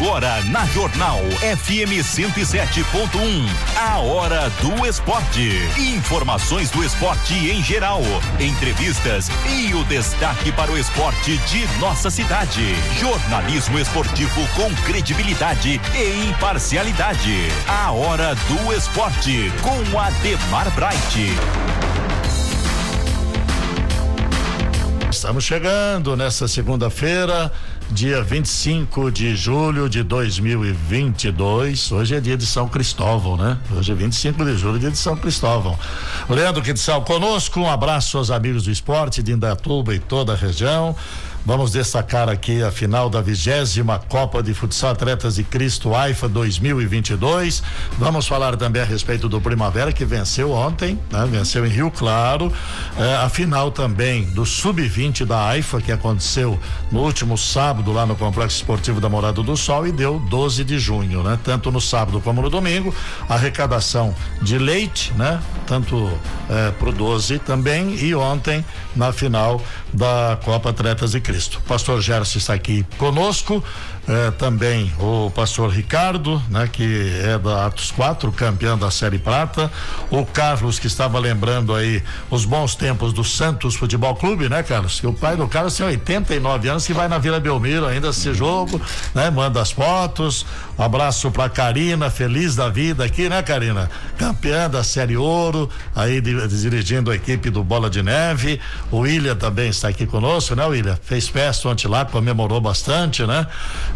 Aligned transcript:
Agora 0.00 0.44
na 0.44 0.64
Jornal 0.66 1.18
FM 1.40 1.98
107.1, 2.04 3.48
a 3.76 3.98
hora 3.98 4.48
do 4.62 4.86
esporte. 4.86 5.50
Informações 5.76 6.70
do 6.70 6.84
esporte 6.84 7.34
em 7.34 7.60
geral, 7.60 8.00
entrevistas 8.38 9.28
e 9.48 9.74
o 9.74 9.82
destaque 9.86 10.52
para 10.52 10.70
o 10.70 10.78
esporte 10.78 11.36
de 11.38 11.66
nossa 11.80 12.10
cidade. 12.10 12.76
Jornalismo 13.00 13.76
esportivo 13.76 14.40
com 14.54 14.72
credibilidade 14.84 15.80
e 15.92 16.28
imparcialidade. 16.30 17.48
A 17.66 17.90
hora 17.90 18.36
do 18.36 18.72
esporte 18.72 19.50
com 19.62 19.98
Ademar 19.98 20.70
Bright. 20.76 21.34
Estamos 25.10 25.42
chegando 25.42 26.16
nesta 26.16 26.46
segunda-feira, 26.46 27.50
dia 27.90 28.22
25 28.22 29.10
de 29.10 29.34
julho 29.34 29.88
de 29.88 30.02
2022. 30.02 31.90
Hoje 31.90 32.14
é 32.14 32.20
dia 32.20 32.36
de 32.36 32.44
São 32.46 32.68
Cristóvão, 32.68 33.36
né? 33.36 33.58
Hoje 33.74 33.92
é 33.92 33.94
25 33.94 34.44
de 34.44 34.56
julho, 34.56 34.78
dia 34.78 34.90
de 34.90 34.98
São 34.98 35.16
Cristóvão. 35.16 35.78
Leandro 36.28 36.62
Quetzal 36.62 37.02
conosco, 37.02 37.60
um 37.60 37.68
abraço 37.68 38.18
aos 38.18 38.30
amigos 38.30 38.64
do 38.64 38.70
esporte 38.70 39.22
de 39.22 39.32
Indatuba 39.32 39.94
e 39.94 39.98
toda 39.98 40.34
a 40.34 40.36
região. 40.36 40.94
Vamos 41.46 41.72
destacar 41.72 42.28
aqui 42.28 42.62
a 42.62 42.70
final 42.70 43.08
da 43.08 43.22
vigésima 43.22 43.98
Copa 43.98 44.42
de 44.42 44.52
Futsal 44.52 44.90
Atletas 44.90 45.36
de 45.36 45.44
Cristo 45.44 45.94
AIFA 45.94 46.28
2022. 46.28 47.62
Vamos 47.98 48.26
falar 48.26 48.54
também 48.56 48.82
a 48.82 48.84
respeito 48.84 49.30
do 49.30 49.40
Primavera 49.40 49.90
que 49.90 50.04
venceu 50.04 50.50
ontem, 50.50 50.98
né? 51.10 51.26
Venceu 51.30 51.64
em 51.64 51.70
Rio 51.70 51.90
Claro. 51.90 52.52
É, 52.98 53.16
a 53.16 53.30
final 53.30 53.70
também 53.70 54.24
do 54.30 54.44
Sub-20 54.44 55.24
da 55.24 55.46
AIFA 55.46 55.80
que 55.80 55.90
aconteceu 55.90 56.58
no 56.92 57.00
último 57.00 57.38
sábado 57.38 57.92
lá 57.92 58.04
no 58.04 58.14
Complexo 58.14 58.58
Esportivo 58.58 59.00
da 59.00 59.08
Morada 59.08 59.42
do 59.42 59.56
Sol 59.56 59.86
e 59.86 59.92
deu 59.92 60.18
12 60.18 60.64
de 60.64 60.78
junho, 60.78 61.22
né? 61.22 61.38
Tanto 61.42 61.72
no 61.72 61.80
sábado 61.80 62.20
como 62.20 62.42
no 62.42 62.50
domingo. 62.50 62.94
Arrecadação 63.26 64.14
de 64.42 64.58
leite, 64.58 65.14
né? 65.14 65.40
Tanto 65.66 66.12
é, 66.50 66.72
pro 66.72 66.92
12 66.92 67.38
também 67.38 67.94
e 67.94 68.14
ontem 68.14 68.62
na 68.94 69.12
final 69.12 69.62
da 69.94 70.38
Copa 70.44 70.70
Atletas 70.70 71.12
de 71.12 71.20
Cristo. 71.20 71.37
O 71.46 71.60
pastor 71.62 72.00
Gerson 72.00 72.38
está 72.38 72.54
aqui 72.54 72.84
conosco, 72.96 73.62
eh, 74.08 74.30
também 74.32 74.90
o 74.98 75.30
pastor 75.30 75.70
Ricardo, 75.70 76.42
né, 76.48 76.68
que 76.72 77.12
é 77.22 77.38
da 77.38 77.66
Atos 77.66 77.90
4, 77.90 78.32
campeão 78.32 78.78
da 78.78 78.90
Série 78.90 79.18
Prata, 79.18 79.70
o 80.10 80.24
Carlos 80.24 80.78
que 80.78 80.86
estava 80.86 81.18
lembrando 81.18 81.74
aí 81.74 82.02
os 82.30 82.44
bons 82.44 82.74
tempos 82.74 83.12
do 83.12 83.22
Santos 83.22 83.74
Futebol 83.74 84.14
Clube, 84.16 84.48
né, 84.48 84.62
Carlos? 84.62 84.98
Que 84.98 85.06
o 85.06 85.12
pai 85.12 85.36
do 85.36 85.46
Carlos 85.46 85.76
tem 85.76 85.86
89 85.86 86.68
anos 86.68 86.86
que 86.86 86.94
vai 86.94 87.06
na 87.06 87.18
Vila 87.18 87.38
Belmiro 87.38 87.86
ainda 87.86 88.08
esse 88.08 88.32
jogo, 88.32 88.80
né? 89.14 89.30
Manda 89.30 89.60
as 89.60 89.70
fotos. 89.70 90.46
Um 90.78 90.82
abraço 90.82 91.30
para 91.30 91.48
Karina, 91.50 92.08
feliz 92.08 92.56
da 92.56 92.68
vida 92.68 93.04
aqui, 93.04 93.28
né, 93.28 93.42
Karina? 93.42 93.90
Campeã 94.16 94.70
da 94.70 94.82
Série 94.82 95.16
Ouro, 95.16 95.68
aí 95.94 96.20
dirigindo 96.20 97.10
a 97.10 97.14
equipe 97.14 97.50
do 97.50 97.62
Bola 97.62 97.90
de 97.90 98.02
Neve. 98.02 98.60
O 98.90 98.98
William 98.98 99.36
também 99.36 99.68
está 99.68 99.88
aqui 99.88 100.06
conosco, 100.06 100.54
né, 100.54 100.64
William? 100.64 100.98
Fez 101.02 101.28
festa 101.28 101.68
ontem 101.68 101.88
lá, 101.88 102.04
comemorou 102.04 102.60
bastante, 102.60 103.26
né? 103.26 103.46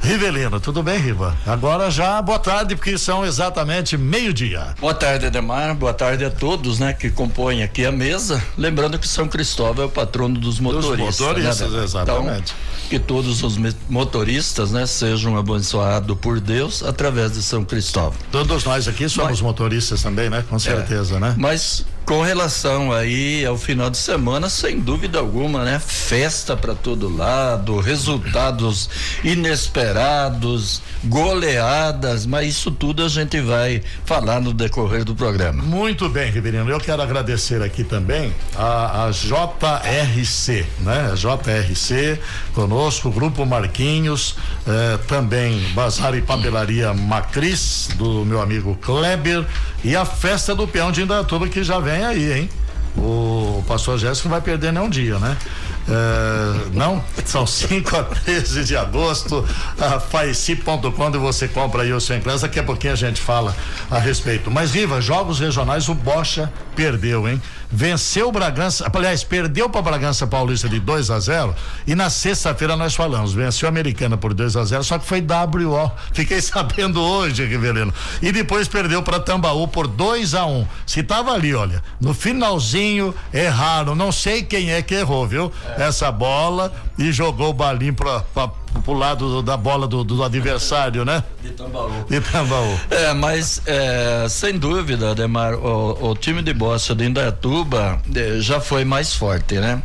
Rivelino, 0.02 0.58
tudo 0.58 0.82
bem, 0.82 0.98
Riva? 0.98 1.36
Agora 1.46 1.88
já 1.88 2.20
boa 2.20 2.38
tarde, 2.38 2.74
porque 2.74 2.98
são 2.98 3.24
exatamente 3.24 3.96
meio-dia. 3.96 4.74
Boa 4.80 4.92
tarde, 4.92 5.26
Edemar. 5.26 5.76
Boa 5.76 5.94
tarde 5.94 6.24
a 6.24 6.30
todos, 6.30 6.80
né, 6.80 6.92
que 6.92 7.08
compõem 7.08 7.62
aqui 7.62 7.86
a 7.86 7.92
mesa. 7.92 8.42
Lembrando 8.58 8.98
que 8.98 9.06
São 9.06 9.28
Cristóvão 9.28 9.84
é 9.84 9.86
o 9.86 9.90
patrono 9.90 10.38
dos 10.40 10.58
motoristas. 10.58 11.16
Dos 11.16 11.20
motoristas, 11.20 11.72
né, 11.72 11.84
exatamente. 11.84 12.52
Então, 12.52 12.88
que 12.90 12.98
todos 12.98 13.42
os 13.44 13.56
motoristas, 13.88 14.72
né, 14.72 14.86
sejam 14.86 15.36
abençoados 15.36 16.18
por 16.18 16.40
Deus 16.40 16.82
através 16.82 17.32
de 17.32 17.42
São 17.42 17.64
Cristóvão. 17.64 18.18
Todos 18.32 18.64
nós 18.64 18.88
aqui 18.88 19.08
somos 19.08 19.30
Mas, 19.30 19.40
motoristas 19.40 20.02
também, 20.02 20.28
né? 20.28 20.44
Com 20.50 20.58
certeza, 20.58 21.16
é, 21.16 21.20
né? 21.20 21.34
Mas 21.38 21.86
com 22.04 22.22
relação 22.22 22.92
aí 22.92 23.44
ao 23.44 23.56
final 23.56 23.90
de 23.90 23.96
semana, 23.96 24.48
sem 24.48 24.80
dúvida 24.80 25.18
alguma, 25.18 25.64
né? 25.64 25.78
Festa 25.78 26.56
para 26.56 26.74
todo 26.74 27.14
lado, 27.14 27.78
resultados 27.80 28.90
inesperados, 29.22 30.82
goleadas, 31.04 32.26
mas 32.26 32.48
isso 32.48 32.70
tudo 32.70 33.04
a 33.04 33.08
gente 33.08 33.40
vai 33.40 33.82
falar 34.04 34.40
no 34.40 34.52
decorrer 34.52 35.04
do 35.04 35.14
programa. 35.14 35.62
Muito 35.62 36.08
bem, 36.08 36.30
Riverino. 36.30 36.68
Eu 36.68 36.80
quero 36.80 37.02
agradecer 37.02 37.62
aqui 37.62 37.84
também 37.84 38.34
a, 38.54 39.06
a 39.06 39.10
JRC, 39.10 40.66
né? 40.80 41.12
A 41.12 41.14
JRC 41.14 42.20
conosco, 42.54 43.10
Grupo 43.10 43.44
Marquinhos, 43.46 44.36
eh, 44.66 44.98
também 45.06 45.60
Bazar 45.74 46.14
e 46.14 46.22
Papelaria 46.22 46.92
Macris, 46.92 47.88
do 47.96 48.24
meu 48.24 48.40
amigo 48.40 48.76
Kleber, 48.76 49.44
e 49.84 49.96
a 49.96 50.04
festa 50.04 50.54
do 50.54 50.66
peão 50.66 50.92
de 50.92 51.02
Indatuba 51.02 51.48
que 51.48 51.62
já 51.64 51.78
vem 51.78 52.04
aí, 52.04 52.32
hein? 52.32 52.48
O 52.96 53.64
pastor 53.66 53.98
Jéssico 53.98 54.28
não 54.28 54.32
vai 54.32 54.42
perder 54.42 54.72
nem 54.72 54.82
um 54.82 54.88
dia, 54.88 55.18
né? 55.18 55.36
É, 55.88 56.70
não, 56.72 57.02
são 57.24 57.46
5 57.46 57.96
a 57.96 58.04
13 58.04 58.64
de 58.64 58.76
agosto. 58.76 59.44
A 59.80 59.98
Faici.com, 59.98 61.02
onde 61.02 61.18
você 61.18 61.48
compra 61.48 61.82
aí 61.82 61.92
o 61.92 62.00
seu 62.00 62.16
inglês. 62.16 62.42
Daqui 62.42 62.58
a 62.58 62.62
pouquinho 62.62 62.92
a 62.92 62.96
gente 62.96 63.20
fala 63.20 63.56
a 63.90 63.98
respeito. 63.98 64.50
Mas, 64.50 64.72
Riva, 64.72 65.00
jogos 65.00 65.40
regionais, 65.40 65.88
o 65.88 65.94
Bocha 65.94 66.52
perdeu, 66.76 67.28
hein? 67.28 67.40
Venceu 67.72 68.28
o 68.28 68.32
Bragança, 68.32 68.90
aliás, 68.92 69.24
perdeu 69.24 69.68
para 69.68 69.80
Bragança 69.80 70.26
Paulista 70.26 70.68
de 70.68 70.78
2 70.78 71.10
a 71.10 71.18
0 71.18 71.54
e 71.86 71.94
na 71.94 72.10
sexta-feira 72.10 72.76
nós 72.76 72.94
falamos, 72.94 73.32
venceu 73.32 73.66
a 73.66 73.70
Americana 73.70 74.18
por 74.18 74.34
2 74.34 74.56
a 74.56 74.64
0 74.64 74.84
só 74.84 74.98
que 74.98 75.06
foi 75.06 75.22
WO. 75.22 75.90
Fiquei 76.12 76.40
sabendo 76.42 77.00
hoje, 77.00 77.44
Rivelino. 77.46 77.92
E 78.20 78.30
depois 78.30 78.68
perdeu 78.68 79.02
para 79.02 79.18
Tambaú 79.18 79.66
por 79.66 79.86
2 79.86 80.34
a 80.34 80.44
1 80.44 80.58
um. 80.60 80.66
Se 80.86 81.02
tava 81.02 81.32
ali, 81.32 81.54
olha, 81.54 81.82
no 81.98 82.12
finalzinho, 82.12 83.14
erraram. 83.32 83.94
Não 83.94 84.12
sei 84.12 84.42
quem 84.42 84.70
é 84.70 84.82
que 84.82 84.94
errou, 84.94 85.26
viu? 85.26 85.50
É. 85.78 85.84
Essa 85.84 86.12
bola 86.12 86.72
e 86.98 87.10
jogou 87.10 87.50
o 87.50 87.54
balinho 87.54 87.94
para 87.94 88.22
pro 88.80 88.94
lado 88.94 89.42
da 89.42 89.56
bola 89.56 89.86
do, 89.86 90.02
do 90.02 90.22
adversário, 90.22 91.04
né? 91.04 91.22
De 91.42 91.50
Tambaú. 91.50 92.04
De 92.08 92.20
Tambaú. 92.20 92.78
É, 92.90 93.12
mas 93.14 93.62
é, 93.66 94.26
sem 94.28 94.58
dúvida, 94.58 95.10
Ademar, 95.12 95.54
o, 95.54 96.10
o 96.10 96.14
time 96.16 96.42
de 96.42 96.52
Bossa 96.52 96.94
de 96.94 97.04
Indaiatuba 97.04 98.00
é, 98.14 98.40
já 98.40 98.60
foi 98.60 98.84
mais 98.84 99.14
forte, 99.14 99.54
né? 99.54 99.82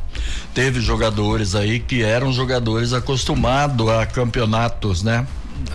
Teve 0.54 0.82
jogadores 0.82 1.56
aí 1.56 1.80
que 1.80 2.02
eram 2.02 2.32
jogadores 2.34 2.94
acostumados 2.94 3.88
a 3.90 4.06
campeonatos, 4.06 5.04
né? 5.04 5.26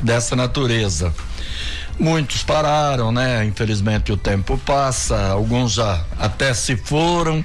Dessa 0.03 0.37
natureza. 0.37 1.13
Muitos 1.99 2.43
pararam, 2.43 3.13
né? 3.13 3.45
Infelizmente 3.45 4.13
o 4.13 4.17
tempo 4.17 4.59
passa, 4.59 5.29
alguns 5.29 5.73
já 5.73 6.05
até 6.19 6.53
se 6.55 6.77
foram. 6.77 7.45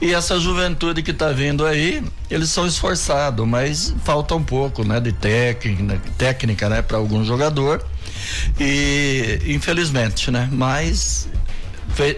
E 0.00 0.14
essa 0.14 0.38
juventude 0.38 1.02
que 1.02 1.10
está 1.10 1.32
vindo 1.32 1.66
aí, 1.66 2.04
eles 2.30 2.50
são 2.50 2.66
esforçados, 2.66 3.46
mas 3.46 3.94
falta 4.04 4.34
um 4.34 4.42
pouco, 4.42 4.84
né, 4.84 5.00
de 5.00 5.12
técnica, 5.12 6.00
técnica, 6.16 6.68
né, 6.68 6.82
para 6.82 6.96
algum 6.96 7.24
jogador. 7.24 7.84
E 8.60 9.40
infelizmente, 9.46 10.30
né, 10.30 10.48
mas 10.52 11.28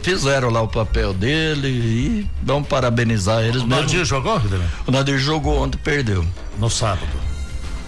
fizeram 0.03 0.51
lá 0.51 0.61
o 0.61 0.69
papel 0.69 1.15
dele 1.15 1.69
e 1.69 2.31
vamos 2.43 2.69
parabenizar 2.69 3.43
eles. 3.43 3.63
O 3.63 3.67
Nadir 3.67 4.05
jogou? 4.05 4.41
O 4.87 4.91
Nadir 4.91 5.19
jogou 5.19 5.63
ontem, 5.63 5.79
perdeu. 5.79 6.25
No 6.59 6.69
sábado. 6.69 7.31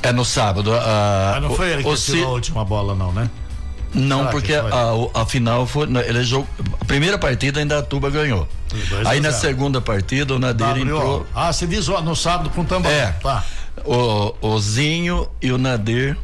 É 0.03 0.11
no 0.11 0.25
sábado. 0.25 0.73
A, 0.75 1.33
Mas 1.35 1.43
não 1.43 1.55
foi 1.55 1.73
ele 1.73 1.85
que 1.85 1.95
tirou 1.97 2.29
a 2.29 2.33
última 2.33 2.65
bola, 2.65 2.95
não, 2.95 3.13
né? 3.13 3.31
Não, 3.95 4.19
Será 4.19 4.31
porque 4.31 4.55
a, 4.55 5.21
a, 5.21 5.27
final 5.27 5.67
foi. 5.67 5.87
Ele 6.07 6.25
jogou, 6.25 6.49
a 6.81 6.85
primeira 6.85 7.19
partida 7.19 7.61
ainda 7.61 7.79
a 7.79 7.83
Tuba 7.83 8.11
ganhou. 8.11 8.49
Aí 9.05 9.21
na 9.21 9.33
segunda 9.33 9.81
partida 9.81 10.35
o 10.35 10.39
Nadir 10.39 10.79
entrou. 10.79 11.27
Ah, 11.35 11.53
você 11.53 11.67
diz 11.67 11.87
no 11.89 12.17
sábado 12.17 12.51
com 12.51 12.63
o 12.63 12.65
Tambaú. 12.65 12.91
É. 12.91 13.13
Tá. 13.23 13.45
O, 13.85 14.35
o 14.41 14.59
Zinho 14.59 15.29
e 15.41 15.53
o 15.53 15.59
Nadir 15.59 16.17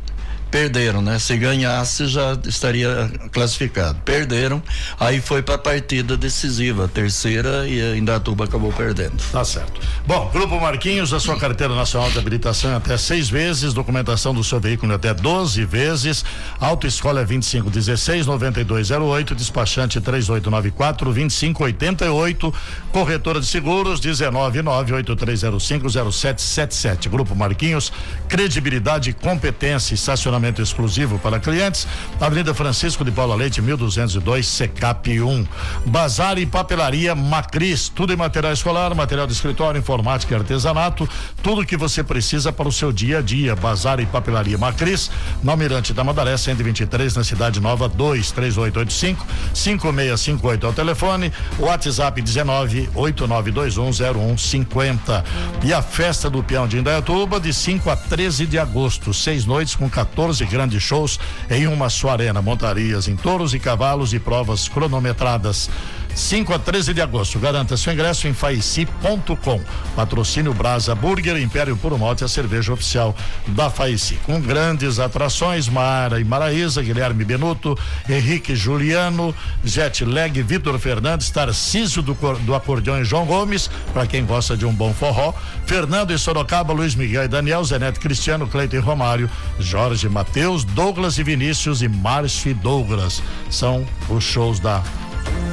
perderam, 0.50 1.02
né? 1.02 1.18
Se 1.18 1.36
ganhasse 1.36 2.06
já 2.06 2.36
estaria 2.46 3.10
classificado. 3.32 3.98
Perderam, 4.04 4.62
aí 4.98 5.20
foi 5.20 5.42
para 5.42 5.54
a 5.56 5.58
partida 5.58 6.16
decisiva, 6.16 6.86
a 6.86 6.88
terceira 6.88 7.68
e 7.68 7.80
a 7.80 7.96
Indatuba 7.96 8.44
acabou 8.44 8.72
perdendo. 8.72 9.16
Tá 9.30 9.44
certo. 9.44 9.80
Bom, 10.06 10.30
Grupo 10.32 10.60
Marquinhos, 10.60 11.12
a 11.12 11.20
sua 11.20 11.38
carteira 11.38 11.74
nacional 11.74 12.10
de 12.10 12.18
habilitação 12.18 12.72
é 12.72 12.76
até 12.76 12.96
seis 12.96 13.28
vezes, 13.28 13.72
documentação 13.72 14.34
do 14.34 14.42
seu 14.42 14.58
veículo 14.60 14.92
é 14.92 14.96
até 14.96 15.12
12 15.12 15.64
vezes, 15.64 16.24
autoescola 16.58 17.20
é 17.20 17.24
25 17.24 17.70
16 17.70 18.26
9208, 18.26 19.34
despachante 19.34 20.00
3894 20.00 21.12
2588, 21.12 22.54
corretora 22.90 23.40
de 23.40 23.46
seguros 23.46 24.00
19 24.00 24.62
98305 24.62 25.88
0777. 26.12 27.08
Grupo 27.08 27.34
Marquinhos, 27.34 27.92
credibilidade, 28.28 29.12
competência, 29.12 29.94
estacionamento 29.94 30.37
estacionamento 30.38 30.62
exclusivo 30.62 31.18
para 31.18 31.40
clientes. 31.40 31.86
Avenida 32.20 32.54
Francisco 32.54 33.04
de 33.04 33.10
Paula 33.10 33.34
Leite, 33.34 33.60
1202, 33.60 34.46
Secap 34.46 35.20
1. 35.20 35.46
Bazar 35.86 36.38
e 36.38 36.46
papelaria 36.46 37.14
Macris, 37.14 37.88
tudo 37.88 38.12
em 38.12 38.16
material 38.16 38.52
escolar, 38.52 38.94
material 38.94 39.26
de 39.26 39.32
escritório, 39.32 39.78
informática 39.78 40.34
e 40.34 40.38
artesanato, 40.38 41.08
tudo 41.42 41.66
que 41.66 41.76
você 41.76 42.02
precisa 42.02 42.52
para 42.52 42.68
o 42.68 42.72
seu 42.72 42.92
dia 42.92 43.18
a 43.18 43.22
dia. 43.22 43.54
Bazar 43.56 44.00
e 44.00 44.06
papelaria 44.06 44.56
Macris, 44.56 45.10
no 45.42 45.50
Almirante 45.50 45.92
da 45.92 46.04
Madaré, 46.04 46.36
123, 46.36 47.16
na 47.16 47.24
Cidade 47.24 47.60
Nova, 47.60 47.88
23885 47.88 49.26
5658 49.54 50.66
é 50.66 50.68
o 50.68 50.72
telefone, 50.72 51.32
WhatsApp 51.58 52.22
19 52.22 52.90
8921 52.94 54.36
0150. 54.36 55.24
E 55.64 55.72
a 55.72 55.82
festa 55.82 56.30
do 56.30 56.42
peão 56.42 56.68
de 56.68 56.78
Indaiatuba 56.78 57.40
de 57.40 57.52
5 57.52 57.90
a 57.90 57.96
13 57.96 58.46
de 58.46 58.58
agosto, 58.58 59.12
seis 59.12 59.44
noites 59.44 59.74
com 59.74 59.88
14 59.88 60.27
grandes 60.36 60.82
shows 60.82 61.18
em 61.50 61.66
uma 61.66 61.88
só 61.88 62.10
arena, 62.10 62.42
montarias 62.42 63.08
em 63.08 63.16
touros 63.16 63.54
e 63.54 63.58
cavalos 63.58 64.12
e 64.12 64.18
provas 64.18 64.68
cronometradas. 64.68 65.70
5 66.14 66.52
a 66.52 66.58
13 66.58 66.94
de 66.94 67.00
agosto. 67.00 67.38
Garanta 67.38 67.76
seu 67.76 67.92
ingresso 67.92 68.26
em 68.26 68.34
faici.com. 68.34 69.60
Patrocínio 69.94 70.52
Brasa 70.52 70.94
Burger, 70.94 71.40
Império 71.40 71.76
Puro 71.76 71.98
Malte, 71.98 72.24
a 72.24 72.28
cerveja 72.28 72.72
oficial 72.72 73.14
da 73.48 73.70
Faici. 73.70 74.18
Com 74.26 74.40
grandes 74.40 74.98
atrações, 74.98 75.68
Mara 75.68 76.20
e 76.20 76.24
Maraísa, 76.24 76.82
Guilherme 76.82 77.24
Benuto, 77.24 77.78
Henrique 78.08 78.56
Juliano, 78.56 79.34
Jet 79.64 80.04
Leg, 80.04 80.42
Vitor 80.42 80.78
Fernandes, 80.78 81.30
Tarcísio 81.30 82.02
do, 82.02 82.14
do 82.14 82.54
Acordeão 82.54 83.00
e 83.00 83.04
João 83.04 83.24
Gomes, 83.26 83.70
para 83.92 84.06
quem 84.06 84.24
gosta 84.24 84.56
de 84.56 84.66
um 84.66 84.72
bom 84.72 84.92
forró, 84.92 85.32
Fernando 85.66 86.12
e 86.12 86.18
Sorocaba, 86.18 86.72
Luiz 86.72 86.94
Miguel 86.94 87.24
e 87.24 87.28
Daniel, 87.28 87.64
Zeneto 87.64 88.00
Cristiano, 88.00 88.46
Cleiton 88.46 88.76
e 88.76 88.80
Romário, 88.80 89.30
Jorge 89.58 90.08
Matheus, 90.08 90.64
Douglas 90.64 91.18
e 91.18 91.22
Vinícius 91.22 91.82
e 91.82 91.88
Márcio 91.88 92.50
e 92.50 92.54
Douglas. 92.54 93.22
São 93.50 93.86
os 94.08 94.24
shows 94.24 94.58
da 94.58 94.82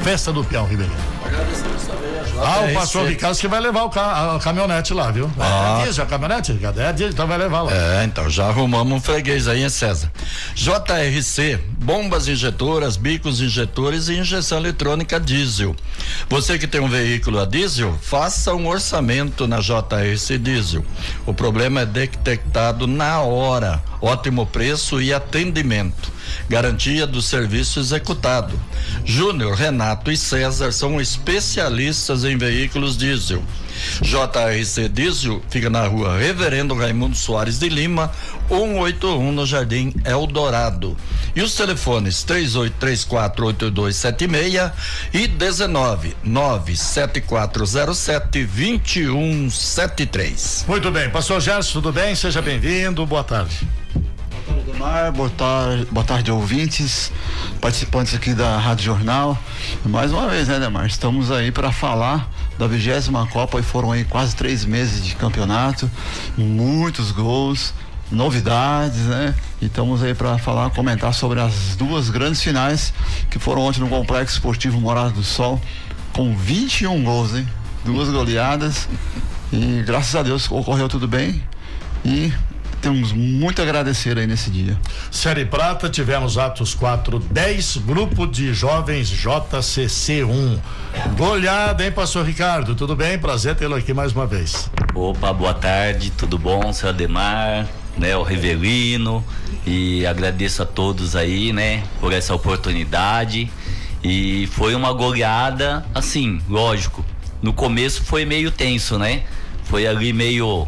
Festa 0.04 0.32
do 0.32 0.44
Peão 0.44 0.66
Ribeirinho. 0.66 0.98
Ah, 2.38 2.66
o 2.70 2.74
pastor 2.74 3.08
Ricardo 3.08 3.38
que 3.38 3.48
vai 3.48 3.60
levar 3.62 3.84
o 3.84 3.90
ca 3.90 4.36
a 4.36 4.40
caminhonete 4.40 4.94
lá, 4.94 5.10
viu? 5.10 5.32
Ah. 5.40 5.80
É 5.80 5.86
diesel 5.86 6.04
a 6.04 6.08
caminhonete, 6.08 6.52
Ricardo? 6.52 6.82
É 6.82 6.92
diesel, 6.92 7.12
então 7.12 7.28
vai 7.28 7.38
levar 7.38 7.62
lá. 7.62 7.72
É, 7.74 8.04
então 8.04 8.30
já 8.30 8.48
arrumamos 8.48 8.98
um 8.98 9.00
freguês 9.00 9.48
aí, 9.48 9.64
hein, 9.64 9.70
César? 9.70 10.12
JRC, 10.54 11.60
bombas 11.80 12.28
injetoras, 12.28 12.98
bicos 12.98 13.42
injetores 13.42 14.10
e 14.10 14.18
injeção 14.18 14.58
eletrônica 14.58 15.20
diesel. 15.20 15.76
Você 16.30 16.60
que 16.60 16.68
tem 16.68 16.82
um 16.82 16.90
veículo 16.90 17.40
a 17.40 17.46
diesel, 17.46 17.98
faça 18.02 18.54
um 18.54 18.68
orçamento 18.68 19.48
na 19.48 19.60
JRC 19.60 20.38
Diesel. 20.38 20.86
O 21.26 21.34
problema 21.34 21.82
é 21.82 21.86
detectado 21.86 22.86
na 22.86 23.22
hora. 23.22 23.82
Ótimo 24.02 24.46
preço 24.46 25.02
e 25.02 25.14
atendimento. 25.14 26.12
Garantia 26.50 27.08
do 27.08 27.22
serviço 27.22 27.80
executado. 27.80 28.60
Júnior, 29.04 29.56
Renato 29.56 30.12
e 30.12 30.18
César 30.18 30.72
são 30.72 31.00
especialistas 31.00 32.24
em 32.24 32.38
veículos 32.38 32.98
diesel. 32.98 33.44
JRC 34.02 34.90
Diesel 34.90 35.42
fica 35.50 35.70
na 35.70 35.88
rua 35.88 36.18
Reverendo 36.18 36.74
Raimundo 36.74 37.16
Soares 37.16 37.60
de 37.60 37.70
Lima, 37.70 38.12
181 38.48 39.32
no 39.32 39.46
Jardim 39.46 39.94
Eldorado. 40.04 40.98
E 41.36 41.42
os 41.42 41.54
telefones 41.56 42.26
38348276 42.26 44.72
e 45.14 45.28
19 45.28 46.18
97407 46.24 48.46
2173. 48.46 50.66
Muito 50.68 50.92
bem, 50.92 51.10
pastor 51.10 51.40
Gerson, 51.42 51.74
tudo 51.74 51.92
bem? 51.92 52.16
Seja 52.16 52.42
bem-vindo, 52.42 53.06
boa 53.06 53.24
tarde. 53.24 53.68
Demar, 54.86 55.12
boa 55.12 55.30
tarde, 55.32 55.88
boa 55.90 56.06
tarde, 56.06 56.32
ouvintes, 56.32 57.12
participantes 57.60 58.14
aqui 58.14 58.36
da 58.36 58.60
Rádio 58.60 58.86
Jornal. 58.86 59.36
Mais 59.84 60.12
uma 60.12 60.30
vez, 60.30 60.48
né, 60.48 60.60
Demar? 60.60 60.86
Estamos 60.86 61.32
aí 61.32 61.52
para 61.52 61.72
falar 61.72 62.30
da 62.60 62.68
vigésima 62.68 63.26
Copa 63.26 63.60
e 63.60 63.64
foram 63.64 63.92
aí 63.92 64.06
quase 64.06 64.36
três 64.36 64.64
meses 64.64 65.04
de 65.04 65.16
campeonato, 65.16 65.90
muitos 66.38 67.12
gols, 67.12 67.74
novidades, 68.12 69.00
né? 69.00 69.34
E 69.60 69.66
estamos 69.66 70.04
aí 70.04 70.14
para 70.14 70.38
falar, 70.38 70.70
comentar 70.70 71.16
sobre 71.16 71.40
as 71.40 71.76
duas 71.76 72.12
grandes 72.12 72.44
finais 72.44 72.94
que 73.32 73.40
foram 73.40 73.64
ontem 73.64 73.80
no 73.80 73.90
Complexo 73.90 74.36
Esportivo 74.36 74.80
Morada 74.80 75.10
do 75.10 75.24
Sol, 75.24 75.60
com 76.14 76.38
21 76.38 77.04
gols, 77.04 77.34
hein? 77.34 77.48
Duas 77.84 78.08
goleadas. 78.10 78.88
E 79.52 79.82
graças 79.84 80.16
a 80.16 80.22
Deus 80.22 80.50
ocorreu 80.52 80.88
tudo 80.88 81.08
bem. 81.08 81.44
E 82.06 82.32
temos 82.86 83.12
muito 83.14 83.60
a 83.64 83.64
agradecer 83.64 84.16
aí 84.16 84.28
nesse 84.28 84.52
dia. 84.52 84.78
Série 85.10 85.44
Prata, 85.44 85.90
tivemos 85.90 86.38
Atos 86.38 86.76
4, 86.76 87.18
10, 87.18 87.78
grupo 87.78 88.28
de 88.28 88.54
jovens 88.54 89.10
JCC1. 89.10 90.60
Goleada, 91.18 91.84
hein, 91.84 91.92
pastor 91.92 92.24
Ricardo? 92.24 92.76
Tudo 92.76 92.96
bem? 92.96 93.18
Prazer 93.18 93.56
tê-lo 93.56 93.74
aqui 93.74 93.92
mais 93.92 94.12
uma 94.12 94.28
vez. 94.28 94.70
Opa, 94.94 95.34
boa 95.34 95.56
tarde, 95.56 96.12
tudo 96.12 96.38
bom, 96.38 96.72
seu 96.72 96.90
Ademar, 96.90 97.68
né, 97.98 98.16
o 98.16 98.22
Rivelino, 98.22 99.26
e 99.66 100.06
agradeço 100.06 100.62
a 100.62 100.66
todos 100.68 101.16
aí, 101.16 101.52
né, 101.52 101.84
por 102.00 102.14
essa 102.14 102.36
oportunidade. 102.36 103.52
E 104.04 104.48
foi 104.52 104.76
uma 104.76 104.94
goleada, 104.94 105.84
assim, 105.92 106.40
lógico. 106.48 107.04
No 107.42 107.52
começo 107.52 108.04
foi 108.04 108.26
meio 108.26 108.52
tenso, 108.52 109.00
né? 109.00 109.24
Foi 109.64 109.88
ali 109.88 110.14
meio 110.14 110.68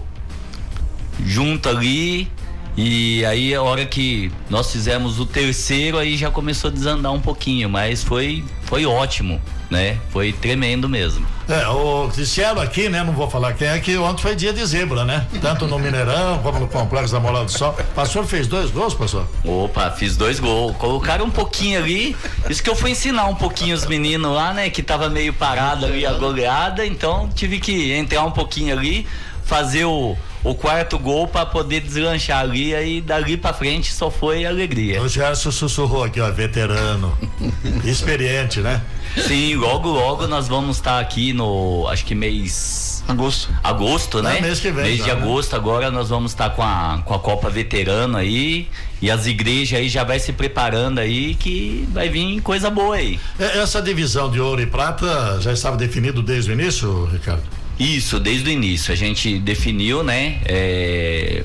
junto 1.26 1.70
ali. 1.70 2.30
E 2.76 3.26
aí 3.26 3.56
a 3.56 3.64
hora 3.64 3.86
que 3.88 4.32
nós 4.52 4.72
fizemos 4.72 5.20
o 5.20 5.26
terceiro, 5.26 5.98
aí 5.98 6.16
já 6.16 6.30
começou 6.30 6.70
a 6.70 6.74
desandar 6.74 7.12
um 7.12 7.20
pouquinho, 7.20 7.68
mas 7.68 8.04
foi, 8.04 8.44
foi 8.66 8.86
ótimo, 8.86 9.42
né? 9.68 9.98
Foi 10.12 10.32
tremendo 10.32 10.88
mesmo. 10.88 11.26
É, 11.50 11.68
o 11.70 12.08
Cristiano 12.10 12.62
aqui, 12.62 12.88
né? 12.88 13.04
Não 13.04 13.14
vou 13.14 13.28
falar 13.28 13.54
quem 13.54 13.68
é, 13.68 13.80
que 13.80 13.98
ontem 13.98 14.22
foi 14.22 14.36
dia 14.36 14.54
de 14.54 14.64
zebra, 14.64 15.04
né? 15.06 15.26
Tanto 15.42 15.66
no 15.66 15.80
Mineirão 15.80 16.38
como 16.44 16.60
no 16.60 16.68
Complexo 16.68 17.14
da 17.14 17.20
Moral 17.20 17.46
do 17.46 17.52
Sol. 17.52 17.72
O 17.80 17.96
pastor 17.96 18.26
fez 18.26 18.46
dois 18.46 18.70
gols, 18.70 18.94
pastor? 18.94 19.28
Opa, 19.44 19.90
fiz 19.90 20.16
dois 20.16 20.40
gols. 20.40 20.76
Colocaram 20.78 21.26
um 21.26 21.32
pouquinho 21.32 21.80
ali. 21.80 22.16
Isso 22.48 22.62
que 22.62 22.70
eu 22.70 22.76
fui 22.76 22.92
ensinar 22.92 23.26
um 23.26 23.36
pouquinho 23.36 23.76
os 23.76 23.88
meninos 23.88 24.32
lá, 24.32 24.54
né? 24.54 24.70
Que 24.70 24.84
tava 24.84 25.10
meio 25.10 25.34
parado 25.34 25.86
ali 25.86 26.06
a 26.06 26.14
goleada, 26.14 26.86
então 26.86 27.28
tive 27.34 27.60
que 27.60 27.92
entrar 27.94 28.24
um 28.24 28.32
pouquinho 28.32 28.78
ali, 28.78 29.08
fazer 29.48 29.86
o 29.86 30.16
o 30.44 30.56
quarto 30.56 30.98
gol 30.98 31.28
para 31.28 31.46
poder 31.46 31.82
deslanchar 31.82 32.40
ali, 32.40 32.74
aí 32.74 33.02
dali 33.02 33.36
para 33.36 33.54
frente 33.54 33.92
só 33.92 34.10
foi 34.10 34.46
alegria. 34.46 35.02
O 35.02 35.08
Gerson 35.10 35.52
sussurrou 35.52 36.04
aqui, 36.04 36.22
ó, 36.22 36.32
veterano, 36.32 37.18
experiente, 37.84 38.62
né? 38.62 38.82
Sim, 39.18 39.56
logo 39.56 39.90
logo 39.90 40.28
nós 40.28 40.48
vamos 40.48 40.78
estar 40.78 40.94
tá 40.94 41.00
aqui 41.00 41.34
no, 41.34 41.88
acho 41.90 42.06
que 42.06 42.16
mês 42.16 43.04
agosto. 43.08 43.50
Agosto, 43.64 44.22
né? 44.22 44.38
É, 44.38 44.42
mês 44.42 44.60
que 44.60 44.72
vem. 44.72 44.86
Mês 44.86 44.98
já, 45.00 45.06
de 45.06 45.10
né? 45.16 45.22
agosto 45.22 45.56
agora 45.56 45.92
nós 45.92 46.10
vamos 46.10 46.32
estar 46.32 46.50
tá 46.50 46.56
com 46.56 46.64
a 46.64 47.02
com 47.04 47.14
a 47.14 47.20
Copa 47.20 47.50
Veterano 47.50 48.18
aí 48.18 48.70
e 49.02 49.12
as 49.12 49.26
igrejas 49.26 49.80
aí 49.80 49.90
já 49.90 50.04
vai 50.04 50.20
se 50.20 50.32
preparando 50.32 51.00
aí 51.00 51.36
que 51.36 51.88
vai 51.92 52.10
vir 52.10 52.42
coisa 52.42 52.70
boa 52.70 52.96
aí. 52.96 53.20
Essa 53.40 53.82
divisão 53.82 54.30
de 54.30 54.40
ouro 54.40 54.62
e 54.62 54.66
prata 54.66 55.40
já 55.42 55.52
estava 55.52 55.76
definido 55.76 56.22
desde 56.22 56.52
o 56.52 56.54
início, 56.54 57.06
Ricardo? 57.06 57.57
Isso, 57.80 58.20
desde 58.20 58.50
o 58.50 58.52
início. 58.52 58.92
A 58.94 58.96
gente 58.96 59.38
definiu, 59.40 60.04
né? 60.04 60.40
É, 60.46 61.44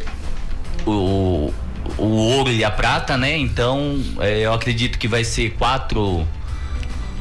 o, 0.86 1.52
o 1.98 2.04
ouro 2.04 2.50
e 2.50 2.64
a 2.64 2.70
prata, 2.70 3.16
né? 3.16 3.36
Então, 3.36 4.02
é, 4.20 4.40
eu 4.40 4.52
acredito 4.52 4.98
que 4.98 5.08
vai 5.08 5.24
ser 5.24 5.50
quatro 5.58 6.26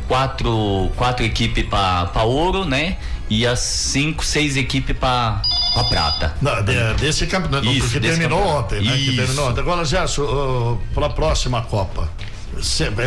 quatro 0.07 0.91
quatro 0.95 1.25
equipes 1.25 1.65
para 1.65 2.23
ouro, 2.23 2.65
né? 2.65 2.97
E 3.29 3.47
as 3.47 3.59
cinco, 3.59 4.25
seis 4.25 4.57
equipes 4.57 4.95
para 4.97 5.41
a 5.75 5.83
prata. 5.85 6.35
Não, 6.41 6.61
de, 6.63 6.73
desse 6.95 7.25
campeonato, 7.27 7.65
Isso, 7.65 7.83
porque 7.83 7.99
desse 7.99 8.19
terminou 8.19 8.39
campeonato. 8.39 8.75
ontem, 8.75 8.81
né? 8.89 8.97
Que 8.97 9.15
terminou 9.15 9.49
ontem. 9.49 9.61
Agora, 9.61 9.85
Gerson, 9.85 10.23
uh, 10.23 10.81
para 10.93 11.05
a 11.05 11.09
próxima 11.09 11.61
Copa, 11.61 12.09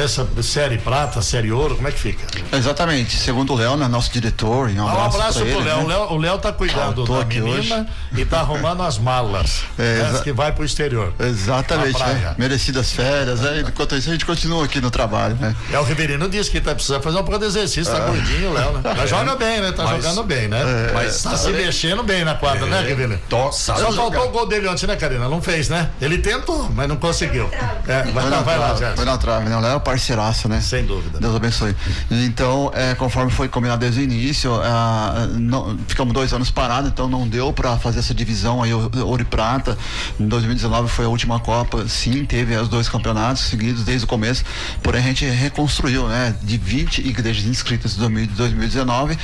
essa 0.02 0.26
série 0.42 0.78
prata, 0.78 1.20
série 1.22 1.52
ouro, 1.52 1.76
como 1.76 1.88
é 1.88 1.92
que 1.92 1.98
fica? 1.98 2.24
Exatamente, 2.56 3.16
segundo 3.16 3.52
o 3.52 3.56
Léo, 3.56 3.76
né, 3.76 3.86
nosso 3.88 4.10
diretor, 4.12 4.70
e 4.70 4.78
um 4.78 4.86
Ah, 4.88 4.92
abraço, 4.92 5.16
um 5.16 5.20
abraço 5.20 5.38
pro 5.40 5.48
ele, 5.48 5.62
Léo. 5.62 5.86
né? 5.88 5.96
O 6.10 6.16
Léo. 6.18 6.34
Tá 6.44 6.52
cuidando 6.52 7.04
Ah, 7.04 7.16
da 7.16 7.22
aqui 7.22 7.40
menina 7.40 7.86
e 8.14 8.24
tá 8.24 8.40
arrumando 8.40 8.82
as 8.82 8.98
malas. 8.98 9.62
É, 9.78 10.02
né, 10.12 10.20
que 10.22 10.32
vai 10.32 10.52
pro 10.52 10.64
exterior. 10.64 11.12
Exatamente, 11.18 11.98
né? 11.98 12.34
Merecidas 12.38 12.92
férias, 12.92 13.40
né? 13.40 13.64
Enquanto 13.66 13.94
isso 13.96 14.08
a 14.08 14.12
gente 14.12 14.26
continua 14.26 14.64
aqui 14.64 14.80
no 14.80 14.90
trabalho, 14.90 15.36
né? 15.40 15.54
É, 15.72 15.78
o 15.78 15.82
Riverino 15.84 16.28
disse 16.28 16.50
que 16.50 16.60
tá 16.60 16.74
precisando 16.74 17.02
fazer 17.02 17.16
um 17.18 17.22
pouco 17.24 17.38
de 17.38 17.46
exercício, 17.46 17.92
tá 17.92 18.00
gordinho, 18.00 18.50
o 18.50 18.52
Léo, 18.52 18.72
né? 18.72 18.94
Mas 18.96 19.08
joga 19.10 19.36
bem, 19.36 19.60
né? 19.60 19.72
Tá 19.72 19.84
Mas- 19.84 20.02
jogando 20.02 20.22
bem, 20.24 20.48
né? 20.48 20.60
mas 20.92 21.22
tá 21.22 21.30
tá 21.30 21.36
se 21.36 21.50
bem. 21.52 21.66
mexendo 21.66 22.02
bem 22.02 22.24
na 22.24 22.34
quadra, 22.34 22.66
né, 22.66 22.80
Riverino? 22.82 23.18
Nossa, 23.30 23.76
Só 23.76 23.92
faltou 23.92 24.26
o 24.26 24.30
gol 24.30 24.46
dele 24.46 24.68
ontem, 24.68 24.86
né, 24.86 24.96
Karina? 24.96 25.28
Não 25.28 25.40
fez, 25.40 25.68
né? 25.68 25.90
Ele 26.00 26.18
tentou, 26.18 26.68
mas 26.74 26.88
não 26.88 26.96
conseguiu. 26.96 27.48
É, 27.86 28.02
vai, 28.02 28.12
Foi 28.12 28.22
lá, 28.24 28.30
na 28.30 28.40
vai 28.42 28.58
lá, 28.58 28.74
Gerson. 28.74 28.96
Foi 28.96 29.04
na 29.04 29.18
trave. 29.18 29.33
Inseparável, 29.34 29.48
né? 29.48 29.56
O 29.56 29.60
Léo 29.60 29.76
é 29.76 29.80
parceiraço, 29.80 30.48
né? 30.48 30.60
Sem 30.60 30.84
dúvida. 30.84 31.18
Deus 31.18 31.34
abençoe. 31.34 31.74
Então, 32.10 32.70
é, 32.74 32.94
conforme 32.94 33.30
foi 33.30 33.48
combinado 33.48 33.80
desde 33.80 34.00
o 34.00 34.02
início, 34.02 34.50
é, 34.62 35.26
não, 35.38 35.76
ficamos 35.88 36.12
dois 36.12 36.32
anos 36.32 36.50
parados, 36.50 36.90
então 36.90 37.08
não 37.08 37.26
deu 37.26 37.52
para 37.52 37.76
fazer 37.78 37.98
essa 37.98 38.14
divisão 38.14 38.62
aí, 38.62 38.72
ouro 38.72 39.22
e 39.22 39.24
prata. 39.24 39.76
Em 40.18 40.26
2019 40.26 40.88
foi 40.88 41.04
a 41.04 41.08
última 41.08 41.40
Copa, 41.40 41.86
sim, 41.88 42.24
teve 42.24 42.56
os 42.56 42.68
dois 42.68 42.88
campeonatos 42.88 43.42
seguidos 43.42 43.84
desde 43.84 44.04
o 44.04 44.08
começo, 44.08 44.44
porém 44.82 45.02
a 45.02 45.06
gente 45.06 45.24
reconstruiu, 45.26 46.08
né? 46.08 46.34
De 46.42 46.56
20 46.56 47.06
igrejas 47.06 47.44
inscritas 47.44 47.98
em 47.98 48.26
2019, 48.26 49.18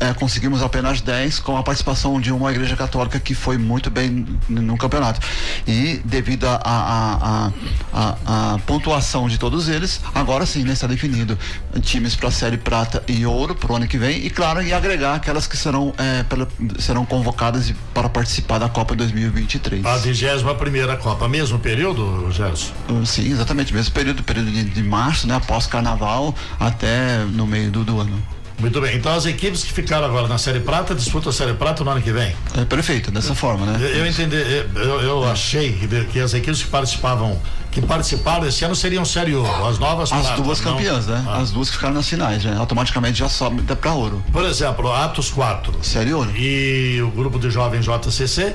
é, 0.00 0.12
conseguimos 0.14 0.62
apenas 0.62 1.00
10 1.00 1.40
com 1.40 1.56
a 1.56 1.62
participação 1.62 2.20
de 2.20 2.32
uma 2.32 2.50
igreja 2.50 2.76
católica 2.76 3.18
que 3.18 3.34
foi 3.34 3.58
muito 3.58 3.90
bem 3.90 4.26
no 4.48 4.76
campeonato. 4.76 5.20
E 5.66 6.00
devido 6.04 6.46
a, 6.46 6.60
a, 6.64 7.52
a, 7.92 8.54
a 8.54 8.58
pontuação 8.66 9.28
de 9.28 9.38
todos 9.54 9.68
eles, 9.68 10.00
agora 10.12 10.44
sim, 10.44 10.64
né, 10.64 10.72
está 10.72 10.88
definido 10.88 11.38
times 11.80 12.16
para 12.16 12.28
a 12.28 12.32
Série 12.32 12.56
Prata 12.56 13.04
e 13.06 13.24
Ouro 13.24 13.54
para 13.54 13.72
o 13.72 13.76
ano 13.76 13.86
que 13.86 13.96
vem 13.96 14.26
e, 14.26 14.28
claro, 14.28 14.60
e 14.60 14.72
agregar 14.72 15.14
aquelas 15.14 15.46
que 15.46 15.56
serão, 15.56 15.94
é, 15.96 16.24
pela, 16.24 16.48
serão 16.80 17.06
convocadas 17.06 17.72
para 17.92 18.08
participar 18.08 18.58
da 18.58 18.68
Copa 18.68 18.96
2023. 18.96 19.86
A 19.86 19.96
21 19.96 20.56
primeira 20.56 20.96
Copa, 20.96 21.28
mesmo 21.28 21.60
período, 21.60 22.32
Gerson? 22.32 22.72
Sim, 23.06 23.30
exatamente, 23.30 23.72
mesmo 23.72 23.94
período, 23.94 24.24
período 24.24 24.50
de, 24.50 24.64
de 24.64 24.82
março, 24.82 25.28
né, 25.28 25.36
após 25.36 25.68
Carnaval 25.68 26.34
até 26.58 27.18
no 27.24 27.46
meio 27.46 27.70
do, 27.70 27.84
do 27.84 28.00
ano. 28.00 28.33
Muito 28.58 28.80
bem. 28.80 28.96
Então 28.96 29.12
as 29.14 29.26
equipes 29.26 29.62
que 29.62 29.72
ficaram 29.72 30.06
agora 30.06 30.28
na 30.28 30.38
Série 30.38 30.60
Prata 30.60 30.94
disputam 30.94 31.30
a 31.30 31.32
Série 31.32 31.54
Prata 31.54 31.84
no 31.84 31.90
ano 31.90 32.00
que 32.00 32.12
vem? 32.12 32.34
É 32.56 32.64
perfeito, 32.64 33.10
dessa 33.10 33.34
forma, 33.34 33.66
né? 33.66 33.78
Eu, 33.80 33.98
eu 33.98 34.06
entendi, 34.06 34.36
eu, 34.36 35.00
eu 35.00 35.24
é. 35.24 35.30
achei 35.30 35.72
que, 35.72 36.04
que, 36.06 36.20
as 36.20 36.34
equipes 36.34 36.62
que 36.62 36.68
participavam, 36.68 37.38
que 37.70 37.82
participaram 37.82 38.46
esse 38.46 38.64
ano 38.64 38.74
seriam 38.74 39.04
Série 39.04 39.34
Ouro, 39.34 39.66
as 39.66 39.78
novas 39.78 40.12
As 40.12 40.22
pratas, 40.22 40.44
duas 40.44 40.60
campeãs, 40.60 41.06
não? 41.06 41.14
né? 41.14 41.24
Ah. 41.28 41.38
As 41.38 41.50
duas 41.50 41.68
que 41.68 41.76
ficaram 41.76 41.94
nas 41.94 42.08
finais, 42.08 42.44
né? 42.44 42.56
Automaticamente 42.58 43.18
já 43.18 43.28
sobe 43.28 43.62
para 43.62 43.92
ouro. 43.92 44.24
Por 44.32 44.44
exemplo, 44.44 44.92
Atos 44.92 45.30
4. 45.30 45.82
Série 45.82 46.14
Ouro. 46.14 46.30
E 46.36 47.02
o 47.02 47.10
grupo 47.10 47.38
de 47.38 47.50
jovens 47.50 47.84
JCC 47.84 48.54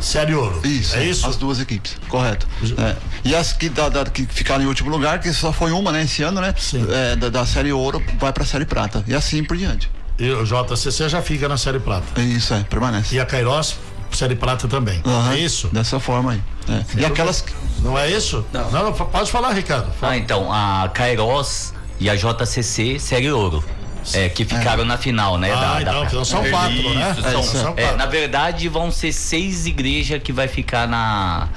Série 0.00 0.34
Ouro. 0.34 0.60
Isso. 0.64 0.96
É 0.96 1.04
isso? 1.04 1.26
As 1.26 1.36
duas 1.36 1.60
equipes, 1.60 1.96
correto. 2.08 2.46
É. 2.78 2.96
E 3.24 3.34
as 3.34 3.52
que, 3.52 3.68
da, 3.68 3.88
da, 3.88 4.04
que 4.04 4.26
ficaram 4.26 4.62
em 4.62 4.66
último 4.66 4.90
lugar, 4.90 5.20
que 5.20 5.32
só 5.32 5.52
foi 5.52 5.72
uma, 5.72 5.92
né, 5.92 6.02
esse 6.02 6.22
ano, 6.22 6.40
né? 6.40 6.54
Sim. 6.58 6.86
É, 6.90 7.16
da, 7.16 7.28
da 7.28 7.46
Série 7.46 7.72
Ouro 7.72 8.02
vai 8.18 8.32
pra 8.32 8.44
Série 8.44 8.64
Prata. 8.64 9.04
E 9.06 9.14
assim 9.14 9.42
por 9.44 9.56
diante. 9.56 9.90
E 10.18 10.30
o 10.30 10.44
JCC 10.44 11.08
já 11.08 11.22
fica 11.22 11.48
na 11.48 11.56
Série 11.56 11.78
Prata. 11.78 12.20
Isso, 12.20 12.52
é, 12.52 12.64
permanece. 12.64 13.14
E 13.14 13.20
a 13.20 13.26
Kairos, 13.26 13.76
Série 14.12 14.34
Prata 14.34 14.66
também. 14.66 15.00
Uhum, 15.04 15.32
é 15.32 15.38
isso? 15.38 15.68
Dessa 15.68 16.00
forma 16.00 16.32
aí. 16.32 16.42
É. 16.68 17.00
E 17.00 17.04
aquelas. 17.04 17.44
Não 17.80 17.96
é 17.96 18.10
isso? 18.10 18.44
Não. 18.52 18.70
não, 18.70 18.92
pode 18.92 19.30
falar, 19.30 19.52
Ricardo. 19.52 19.92
Fala. 19.92 20.12
Ah, 20.12 20.16
então, 20.16 20.52
a 20.52 20.90
Kairos 20.92 21.72
e 22.00 22.10
a 22.10 22.16
JCC, 22.16 22.98
Série 22.98 23.30
Ouro. 23.30 23.62
É, 24.14 24.28
que 24.28 24.44
ficaram 24.44 24.82
é. 24.82 24.86
na 24.86 24.98
final, 24.98 25.38
né? 25.38 25.52
Ah, 25.52 25.60
da, 25.60 25.82
então, 25.82 26.00
da... 26.00 26.06
então 26.06 26.24
são 26.24 26.44
quatro, 26.50 26.94
né? 26.94 27.16
São, 27.20 27.42
são 27.42 27.74
é, 27.76 27.82
quatro. 27.82 27.96
na 27.96 28.06
verdade, 28.06 28.68
vão 28.68 28.90
ser 28.90 29.12
seis 29.12 29.66
igrejas 29.66 30.22
que 30.22 30.32
vai 30.32 30.48
ficar 30.48 30.86
na, 30.86 31.48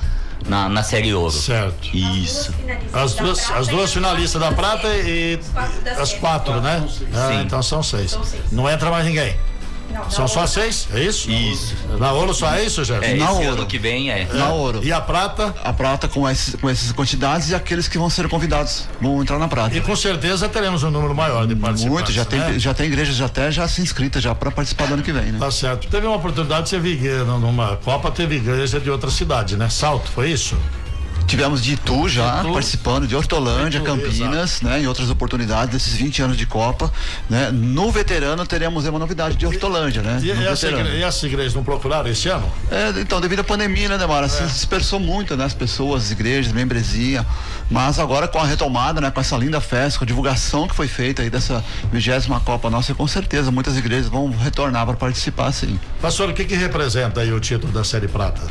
na, 0.47 0.69
na 0.69 0.83
Série 0.83 1.13
Ouro. 1.13 1.31
Certo. 1.31 1.95
Isso. 1.95 2.53
As 2.93 3.13
duas, 3.13 3.51
as 3.51 3.67
duas 3.67 3.93
finalistas 3.93 4.41
da 4.41 4.51
prata 4.51 4.87
e, 4.87 5.39
as 5.99 6.13
quatro, 6.13 6.61
né? 6.61 6.83
Ah, 7.13 7.41
então 7.41 7.61
são 7.61 7.81
seis. 7.83 8.11
são 8.11 8.23
seis. 8.23 8.51
Não 8.51 8.69
entra 8.69 8.89
mais 8.89 9.05
ninguém. 9.05 9.35
Não, 9.91 10.09
São 10.09 10.27
só 10.27 10.45
seis? 10.47 10.87
É 10.93 11.03
isso? 11.03 11.29
Isso. 11.29 11.75
Na 11.99 12.11
ouro 12.11 12.33
só 12.33 12.53
é 12.53 12.65
isso, 12.65 12.83
Jefferson? 12.83 13.15
É, 13.15 13.17
na 13.17 13.31
ouro. 13.31 13.49
ano 13.49 13.65
que 13.65 13.77
vem 13.77 14.09
é. 14.09 14.27
Na 14.33 14.49
ouro. 14.49 14.81
E 14.83 14.91
a 14.91 15.01
prata? 15.01 15.53
A 15.63 15.73
prata 15.73 16.07
com, 16.07 16.29
esses, 16.29 16.55
com 16.55 16.69
essas 16.69 16.91
quantidades 16.91 17.49
e 17.49 17.55
aqueles 17.55 17.87
que 17.87 17.97
vão 17.97 18.09
ser 18.09 18.27
convidados 18.27 18.87
vão 18.99 19.21
entrar 19.21 19.37
na 19.37 19.47
prata. 19.47 19.75
E 19.75 19.81
com 19.81 19.95
certeza 19.95 20.47
teremos 20.49 20.83
um 20.83 20.91
número 20.91 21.13
maior 21.13 21.45
de 21.45 21.55
participantes. 21.55 21.85
Muito, 21.85 22.11
já 22.11 22.25
tem, 22.25 22.39
né? 22.39 22.59
já 22.59 22.73
tem 22.73 22.87
igrejas 22.87 23.15
já 23.15 23.25
até 23.25 23.51
já 23.51 23.67
se 23.67 23.81
inscritas 23.81 24.23
já 24.23 24.33
para 24.33 24.51
participar 24.51 24.87
do 24.87 24.95
ano 24.95 25.03
que 25.03 25.11
vem, 25.11 25.31
né? 25.31 25.39
Tá 25.39 25.51
certo. 25.51 25.87
Teve 25.87 26.07
uma 26.07 26.15
oportunidade 26.15 26.63
de 26.63 26.69
ser 26.69 26.79
vir 26.79 27.25
numa 27.25 27.77
Copa, 27.77 28.11
teve 28.11 28.35
igreja 28.35 28.79
de 28.79 28.89
outra 28.89 29.09
cidade, 29.09 29.55
né? 29.55 29.69
Salto, 29.69 30.09
foi 30.11 30.31
isso? 30.31 30.57
Tivemos 31.31 31.63
de 31.63 31.73
Itu 31.75 32.09
já 32.09 32.41
Itu. 32.41 32.51
participando, 32.51 33.07
de 33.07 33.15
Hortolândia, 33.15 33.77
Itu, 33.77 33.85
Campinas, 33.85 34.51
exato. 34.51 34.65
né? 34.65 34.81
Em 34.81 34.87
outras 34.87 35.09
oportunidades 35.09 35.71
desses 35.71 35.93
20 35.93 36.23
anos 36.23 36.35
de 36.35 36.45
Copa, 36.45 36.91
né? 37.29 37.49
No 37.53 37.89
veterano 37.89 38.45
teremos 38.45 38.85
uma 38.85 38.99
novidade 38.99 39.37
de 39.37 39.45
Hortolândia, 39.45 40.01
né? 40.01 40.19
E, 40.21 40.25
e, 40.25 40.31
essa 40.45 40.67
igreja, 40.67 40.89
e 40.89 41.03
essas 41.03 41.23
igrejas 41.23 41.53
não 41.53 41.63
procuraram 41.63 42.09
esse 42.09 42.27
ano? 42.27 42.51
É, 42.69 42.99
então, 42.99 43.21
devido 43.21 43.39
à 43.39 43.43
pandemia, 43.45 43.87
né, 43.87 43.97
Demara? 43.97 44.25
É. 44.25 44.29
Se 44.29 44.43
dispersou 44.43 44.99
muito, 44.99 45.37
né? 45.37 45.45
As 45.45 45.53
pessoas, 45.53 46.03
as 46.03 46.11
igrejas, 46.11 46.51
membresia. 46.51 47.25
Mas 47.69 47.97
agora 47.97 48.27
com 48.27 48.37
a 48.37 48.45
retomada, 48.45 48.99
né? 48.99 49.09
Com 49.09 49.21
essa 49.21 49.37
linda 49.37 49.61
festa, 49.61 49.99
com 49.99 50.03
a 50.03 50.07
divulgação 50.07 50.67
que 50.67 50.75
foi 50.75 50.89
feita 50.89 51.21
aí 51.21 51.29
dessa 51.29 51.63
vigésima 51.93 52.41
Copa 52.41 52.69
nossa, 52.69 52.93
com 52.93 53.07
certeza 53.07 53.51
muitas 53.51 53.77
igrejas 53.77 54.07
vão 54.07 54.29
retornar 54.31 54.85
para 54.85 54.97
participar, 54.97 55.53
sim. 55.53 55.79
Pastor, 56.01 56.29
o 56.29 56.33
que 56.33 56.43
que 56.43 56.55
representa 56.55 57.21
aí 57.21 57.31
o 57.31 57.39
título 57.39 57.71
da 57.71 57.85
Série 57.85 58.09
Prata? 58.09 58.41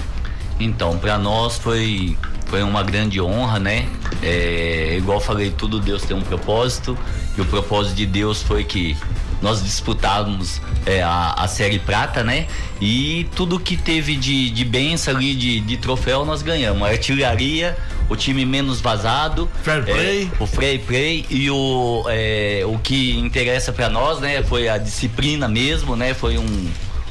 Então, 0.58 0.98
para 0.98 1.18
nós 1.18 1.56
foi 1.56 2.16
foi 2.50 2.64
uma 2.64 2.82
grande 2.82 3.20
honra, 3.20 3.60
né? 3.60 3.88
É, 4.20 4.96
igual 4.98 5.20
falei, 5.20 5.52
tudo 5.56 5.78
Deus 5.78 6.02
tem 6.02 6.16
um 6.16 6.20
propósito 6.20 6.98
e 7.38 7.40
o 7.40 7.44
propósito 7.44 7.94
de 7.94 8.04
Deus 8.04 8.42
foi 8.42 8.64
que 8.64 8.96
nós 9.40 9.62
disputávamos 9.62 10.60
é, 10.84 11.00
a, 11.00 11.32
a, 11.38 11.46
série 11.46 11.78
prata, 11.78 12.24
né? 12.24 12.48
E 12.80 13.26
tudo 13.36 13.58
que 13.58 13.76
teve 13.76 14.16
de, 14.16 14.50
de 14.50 14.64
benção 14.64 15.16
ali, 15.16 15.34
de, 15.34 15.60
de 15.60 15.76
troféu, 15.76 16.24
nós 16.24 16.42
ganhamos. 16.42 16.82
A 16.82 16.90
artilharia, 16.90 17.78
o 18.08 18.16
time 18.16 18.44
menos 18.44 18.80
vazado, 18.80 19.48
fair 19.62 19.84
play, 19.84 20.24
é, 20.24 20.42
o 20.42 20.46
fair 20.46 20.80
play 20.80 21.24
e 21.30 21.48
o, 21.50 22.04
é, 22.08 22.62
o 22.66 22.78
que 22.78 23.16
interessa 23.18 23.72
para 23.72 23.88
nós, 23.88 24.18
né? 24.18 24.42
Foi 24.42 24.68
a 24.68 24.76
disciplina 24.76 25.48
mesmo, 25.48 25.94
né? 25.94 26.12
Foi 26.12 26.36
um, 26.36 26.70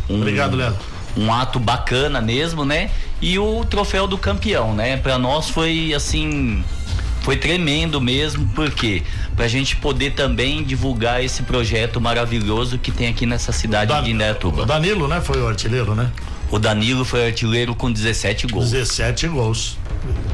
um 0.10 0.16
Obrigado, 0.18 0.58
Leandro 0.58 0.99
um 1.20 1.34
ato 1.34 1.60
bacana 1.60 2.22
mesmo, 2.22 2.64
né? 2.64 2.90
E 3.22 3.38
o 3.38 3.66
troféu 3.66 4.08
do 4.08 4.18
campeão, 4.18 4.74
né? 4.74 4.98
Para 4.98 5.18
nós 5.18 5.50
foi 5.50 5.94
assim, 5.94 6.64
foi 7.22 7.36
tremendo 7.36 8.00
mesmo, 8.00 8.50
porque 8.56 9.04
pra 9.36 9.48
gente 9.48 9.76
poder 9.76 10.12
também 10.12 10.64
divulgar 10.64 11.24
esse 11.24 11.44
projeto 11.44 12.00
maravilhoso 12.00 12.78
que 12.78 12.92
tem 12.92 13.10
aqui 13.10 13.26
nessa 13.26 13.52
cidade 13.52 13.92
Dan, 13.94 14.04
de 14.04 14.12
Indaiatuba. 14.12 14.64
O 14.64 14.66
Danilo, 14.66 15.08
né, 15.08 15.20
foi 15.20 15.42
o 15.42 15.48
artilheiro, 15.48 15.94
né? 15.94 16.10
O 16.50 16.58
Danilo 16.58 17.06
foi 17.06 17.28
artilheiro 17.28 17.76
com 17.76 17.92
17 17.92 18.48
gols. 18.48 18.72
17 18.72 19.28
gols. 19.28 19.78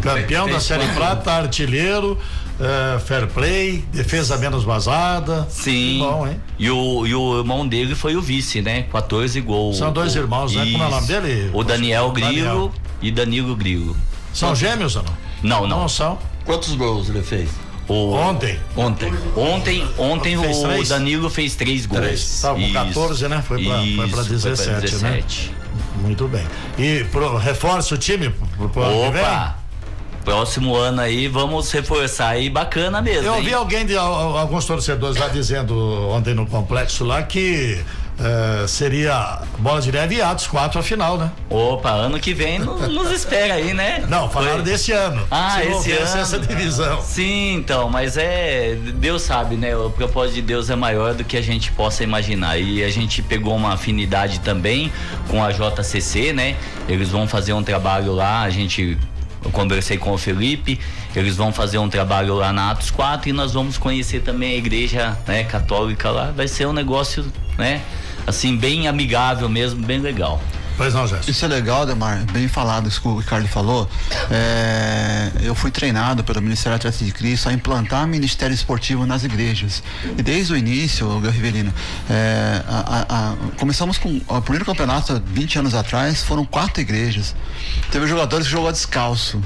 Campeão 0.02 0.48
da 0.48 0.60
Série 0.60 0.88
Prata, 0.90 1.32
artilheiro, 1.32 2.18
uh, 2.60 3.00
fair 3.00 3.28
play, 3.28 3.84
defesa 3.92 4.38
menos 4.38 4.64
vazada. 4.64 5.48
Sim. 5.50 6.00
Bom, 6.00 6.28
hein? 6.28 6.40
E 6.58 6.70
o, 6.70 7.06
e 7.06 7.14
o 7.16 7.38
irmão 7.40 7.68
dele 7.68 7.96
foi 7.96 8.16
o 8.16 8.22
vice, 8.22 8.62
né? 8.62 8.84
14 8.92 9.40
gols. 9.42 9.78
São 9.78 9.92
dois 9.92 10.16
irmãos, 10.16 10.54
né? 10.54 10.70
Como 10.72 10.84
é 10.84 10.88
o 10.88 10.92
nome 10.92 11.08
dele? 11.08 11.50
O 11.54 11.64
Daniel 11.64 12.12
Grilo 12.12 12.74
e 13.02 13.12
Danilo 13.12 13.56
Grilo. 13.56 13.96
São 14.34 14.56
gêmeos 14.56 14.96
ou 14.96 15.04
não? 15.04 15.14
Não, 15.44 15.68
não. 15.68 15.80
Não 15.82 15.90
são. 15.90 16.18
Quantos 16.46 16.74
gols 16.76 17.10
ele 17.10 17.22
fez? 17.24 17.50
O, 17.88 18.14
ontem. 18.14 18.60
Ontem. 18.76 19.14
Ontem, 19.36 19.88
ontem 19.98 20.38
o 20.38 20.64
três? 20.64 20.90
Danilo 20.90 21.30
fez 21.30 21.56
três 21.56 21.86
gols. 21.86 22.02
Três. 22.02 22.42
Tá, 22.42 22.54
com 22.54 22.74
14, 22.74 23.28
né? 23.28 23.44
Foi 23.48 23.64
pra, 23.64 23.84
Isso, 23.84 23.96
foi 23.96 24.10
pra 24.10 24.24
17, 24.24 24.58
foi 24.58 24.66
pra 24.72 24.82
17. 24.82 25.50
né? 25.50 25.56
Muito 26.02 26.28
bem. 26.28 26.46
E 26.80 27.04
pro, 27.06 27.38
reforça 27.38 27.94
o 27.94 27.98
time 27.98 28.30
pro, 28.58 28.70
pro 28.70 28.82
Opa! 28.82 29.56
Próximo 30.26 30.76
ano 30.76 31.00
aí 31.00 31.28
vamos 31.28 31.72
reforçar 31.72 32.30
aí 32.30 32.50
bacana 32.50 33.02
mesmo. 33.02 33.28
Eu 33.28 33.36
ouvi 33.36 33.54
alguém 33.54 33.86
de 33.86 33.96
alguns 33.96 34.66
torcedores 34.66 35.18
lá 35.18 35.28
dizendo 35.28 35.76
ontem 36.10 36.34
no 36.34 36.48
complexo 36.48 37.06
lá 37.06 37.22
que 37.22 37.80
uh, 38.20 38.68
seria 38.68 39.42
bola 39.60 39.80
de 39.80 39.92
neve 39.92 40.16
e 40.16 40.22
Atos 40.22 40.48
4 40.48 40.80
a 40.80 40.84
final, 40.84 41.18
né? 41.18 41.32
Opa, 41.48 41.92
ano 41.92 42.20
que 42.20 42.34
vem 42.34 42.58
nos 42.58 43.12
espera 43.12 43.54
aí, 43.54 43.74
né? 43.74 44.04
Não, 44.10 44.28
falaram 44.28 44.56
Foi. 44.56 44.64
desse 44.64 44.92
ano. 44.92 45.26
Ah, 45.30 45.64
esse 45.64 45.92
ano. 45.92 46.20
essa 46.20 46.40
divisão. 46.40 47.02
Sim, 47.02 47.54
então, 47.54 47.88
mas 47.88 48.18
é 48.18 48.76
Deus 48.96 49.22
sabe, 49.22 49.56
né? 49.56 49.78
O 49.78 49.92
propósito 49.92 50.36
de 50.36 50.42
Deus 50.42 50.72
é 50.72 50.76
maior 50.76 51.14
do 51.14 51.24
que 51.24 51.38
a 51.38 51.42
gente 51.42 51.72
possa 51.72 52.04
imaginar. 52.04 52.58
E 52.58 52.84
a 52.84 52.90
gente 52.90 53.22
pegou 53.22 53.56
uma 53.56 53.74
afinidade 53.74 54.40
também 54.40 54.92
com 55.30 55.44
a 55.44 55.52
JCC, 55.52 56.34
né? 56.34 56.56
Eles 56.90 57.10
vão 57.10 57.28
fazer 57.28 57.54
um 57.54 57.64
trabalho 57.64 58.12
lá, 58.12 58.42
a 58.42 58.50
gente 58.50 58.98
eu 59.46 59.52
conversei 59.52 59.98
com 59.98 60.12
o 60.12 60.18
Felipe, 60.18 60.80
eles 61.16 61.38
vão 61.38 61.54
fazer 61.54 61.78
um 61.78 61.88
trabalho 61.88 62.34
lá 62.34 62.52
na 62.52 62.72
Atos 62.72 62.90
4 62.90 63.30
e 63.30 63.34
nós 63.34 63.54
vamos 63.54 63.78
conhecer 63.78 64.22
também 64.22 64.54
a 64.54 64.58
igreja 64.58 65.18
né, 65.28 65.44
católica 65.44 66.10
lá. 66.10 66.32
Vai 66.32 66.48
ser 66.48 66.66
um 66.66 66.74
negócio, 66.74 67.24
né? 67.58 67.82
Assim, 68.26 68.58
bem 68.58 68.88
amigável 68.88 69.48
mesmo, 69.48 69.86
bem 69.86 70.00
legal. 70.00 70.42
Pois 70.78 70.94
não, 70.94 71.08
Jéssica. 71.08 71.32
Isso 71.32 71.46
é 71.46 71.48
legal, 71.48 71.86
Demar, 71.86 72.24
bem 72.32 72.48
falado 72.48 72.88
isso 72.88 73.02
que 73.02 73.08
o 73.08 73.18
Ricardo 73.18 73.48
falou. 73.48 73.90
É, 74.30 75.32
eu 75.42 75.56
fui 75.56 75.72
treinado 75.72 76.24
pelo 76.24 76.42
Ministério 76.42 76.76
Atlético 76.76 77.06
de 77.06 77.12
Cristo 77.12 77.50
a 77.50 77.54
implantar 77.54 78.06
ministério 78.08 78.54
esportivo 78.54 79.06
nas 79.06 79.24
igrejas. 79.24 79.82
E 80.18 80.22
desde 80.22 80.54
o 80.54 80.58
início, 80.58 81.08
o 81.08 81.20
Rivelino, 81.20 81.74
é, 82.10 82.62
a, 82.68 83.06
a, 83.08 83.32
a, 83.32 83.36
começamos 83.58 83.98
com 83.98 84.22
o 84.28 84.42
primeiro 84.42 84.66
campeonato 84.66 85.22
20 85.26 85.60
anos 85.60 85.76
atrás, 85.76 86.24
foram 86.24 86.46
quatro 86.46 86.82
igrejas. 86.82 87.36
Teve 87.92 88.08
jogadores 88.08 88.48
que 88.48 88.52
jogou 88.52 88.72
descalço 88.72 89.42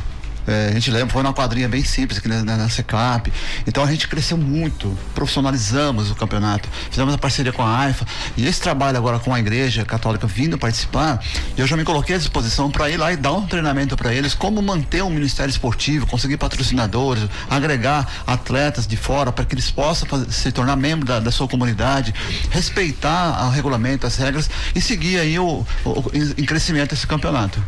É, 0.48 0.70
a 0.70 0.74
gente 0.74 0.90
lembra, 0.90 1.10
foi 1.10 1.22
uma 1.22 1.34
quadrinha 1.34 1.68
bem 1.68 1.84
simples 1.84 2.20
aqui 2.20 2.28
na, 2.28 2.44
na, 2.44 2.70
Secap. 2.70 3.32
Então 3.68 3.84
a 3.84 3.92
gente 3.92 4.08
cresceu 4.08 4.38
muito, 4.38 4.98
profissionalizamos 5.14 6.10
o 6.12 6.16
campeonato, 6.16 6.68
fizemos 6.90 7.14
a 7.14 7.18
parceria 7.18 7.52
com 7.52 7.62
a 7.62 7.80
AIFA. 7.80 8.06
E 8.38 8.48
esse 8.48 8.62
trabalho 8.62 8.98
agora 8.98 9.20
com 9.20 9.34
a 9.34 9.40
igreja 9.40 9.86
católica 9.86 10.28
vindo 10.28 10.58
participar, 10.58 11.24
eu 11.58 11.68
já 11.68 11.76
me 11.78 11.84
coloquei 11.84 12.16
à 12.16 12.18
disposição 12.18 12.72
para 12.72 12.90
ir 12.90 12.98
lá 12.98 13.12
e 13.12 13.18
dar 13.18 13.34
um 13.34 13.46
treinamento 13.46 13.96
para 13.96 14.14
eles, 14.14 14.34
como 14.34 14.62
manter 14.62 15.04
um 15.04 15.10
ministério 15.10 15.52
esportivo, 15.52 16.08
conseguir 16.08 16.38
patrocinadores, 16.38 17.28
agregar 17.50 18.08
atletas 18.26 18.88
de 18.88 18.98
fora 18.98 19.32
para 19.32 19.46
que 19.46 19.54
eles 19.54 19.70
possam 19.70 20.08
fazer, 20.08 20.32
se 20.32 20.52
tornar 20.52 20.76
membro 20.76 21.06
da, 21.06 21.20
da, 21.20 21.32
sua 21.32 21.48
comunidade, 21.48 22.14
respeitar 22.50 23.48
o 23.48 23.50
regulamento, 23.50 24.08
as 24.08 24.16
regras 24.16 24.50
e 24.74 24.82
seguir 24.82 25.20
aí 25.20 25.38
o, 25.38 25.66
o 25.86 26.12
em 26.14 26.46
crescimento 26.46 26.94
esse 26.94 27.06
campeonato 27.06 27.62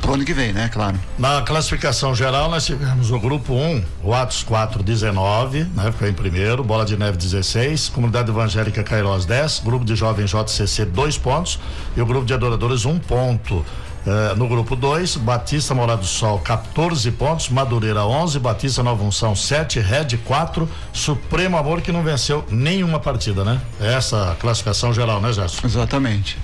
pro 0.00 0.14
ano 0.14 0.24
que 0.24 0.34
vem, 0.34 0.52
né? 0.52 0.68
Claro. 0.72 0.98
Na 1.18 1.42
classificação 1.42 2.14
geral, 2.14 2.50
nós 2.50 2.64
tivemos 2.64 3.10
o 3.10 3.18
grupo 3.18 3.54
1, 3.54 3.56
um, 3.56 3.84
o 4.02 4.14
Atos 4.14 4.42
4, 4.42 4.82
19, 4.82 5.64
né? 5.64 5.92
Ficou 5.92 6.08
em 6.08 6.12
primeiro, 6.12 6.64
Bola 6.64 6.84
de 6.84 6.96
Neve 6.96 7.16
16, 7.16 7.88
Comunidade 7.90 8.30
Evangélica 8.30 8.82
Cairós 8.82 9.24
10, 9.24 9.60
Grupo 9.60 9.84
de 9.84 9.94
Jovens 9.94 10.30
JCC 10.30 10.84
2 10.84 11.18
pontos 11.18 11.58
e 11.96 12.00
o 12.00 12.06
Grupo 12.06 12.24
de 12.24 12.34
Adoradores 12.34 12.84
1 12.84 12.90
um 12.90 12.98
ponto. 12.98 13.64
Eh, 14.06 14.34
no 14.34 14.48
grupo 14.48 14.74
2, 14.74 15.16
Batista 15.16 15.74
Morado 15.74 16.00
do 16.00 16.06
Sol 16.06 16.38
14 16.38 17.10
pontos, 17.12 17.50
Madureira 17.50 18.04
11, 18.04 18.38
Batista 18.38 18.82
Nova 18.82 19.04
Unção 19.04 19.36
7, 19.36 19.78
Red 19.78 20.16
4, 20.24 20.68
Supremo 20.92 21.58
Amor 21.58 21.82
que 21.82 21.92
não 21.92 22.02
venceu 22.02 22.44
nenhuma 22.50 22.98
partida, 22.98 23.44
né? 23.44 23.60
Essa 23.78 24.36
classificação 24.40 24.94
geral, 24.94 25.20
né, 25.20 25.32
Gerson? 25.32 25.66
Exatamente. 25.66 26.38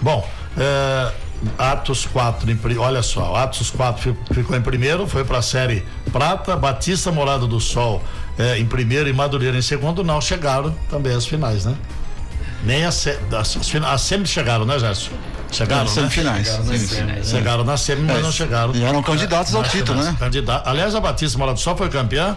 Bom, 0.00 0.26
eh, 0.56 1.12
Atos 1.58 2.06
4, 2.06 2.50
em, 2.50 2.58
olha 2.78 3.02
só, 3.02 3.34
Atos 3.36 3.70
4 3.70 4.16
ficou 4.32 4.56
em 4.56 4.62
primeiro, 4.62 5.06
foi 5.06 5.24
para 5.24 5.38
a 5.38 5.42
série 5.42 5.84
Prata, 6.12 6.56
Batista 6.56 7.10
Morado 7.10 7.46
do 7.46 7.60
Sol 7.60 8.02
é, 8.38 8.58
em 8.58 8.66
primeiro 8.66 9.08
e 9.08 9.12
Madureira 9.12 9.56
em 9.56 9.62
segundo, 9.62 10.04
não 10.04 10.20
chegaram 10.20 10.74
também 10.88 11.14
as 11.14 11.26
finais, 11.26 11.64
né? 11.64 11.74
Nem 12.64 12.84
as, 12.84 13.06
as, 13.06 13.56
as, 13.56 13.74
as 13.74 14.00
semis 14.02 14.30
chegaram, 14.30 14.64
né, 14.64 14.78
Gerson? 14.78 15.10
Chegaram, 15.50 15.84
nas 15.84 15.92
semifinais. 15.92 16.46
Né? 16.46 16.54
Chegaram, 16.54 16.64
semifinais, 16.64 17.28
chegaram 17.28 17.64
na 17.64 17.76
semi, 17.76 18.02
mas 18.02 18.18
é, 18.18 18.22
não 18.22 18.32
chegaram. 18.32 18.74
E 18.74 18.82
eram 18.82 19.02
candidatos 19.02 19.54
ao 19.54 19.62
título, 19.64 20.02
né? 20.02 20.16
Candidato. 20.18 20.66
Aliás, 20.66 20.94
a 20.94 21.00
Batista 21.00 21.38
Morado 21.38 21.58
do 21.58 21.60
Sol 21.60 21.76
foi 21.76 21.88
campeã 21.90 22.36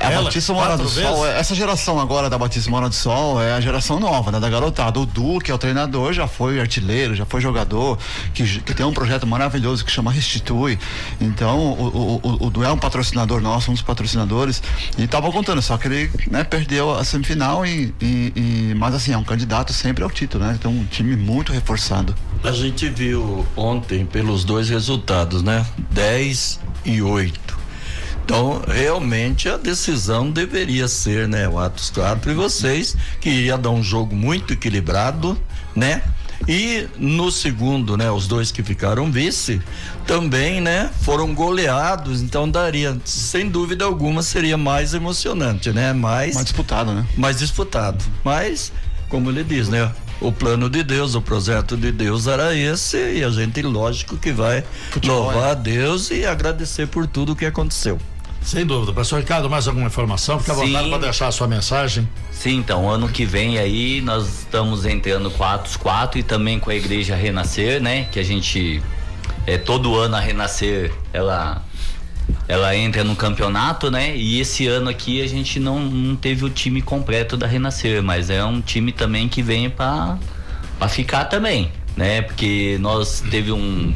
a 0.00 0.10
Ela, 0.10 0.24
Batista 0.24 0.52
Mora 0.52 0.76
do 0.76 0.88
Sol, 0.88 1.26
é, 1.26 1.38
essa 1.38 1.54
geração 1.54 2.00
agora 2.00 2.28
da 2.28 2.38
Batista 2.38 2.70
Mora 2.70 2.88
do 2.88 2.94
Sol 2.94 3.40
é 3.42 3.52
a 3.52 3.60
geração 3.60 4.00
nova, 4.00 4.30
né? 4.30 4.40
Da 4.40 4.48
garotada. 4.48 4.98
O 4.98 5.06
Du, 5.06 5.38
que 5.38 5.50
é 5.50 5.54
o 5.54 5.58
treinador, 5.58 6.12
já 6.12 6.26
foi 6.26 6.60
artilheiro, 6.60 7.14
já 7.14 7.24
foi 7.24 7.40
jogador, 7.40 7.98
que, 8.32 8.60
que 8.60 8.74
tem 8.74 8.84
um 8.84 8.92
projeto 8.92 9.26
maravilhoso 9.26 9.84
que 9.84 9.90
chama 9.90 10.10
Restitui. 10.10 10.78
Então, 11.20 11.58
o, 11.58 12.20
o, 12.22 12.46
o, 12.46 12.50
Du 12.50 12.64
é 12.64 12.70
um 12.70 12.78
patrocinador 12.78 13.40
nosso, 13.40 13.70
um 13.70 13.74
dos 13.74 13.82
patrocinadores, 13.82 14.62
e 14.98 15.06
tava 15.06 15.30
contando, 15.30 15.60
só 15.62 15.76
que 15.76 15.86
ele 15.86 16.10
né, 16.30 16.44
perdeu 16.44 16.94
a 16.94 17.04
semifinal, 17.04 17.64
e, 17.64 17.94
e, 18.00 18.32
e, 18.34 18.74
mas 18.76 18.94
assim, 18.94 19.12
é 19.12 19.18
um 19.18 19.24
candidato 19.24 19.72
sempre 19.72 20.02
ao 20.02 20.10
título, 20.10 20.44
né? 20.44 20.56
Então, 20.58 20.70
um 20.70 20.84
time 20.84 21.16
muito 21.16 21.52
reforçado. 21.52 22.14
A 22.42 22.52
gente 22.52 22.88
viu 22.88 23.46
ontem 23.56 24.04
pelos 24.04 24.44
dois 24.44 24.68
resultados, 24.68 25.42
né? 25.42 25.64
10 25.90 26.60
e 26.84 27.00
8. 27.00 27.53
Então, 28.24 28.62
realmente 28.66 29.50
a 29.50 29.58
decisão 29.58 30.30
deveria 30.30 30.88
ser, 30.88 31.28
né, 31.28 31.46
o 31.46 31.58
Atos 31.58 31.90
4 31.90 32.30
e 32.32 32.34
vocês, 32.34 32.96
que 33.20 33.28
ia 33.28 33.58
dar 33.58 33.68
um 33.68 33.82
jogo 33.82 34.16
muito 34.16 34.54
equilibrado, 34.54 35.38
né? 35.76 36.02
E 36.48 36.88
no 36.98 37.30
segundo, 37.30 37.96
né, 37.96 38.10
os 38.10 38.26
dois 38.26 38.50
que 38.50 38.62
ficaram 38.62 39.12
vice 39.12 39.60
também, 40.06 40.60
né, 40.60 40.90
foram 41.02 41.34
goleados, 41.34 42.22
então 42.22 42.48
daria, 42.48 42.98
sem 43.04 43.48
dúvida 43.48 43.84
alguma, 43.84 44.22
seria 44.22 44.56
mais 44.56 44.94
emocionante, 44.94 45.70
né? 45.70 45.92
Mais, 45.92 46.34
mais 46.34 46.46
disputado, 46.46 46.92
né? 46.92 47.06
Mais 47.16 47.38
disputado. 47.38 48.02
Mas, 48.24 48.72
como 49.10 49.30
ele 49.30 49.44
diz, 49.44 49.68
né, 49.68 49.92
o 50.18 50.32
plano 50.32 50.70
de 50.70 50.82
Deus, 50.82 51.14
o 51.14 51.20
projeto 51.20 51.76
de 51.76 51.92
Deus 51.92 52.26
era 52.26 52.56
esse 52.56 52.96
e 52.96 53.22
a 53.22 53.28
gente, 53.28 53.60
lógico, 53.60 54.16
que 54.16 54.32
vai 54.32 54.64
Futebol, 54.90 55.24
louvar 55.24 55.48
é. 55.48 55.50
a 55.50 55.54
Deus 55.54 56.10
e 56.10 56.24
agradecer 56.24 56.86
por 56.88 57.06
tudo 57.06 57.32
o 57.32 57.36
que 57.36 57.44
aconteceu. 57.44 57.98
Sem 58.44 58.66
dúvida. 58.66 58.92
Professor 58.92 59.18
Ricardo, 59.18 59.48
mais 59.48 59.66
alguma 59.66 59.86
informação? 59.86 60.38
Fique 60.38 60.50
à 60.50 60.54
vontade 60.54 60.88
para 60.90 60.98
deixar 60.98 61.28
a 61.28 61.32
sua 61.32 61.48
mensagem. 61.48 62.06
Sim, 62.30 62.58
então, 62.58 62.88
ano 62.88 63.08
que 63.08 63.24
vem 63.24 63.58
aí 63.58 64.02
nós 64.02 64.40
estamos 64.40 64.84
entrando 64.84 65.30
com 65.30 65.42
Atos 65.42 65.76
4 65.76 66.18
e 66.18 66.22
também 66.22 66.60
com 66.60 66.68
a 66.68 66.74
Igreja 66.74 67.16
Renascer, 67.16 67.80
né? 67.80 68.06
Que 68.12 68.20
a 68.20 68.22
gente, 68.22 68.82
é, 69.46 69.56
todo 69.56 69.96
ano 69.96 70.14
a 70.16 70.20
Renascer, 70.20 70.92
ela 71.12 71.62
ela 72.46 72.74
entra 72.76 73.02
no 73.02 73.16
campeonato, 73.16 73.90
né? 73.90 74.14
E 74.14 74.40
esse 74.40 74.66
ano 74.66 74.90
aqui 74.90 75.22
a 75.22 75.26
gente 75.26 75.58
não, 75.58 75.80
não 75.80 76.14
teve 76.14 76.44
o 76.44 76.50
time 76.50 76.82
completo 76.82 77.36
da 77.38 77.46
Renascer, 77.46 78.02
mas 78.02 78.28
é 78.28 78.44
um 78.44 78.60
time 78.60 78.92
também 78.92 79.26
que 79.26 79.42
vem 79.42 79.70
para 79.70 80.18
ficar 80.90 81.24
também, 81.24 81.72
né? 81.96 82.20
Porque 82.20 82.76
nós 82.78 83.22
teve 83.30 83.50
um 83.52 83.94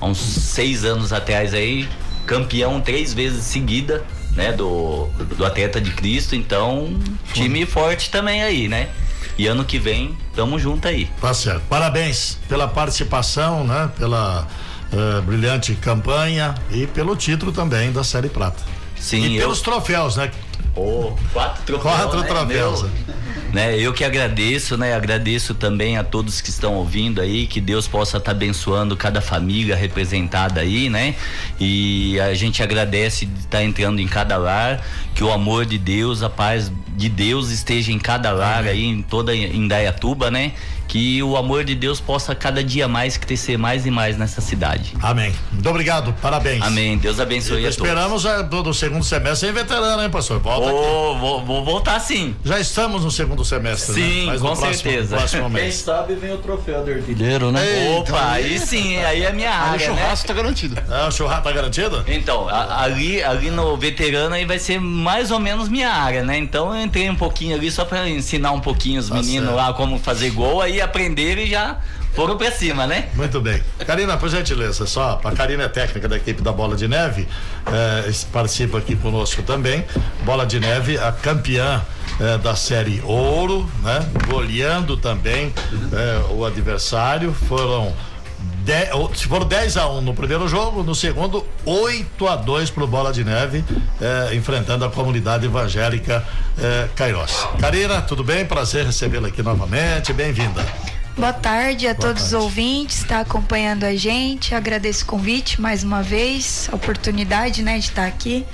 uns 0.00 0.18
seis 0.18 0.84
anos 0.84 1.12
atrás 1.12 1.52
aí 1.52 1.88
campeão 2.28 2.80
três 2.80 3.12
vezes 3.14 3.42
seguida, 3.44 4.04
né? 4.36 4.52
Do, 4.52 5.06
do 5.36 5.44
atleta 5.44 5.80
de 5.80 5.90
Cristo, 5.90 6.36
então 6.36 6.96
time 7.32 7.66
forte 7.66 8.10
também 8.10 8.42
aí, 8.42 8.68
né? 8.68 8.90
E 9.36 9.46
ano 9.46 9.64
que 9.64 9.78
vem, 9.78 10.16
tamo 10.34 10.58
junto 10.58 10.86
aí. 10.86 11.08
Tá 11.20 11.32
certo. 11.32 11.62
Parabéns 11.68 12.38
pela 12.48 12.68
participação, 12.68 13.64
né? 13.64 13.90
Pela 13.96 14.46
uh, 14.92 15.22
brilhante 15.22 15.74
campanha 15.74 16.54
e 16.70 16.86
pelo 16.86 17.16
título 17.16 17.50
também 17.50 17.90
da 17.90 18.04
Série 18.04 18.28
Prata. 18.28 18.62
Sim. 18.96 19.22
E 19.22 19.36
eu... 19.36 19.42
pelos 19.42 19.60
troféus, 19.62 20.16
né? 20.16 20.30
Oh, 20.74 21.12
quatro 21.32 21.62
troféus. 21.64 21.82
Quatro 21.82 22.20
né? 22.20 22.26
troféus. 22.26 22.86
Né? 23.52 23.78
Eu 23.78 23.94
que 23.94 24.04
agradeço, 24.04 24.76
né? 24.76 24.94
Agradeço 24.94 25.54
também 25.54 25.96
a 25.96 26.04
todos 26.04 26.40
que 26.40 26.50
estão 26.50 26.74
ouvindo 26.74 27.20
aí, 27.20 27.46
que 27.46 27.60
Deus 27.60 27.88
possa 27.88 28.18
estar 28.18 28.30
tá 28.30 28.36
abençoando 28.36 28.96
cada 28.96 29.20
família 29.20 29.74
representada 29.74 30.60
aí, 30.60 30.90
né? 30.90 31.14
E 31.58 32.20
a 32.20 32.34
gente 32.34 32.62
agradece 32.62 33.24
de 33.24 33.38
estar 33.38 33.58
tá 33.58 33.64
entrando 33.64 34.00
em 34.00 34.06
cada 34.06 34.36
lar, 34.36 34.84
que 35.14 35.24
o 35.24 35.32
amor 35.32 35.64
de 35.64 35.78
Deus, 35.78 36.22
a 36.22 36.28
paz 36.28 36.70
de 36.98 37.08
Deus 37.08 37.50
esteja 37.50 37.92
em 37.92 37.98
cada 37.98 38.32
lar 38.32 38.64
aí, 38.64 38.84
em 38.84 39.00
toda 39.00 39.34
Indaiatuba, 39.34 40.30
né? 40.30 40.52
que 40.88 41.22
o 41.22 41.36
amor 41.36 41.64
de 41.64 41.74
Deus 41.74 42.00
possa 42.00 42.34
cada 42.34 42.64
dia 42.64 42.88
mais 42.88 43.18
crescer 43.18 43.58
mais 43.58 43.84
e 43.84 43.90
mais 43.90 44.16
nessa 44.16 44.40
cidade. 44.40 44.94
Amém. 45.02 45.34
Muito 45.52 45.68
obrigado, 45.68 46.14
parabéns. 46.14 46.62
Amém. 46.62 46.96
Deus 46.96 47.20
abençoe 47.20 47.66
a 47.66 47.68
esperamos 47.68 48.22
todos. 48.22 48.40
Esperamos 48.40 48.64
do 48.64 48.74
segundo 48.74 49.04
semestre 49.04 49.50
em 49.50 49.52
veterano, 49.52 50.02
hein, 50.02 50.08
pastor? 50.08 50.40
Volta 50.40 50.72
oh, 50.72 51.18
vou, 51.18 51.44
vou, 51.44 51.64
voltar 51.64 52.00
sim. 52.00 52.34
Já 52.42 52.58
estamos 52.58 53.04
no 53.04 53.10
segundo 53.10 53.44
semestre, 53.44 54.00
né? 54.00 54.08
sim, 54.08 54.26
né? 54.30 54.38
Com 54.38 54.56
certeza. 54.56 55.16
Próximo 55.16 55.50
Quem 55.50 55.70
sabe 55.70 56.14
vem 56.14 56.32
o 56.32 56.38
troféu 56.38 56.82
do 56.82 56.90
artilheiro, 56.90 57.52
né? 57.52 57.60
Eita, 57.66 58.12
Opa, 58.12 58.30
aí 58.30 58.58
sim, 58.58 58.96
aí 58.96 59.24
é 59.24 59.32
minha 59.32 59.52
área, 59.52 59.76
O 59.76 59.94
churrasco 59.94 60.26
né? 60.26 60.34
tá 60.34 60.42
garantido. 60.42 60.82
Ah, 60.88 61.06
o 61.08 61.12
churrasco 61.12 61.44
tá 61.44 61.52
garantido? 61.52 62.02
Então, 62.06 62.48
a, 62.48 62.82
ali, 62.82 63.22
ali 63.22 63.50
no 63.50 63.76
veterano 63.76 64.34
aí 64.34 64.46
vai 64.46 64.58
ser 64.58 64.80
mais 64.80 65.30
ou 65.30 65.38
menos 65.38 65.68
minha 65.68 65.90
área, 65.90 66.24
né? 66.24 66.38
Então 66.38 66.74
eu 66.74 66.80
entrei 66.88 67.08
um 67.08 67.14
pouquinho 67.14 67.54
ali 67.54 67.70
só 67.70 67.84
para 67.84 68.08
ensinar 68.08 68.52
um 68.52 68.60
pouquinho 68.60 69.00
os 69.00 69.08
tá 69.08 69.14
meninos 69.14 69.50
certo. 69.50 69.56
lá 69.56 69.72
como 69.72 69.98
fazer 69.98 70.30
gol, 70.30 70.60
aí 70.60 70.80
aprenderam 70.80 71.42
e 71.42 71.50
já 71.50 71.78
foram 72.14 72.36
pra 72.36 72.50
cima, 72.50 72.86
né? 72.86 73.08
Muito 73.14 73.40
bem. 73.40 73.62
Karina, 73.86 74.16
por 74.16 74.28
gentileza, 74.28 74.86
só, 74.86 75.20
a 75.22 75.32
Karina 75.32 75.64
é 75.64 75.68
técnica 75.68 76.08
da 76.08 76.16
equipe 76.16 76.42
da 76.42 76.50
Bola 76.50 76.74
de 76.74 76.88
Neve, 76.88 77.28
eh, 77.66 78.10
participa 78.32 78.78
aqui 78.78 78.96
conosco 78.96 79.42
também. 79.42 79.84
Bola 80.24 80.44
de 80.44 80.58
Neve, 80.58 80.98
a 80.98 81.12
campeã 81.12 81.80
eh, 82.20 82.38
da 82.38 82.56
série 82.56 83.00
Ouro, 83.04 83.70
né? 83.82 84.04
Goleando 84.26 84.96
também 84.96 85.54
eh, 85.92 86.20
o 86.30 86.44
adversário. 86.44 87.32
Foram 87.32 87.94
se 89.14 89.26
foram 89.26 89.46
10 89.46 89.76
a 89.76 89.88
1 89.88 90.00
no 90.02 90.14
primeiro 90.14 90.46
jogo, 90.46 90.82
no 90.82 90.94
segundo 90.94 91.44
8 91.64 92.28
a 92.28 92.36
2 92.36 92.70
pro 92.70 92.86
Bola 92.86 93.12
de 93.12 93.24
Neve, 93.24 93.64
eh, 94.00 94.34
enfrentando 94.34 94.84
a 94.84 94.90
comunidade 94.90 95.46
evangélica 95.46 96.24
eh, 96.58 96.88
Cairós. 96.94 97.46
Karina, 97.58 98.02
tudo 98.02 98.22
bem? 98.22 98.44
Prazer 98.44 98.84
recebê-la 98.84 99.28
aqui 99.28 99.42
novamente, 99.42 100.12
bem-vinda. 100.12 100.66
Boa 101.16 101.32
tarde 101.32 101.86
a 101.88 101.94
Boa 101.94 102.08
todos 102.08 102.22
tarde. 102.22 102.36
os 102.36 102.42
ouvintes 102.42 102.98
que 102.98 103.02
está 103.04 103.20
acompanhando 103.20 103.84
a 103.84 103.96
gente. 103.96 104.54
Agradeço 104.54 105.04
o 105.04 105.06
convite 105.06 105.60
mais 105.60 105.82
uma 105.82 106.02
vez, 106.02 106.68
a 106.70 106.76
oportunidade, 106.76 107.62
né, 107.62 107.78
de 107.78 107.86
estar 107.86 108.06
aqui. 108.06 108.44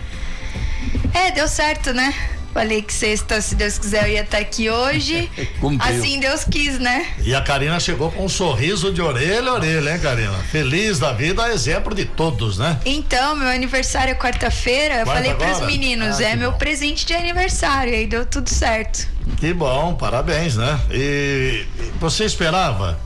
É, 1.13 1.31
deu 1.33 1.49
certo, 1.49 1.93
né? 1.93 2.15
Falei 2.55 2.83
que 2.83 2.95
sexta, 2.95 3.41
se 3.41 3.57
Deus 3.57 3.79
quiser, 3.79 4.05
eu 4.05 4.13
ia 4.13 4.23
estar 4.23 4.39
aqui 4.39 4.71
hoje. 4.71 5.29
assim 5.81 6.21
Deus 6.21 6.45
quis, 6.45 6.79
né? 6.79 7.09
E 7.25 7.35
a 7.35 7.43
Karina 7.43 7.81
chegou 7.81 8.13
com 8.13 8.27
um 8.27 8.29
sorriso 8.29 8.93
de 8.93 9.03
orelha 9.03 9.51
a 9.51 9.55
orelha, 9.55 9.93
hein, 9.93 9.99
Karina? 10.01 10.39
Feliz 10.53 11.01
da 11.01 11.13
vida, 11.13 11.53
exemplo 11.53 11.93
de 11.93 12.05
todos, 12.05 12.57
né? 12.57 12.79
Então, 12.87 13.35
meu 13.35 13.49
aniversário 13.49 14.13
é 14.13 14.15
quarta-feira. 14.15 15.01
Eu 15.01 15.07
falei 15.07 15.35
para 15.35 15.51
os 15.51 15.67
meninos, 15.67 16.21
ah, 16.21 16.29
é 16.29 16.37
meu 16.37 16.53
bom. 16.53 16.59
presente 16.59 17.05
de 17.05 17.13
aniversário. 17.13 17.93
E 17.93 17.97
aí 17.97 18.07
deu 18.07 18.25
tudo 18.25 18.49
certo. 18.49 19.09
Que 19.39 19.53
bom, 19.53 19.97
parabéns, 19.97 20.57
né? 20.57 20.79
E 20.93 21.67
você 21.99 22.25
esperava 22.25 23.01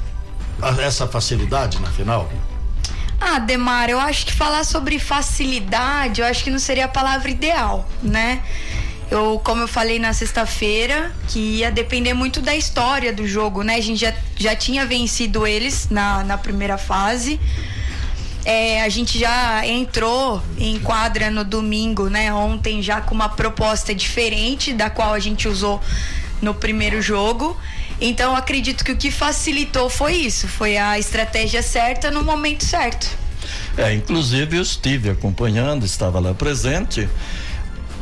essa 0.79 1.09
facilidade 1.09 1.81
na 1.81 1.91
final? 1.91 2.31
Ah, 3.19 3.39
Demar, 3.39 3.89
eu 3.89 3.99
acho 3.99 4.27
que 4.27 4.33
falar 4.33 4.65
sobre 4.65 4.99
facilidade, 4.99 6.21
eu 6.21 6.27
acho 6.27 6.45
que 6.45 6.51
não 6.51 6.59
seria 6.59 6.85
a 6.85 6.89
palavra 6.89 7.31
ideal, 7.31 7.89
né? 8.03 8.43
Eu, 9.11 9.41
como 9.43 9.63
eu 9.63 9.69
falei 9.69 9.99
na 9.99 10.13
sexta-feira, 10.13 11.11
que 11.29 11.39
ia 11.39 11.71
depender 11.71 12.13
muito 12.13 12.43
da 12.43 12.55
história 12.55 13.13
do 13.13 13.27
jogo, 13.27 13.63
né? 13.63 13.77
A 13.77 13.81
gente 13.81 14.01
já, 14.01 14.13
já 14.37 14.55
tinha 14.55 14.85
vencido 14.85 15.47
eles 15.47 15.89
na, 15.91 16.23
na 16.25 16.37
primeira 16.37 16.77
fase. 16.77 17.41
É, 18.45 18.83
a 18.83 18.89
gente 18.89 19.19
já 19.19 19.67
entrou 19.67 20.43
em 20.59 20.79
quadra 20.79 21.31
no 21.31 21.43
domingo, 21.43 22.09
né? 22.09 22.33
Ontem 22.33 22.83
já 22.83 23.01
com 23.01 23.15
uma 23.15 23.29
proposta 23.29 23.95
diferente 23.95 24.75
da 24.75 24.91
qual 24.91 25.15
a 25.15 25.19
gente 25.19 25.49
usou 25.49 25.81
no 26.43 26.55
primeiro 26.55 27.01
jogo. 27.01 27.57
Então 28.01 28.37
acredito 28.37 28.85
que 28.85 28.93
o 28.93 28.97
que 28.97 29.11
facilitou 29.11 29.91
foi 29.91 30.15
isso, 30.15 30.47
foi 30.47 30.77
a 30.77 30.99
estratégia 30.99 31.63
certa 31.63 32.11
no 32.11 32.23
momento 32.23 32.65
certo. 32.65 33.09
É, 33.77 33.93
inclusive 33.95 34.57
eu 34.57 34.63
estive 34.63 35.11
acompanhando, 35.11 35.85
estava 35.85 36.21
lá 36.21 36.35
presente. 36.35 37.09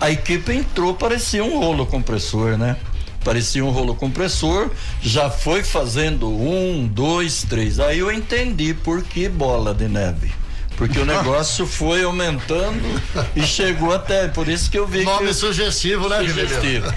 A 0.00 0.10
equipe 0.10 0.52
entrou, 0.52 0.94
parecia 0.94 1.44
um 1.44 1.58
rolo 1.58 1.86
compressor, 1.86 2.56
né? 2.56 2.76
Parecia 3.24 3.64
um 3.64 3.70
rolo 3.70 3.94
compressor, 3.94 4.70
já 5.02 5.28
foi 5.28 5.64
fazendo 5.64 6.28
um, 6.28 6.86
dois, 6.86 7.44
três. 7.48 7.80
Aí 7.80 7.98
eu 7.98 8.12
entendi 8.12 8.72
por 8.72 9.02
que 9.02 9.28
bola 9.28 9.74
de 9.74 9.88
neve 9.88 10.32
porque 10.76 10.98
o 10.98 11.04
negócio 11.06 11.66
foi 11.66 12.04
aumentando 12.04 13.02
e 13.34 13.42
chegou 13.42 13.92
até, 13.92 14.28
por 14.28 14.48
isso 14.48 14.70
que 14.70 14.78
eu 14.78 14.86
vi 14.86 15.02
Nome 15.02 15.28
que 15.28 15.34
sugestivo, 15.34 16.08
né, 16.08 16.18
sugestivo. 16.18 16.92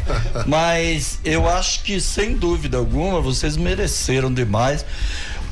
Mas 0.46 1.20
eu 1.24 1.50
acho 1.50 1.84
que 1.84 2.00
sem 2.00 2.36
dúvida 2.36 2.78
alguma 2.78 3.20
vocês 3.22 3.58
mereceram 3.58 4.32
demais. 4.32 4.86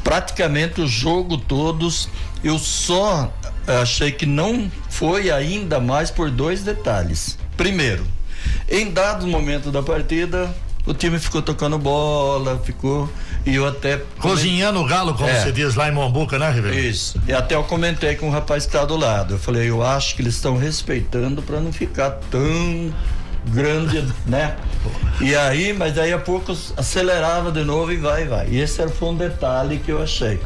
Praticamente 0.03 0.79
o 0.79 0.87
jogo 0.87 1.37
todos, 1.37 2.07
eu 2.43 2.57
só 2.57 3.31
achei 3.67 4.11
que 4.11 4.25
não 4.25 4.71
foi 4.89 5.29
ainda 5.31 5.79
mais 5.79 6.09
por 6.09 6.29
dois 6.29 6.63
detalhes. 6.63 7.37
Primeiro, 7.55 8.05
em 8.69 8.91
dado 8.91 9.27
momento 9.27 9.71
da 9.71 9.81
partida, 9.81 10.53
o 10.85 10.93
time 10.93 11.19
ficou 11.19 11.41
tocando 11.41 11.77
bola, 11.77 12.61
ficou. 12.63 13.09
E 13.45 13.55
eu 13.55 13.67
até. 13.67 14.01
Cozinhando 14.19 14.79
o 14.79 14.85
galo, 14.85 15.13
como 15.13 15.29
é. 15.29 15.41
se 15.41 15.51
diz 15.51 15.75
lá 15.75 15.87
em 15.89 15.91
Mombuca, 15.91 16.37
né, 16.39 16.49
Ribeiro? 16.51 16.77
Isso. 16.77 17.21
E 17.27 17.33
até 17.33 17.55
eu 17.55 17.63
comentei 17.63 18.15
com 18.15 18.27
o 18.27 18.31
rapaz 18.31 18.65
que 18.65 18.69
está 18.69 18.85
do 18.85 18.95
lado. 18.95 19.35
Eu 19.35 19.39
falei, 19.39 19.69
eu 19.69 19.83
acho 19.83 20.15
que 20.15 20.21
eles 20.21 20.35
estão 20.35 20.57
respeitando 20.57 21.41
para 21.41 21.59
não 21.59 21.71
ficar 21.71 22.11
tão 22.31 22.93
grande, 23.47 24.05
né? 24.25 24.55
E 25.21 25.35
aí, 25.35 25.73
mas 25.73 25.95
daí 25.95 26.13
a 26.13 26.19
pouco 26.19 26.55
acelerava 26.75 27.51
de 27.51 27.63
novo 27.63 27.91
e 27.91 27.97
vai, 27.97 28.25
vai. 28.25 28.47
E 28.49 28.59
esse 28.59 28.85
foi 28.89 29.09
um 29.09 29.15
detalhe 29.15 29.79
que 29.79 29.91
eu 29.91 30.01
achei. 30.01 30.39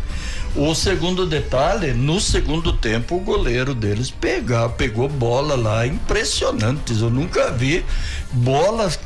O 0.54 0.76
segundo 0.76 1.26
detalhe, 1.26 1.94
no 1.94 2.20
segundo 2.20 2.74
tempo, 2.74 3.16
o 3.16 3.20
goleiro 3.20 3.74
deles 3.74 4.12
pegar, 4.12 4.68
pegou 4.70 5.08
bola 5.08 5.56
lá 5.56 5.88
impressionantes. 5.88 7.00
Eu 7.00 7.10
nunca 7.10 7.50
vi 7.52 7.86
bolas 8.34 9.00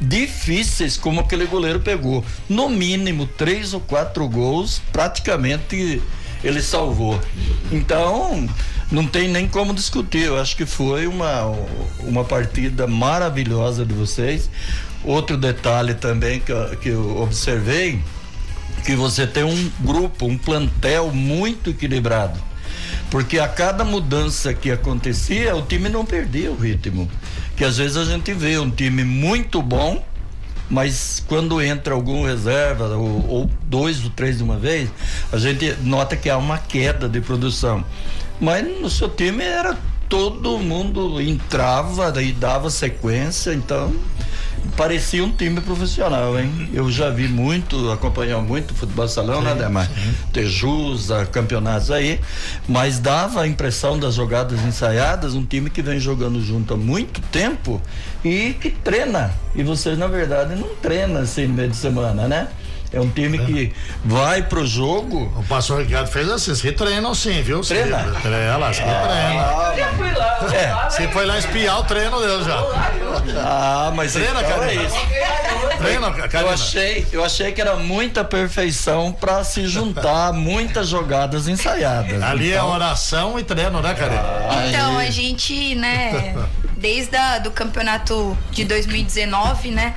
difíceis 0.00 0.96
como 0.96 1.20
aquele 1.20 1.46
goleiro 1.46 1.78
pegou. 1.78 2.24
No 2.48 2.68
mínimo 2.68 3.26
três 3.26 3.72
ou 3.74 3.80
quatro 3.80 4.28
gols, 4.28 4.82
praticamente 4.92 6.02
ele 6.42 6.60
salvou. 6.60 7.20
Então, 7.70 8.48
não 8.90 9.06
tem 9.06 9.28
nem 9.28 9.46
como 9.46 9.72
discutir. 9.72 10.24
Eu 10.24 10.40
acho 10.40 10.56
que 10.56 10.66
foi 10.66 11.06
uma, 11.06 11.44
uma 12.00 12.24
partida 12.24 12.88
maravilhosa 12.88 13.84
de 13.84 13.94
vocês. 13.94 14.50
Outro 15.04 15.36
detalhe 15.36 15.94
também 15.94 16.40
que, 16.40 16.52
que 16.80 16.88
eu 16.88 17.20
observei, 17.20 18.02
que 18.88 18.96
você 18.96 19.26
tem 19.26 19.44
um 19.44 19.70
grupo, 19.80 20.24
um 20.24 20.38
plantel 20.38 21.12
muito 21.12 21.68
equilibrado. 21.68 22.40
Porque 23.10 23.38
a 23.38 23.46
cada 23.46 23.84
mudança 23.84 24.54
que 24.54 24.70
acontecia, 24.70 25.54
o 25.54 25.60
time 25.60 25.90
não 25.90 26.06
perdia 26.06 26.50
o 26.50 26.56
ritmo 26.56 27.06
que 27.54 27.66
às 27.66 27.76
vezes 27.76 27.98
a 27.98 28.04
gente 28.06 28.32
vê 28.32 28.58
um 28.58 28.70
time 28.70 29.04
muito 29.04 29.60
bom, 29.60 30.02
mas 30.70 31.22
quando 31.28 31.60
entra 31.60 31.92
algum 31.92 32.24
reserva, 32.24 32.96
ou, 32.96 33.28
ou, 33.28 33.50
dois 33.64 34.02
ou 34.02 34.08
três 34.08 34.38
de 34.38 34.42
uma 34.42 34.56
vez, 34.56 34.88
a 35.30 35.36
gente 35.36 35.76
nota 35.82 36.16
que 36.16 36.30
há 36.30 36.38
uma 36.38 36.56
queda 36.56 37.10
de 37.10 37.20
produção. 37.20 37.84
Mas 38.40 38.64
no 38.80 38.88
seu 38.88 39.10
time 39.10 39.44
era 39.44 39.76
todo 40.08 40.58
mundo 40.58 41.20
entrava 41.20 42.22
e 42.22 42.32
dava 42.32 42.70
sequência, 42.70 43.52
então 43.52 43.92
parecia 44.76 45.24
um 45.24 45.30
time 45.30 45.60
profissional, 45.60 46.38
hein? 46.38 46.70
Eu 46.72 46.90
já 46.90 47.10
vi 47.10 47.28
muito, 47.28 47.90
acompanhar 47.90 48.38
muito 48.40 48.74
futebol 48.74 49.08
salão, 49.08 49.40
né, 49.42 49.52
sim, 49.52 49.58
né, 49.58 49.64
Demar? 49.64 49.90
Tejusa, 50.32 51.26
campeonatos 51.26 51.90
aí, 51.90 52.20
mas 52.68 52.98
dava 52.98 53.42
a 53.42 53.46
impressão 53.46 53.98
das 53.98 54.14
jogadas 54.14 54.60
ensaiadas, 54.64 55.34
um 55.34 55.44
time 55.44 55.70
que 55.70 55.82
vem 55.82 55.98
jogando 55.98 56.40
junto 56.42 56.74
há 56.74 56.76
muito 56.76 57.20
tempo 57.32 57.80
e 58.24 58.54
que 58.54 58.70
treina. 58.70 59.32
E 59.54 59.62
vocês, 59.62 59.98
na 59.98 60.06
verdade, 60.06 60.54
não 60.54 60.68
treinam 60.76 61.22
assim 61.22 61.46
no 61.46 61.54
meio 61.54 61.70
de 61.70 61.76
semana, 61.76 62.28
né? 62.28 62.48
É 62.92 63.00
um 63.00 63.08
time 63.10 63.38
é. 63.38 63.44
que 63.44 63.72
vai 64.04 64.42
pro 64.42 64.66
jogo. 64.66 65.32
O 65.36 65.44
pastor 65.44 65.80
Ricardo 65.80 66.08
fez 66.08 66.28
assim, 66.30 66.54
se 66.54 66.72
treinam 66.72 67.14
sim, 67.14 67.42
viu? 67.42 67.60
Treina? 67.60 67.98
Treina, 68.22 68.72
se 68.72 68.82
ah, 68.82 69.02
treina. 69.06 69.42
Eu 69.42 69.76
já 69.76 69.92
fui 69.92 70.12
lá. 70.12 70.38
É. 70.54 70.90
Você 70.90 71.08
foi 71.08 71.26
lá 71.26 71.38
espiar 71.38 71.80
o 71.80 71.84
treino 71.84 72.18
dele 72.20 72.44
já. 72.44 72.58
Ah, 73.44 73.92
mas 73.94 74.12
treina, 74.12 74.40
então 74.40 74.58
cara. 74.58 74.72
É 74.72 74.74
isso. 74.74 74.96
Treina, 75.78 76.10
cara. 76.10 76.46
Eu 76.46 76.50
achei, 76.50 77.06
eu 77.12 77.24
achei 77.24 77.52
que 77.52 77.60
era 77.60 77.76
muita 77.76 78.24
perfeição 78.24 79.12
para 79.12 79.44
se 79.44 79.66
juntar 79.66 80.32
muitas 80.32 80.88
jogadas 80.88 81.46
ensaiadas. 81.46 82.22
Ali 82.22 82.52
é 82.52 82.56
então... 82.56 82.68
é 82.68 82.74
oração 82.74 83.38
e 83.38 83.44
treino, 83.44 83.82
né, 83.82 83.94
cara? 83.94 84.48
Ah, 84.50 84.66
então, 84.66 84.98
a 84.98 85.10
gente, 85.10 85.74
né, 85.74 86.34
desde 86.76 87.16
a, 87.16 87.38
do 87.38 87.50
campeonato 87.50 88.36
de 88.50 88.64
2019, 88.64 89.70
né, 89.70 89.94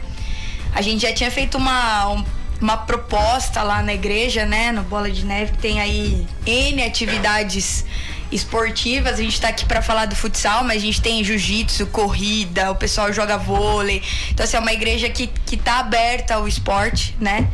a 0.73 0.81
gente 0.81 1.01
já 1.01 1.13
tinha 1.13 1.31
feito 1.31 1.57
uma 1.57 2.09
um, 2.09 2.23
uma 2.61 2.77
proposta 2.77 3.63
lá 3.63 3.81
na 3.81 3.93
igreja, 3.93 4.45
né, 4.45 4.71
no 4.71 4.83
Bola 4.83 5.09
de 5.09 5.25
Neve, 5.25 5.57
tem 5.57 5.79
aí 5.79 6.27
N 6.45 6.83
atividades 6.83 7.83
esportivas. 8.31 9.13
A 9.13 9.23
gente 9.23 9.33
está 9.33 9.49
aqui 9.49 9.65
para 9.65 9.81
falar 9.81 10.05
do 10.05 10.15
futsal, 10.15 10.63
mas 10.63 10.77
a 10.77 10.85
gente 10.85 11.01
tem 11.01 11.23
jiu-jitsu, 11.23 11.87
corrida, 11.87 12.71
o 12.71 12.75
pessoal 12.75 13.11
joga 13.11 13.37
vôlei. 13.37 14.01
Então, 14.29 14.43
assim, 14.43 14.57
é 14.57 14.59
uma 14.59 14.71
igreja 14.71 15.09
que, 15.09 15.27
que 15.27 15.57
tá 15.57 15.79
aberta 15.79 16.35
ao 16.35 16.47
esporte, 16.47 17.15
né? 17.19 17.49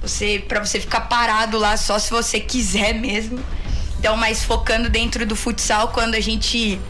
Você, 0.00 0.42
para 0.46 0.64
você 0.64 0.80
ficar 0.80 1.02
parado 1.02 1.58
lá 1.58 1.76
só 1.76 1.98
se 1.98 2.10
você 2.10 2.40
quiser 2.40 2.94
mesmo. 2.94 3.38
Então, 3.98 4.16
mas 4.16 4.42
focando 4.42 4.88
dentro 4.88 5.26
do 5.26 5.36
futsal, 5.36 5.88
quando 5.88 6.14
a 6.14 6.20
gente. 6.20 6.80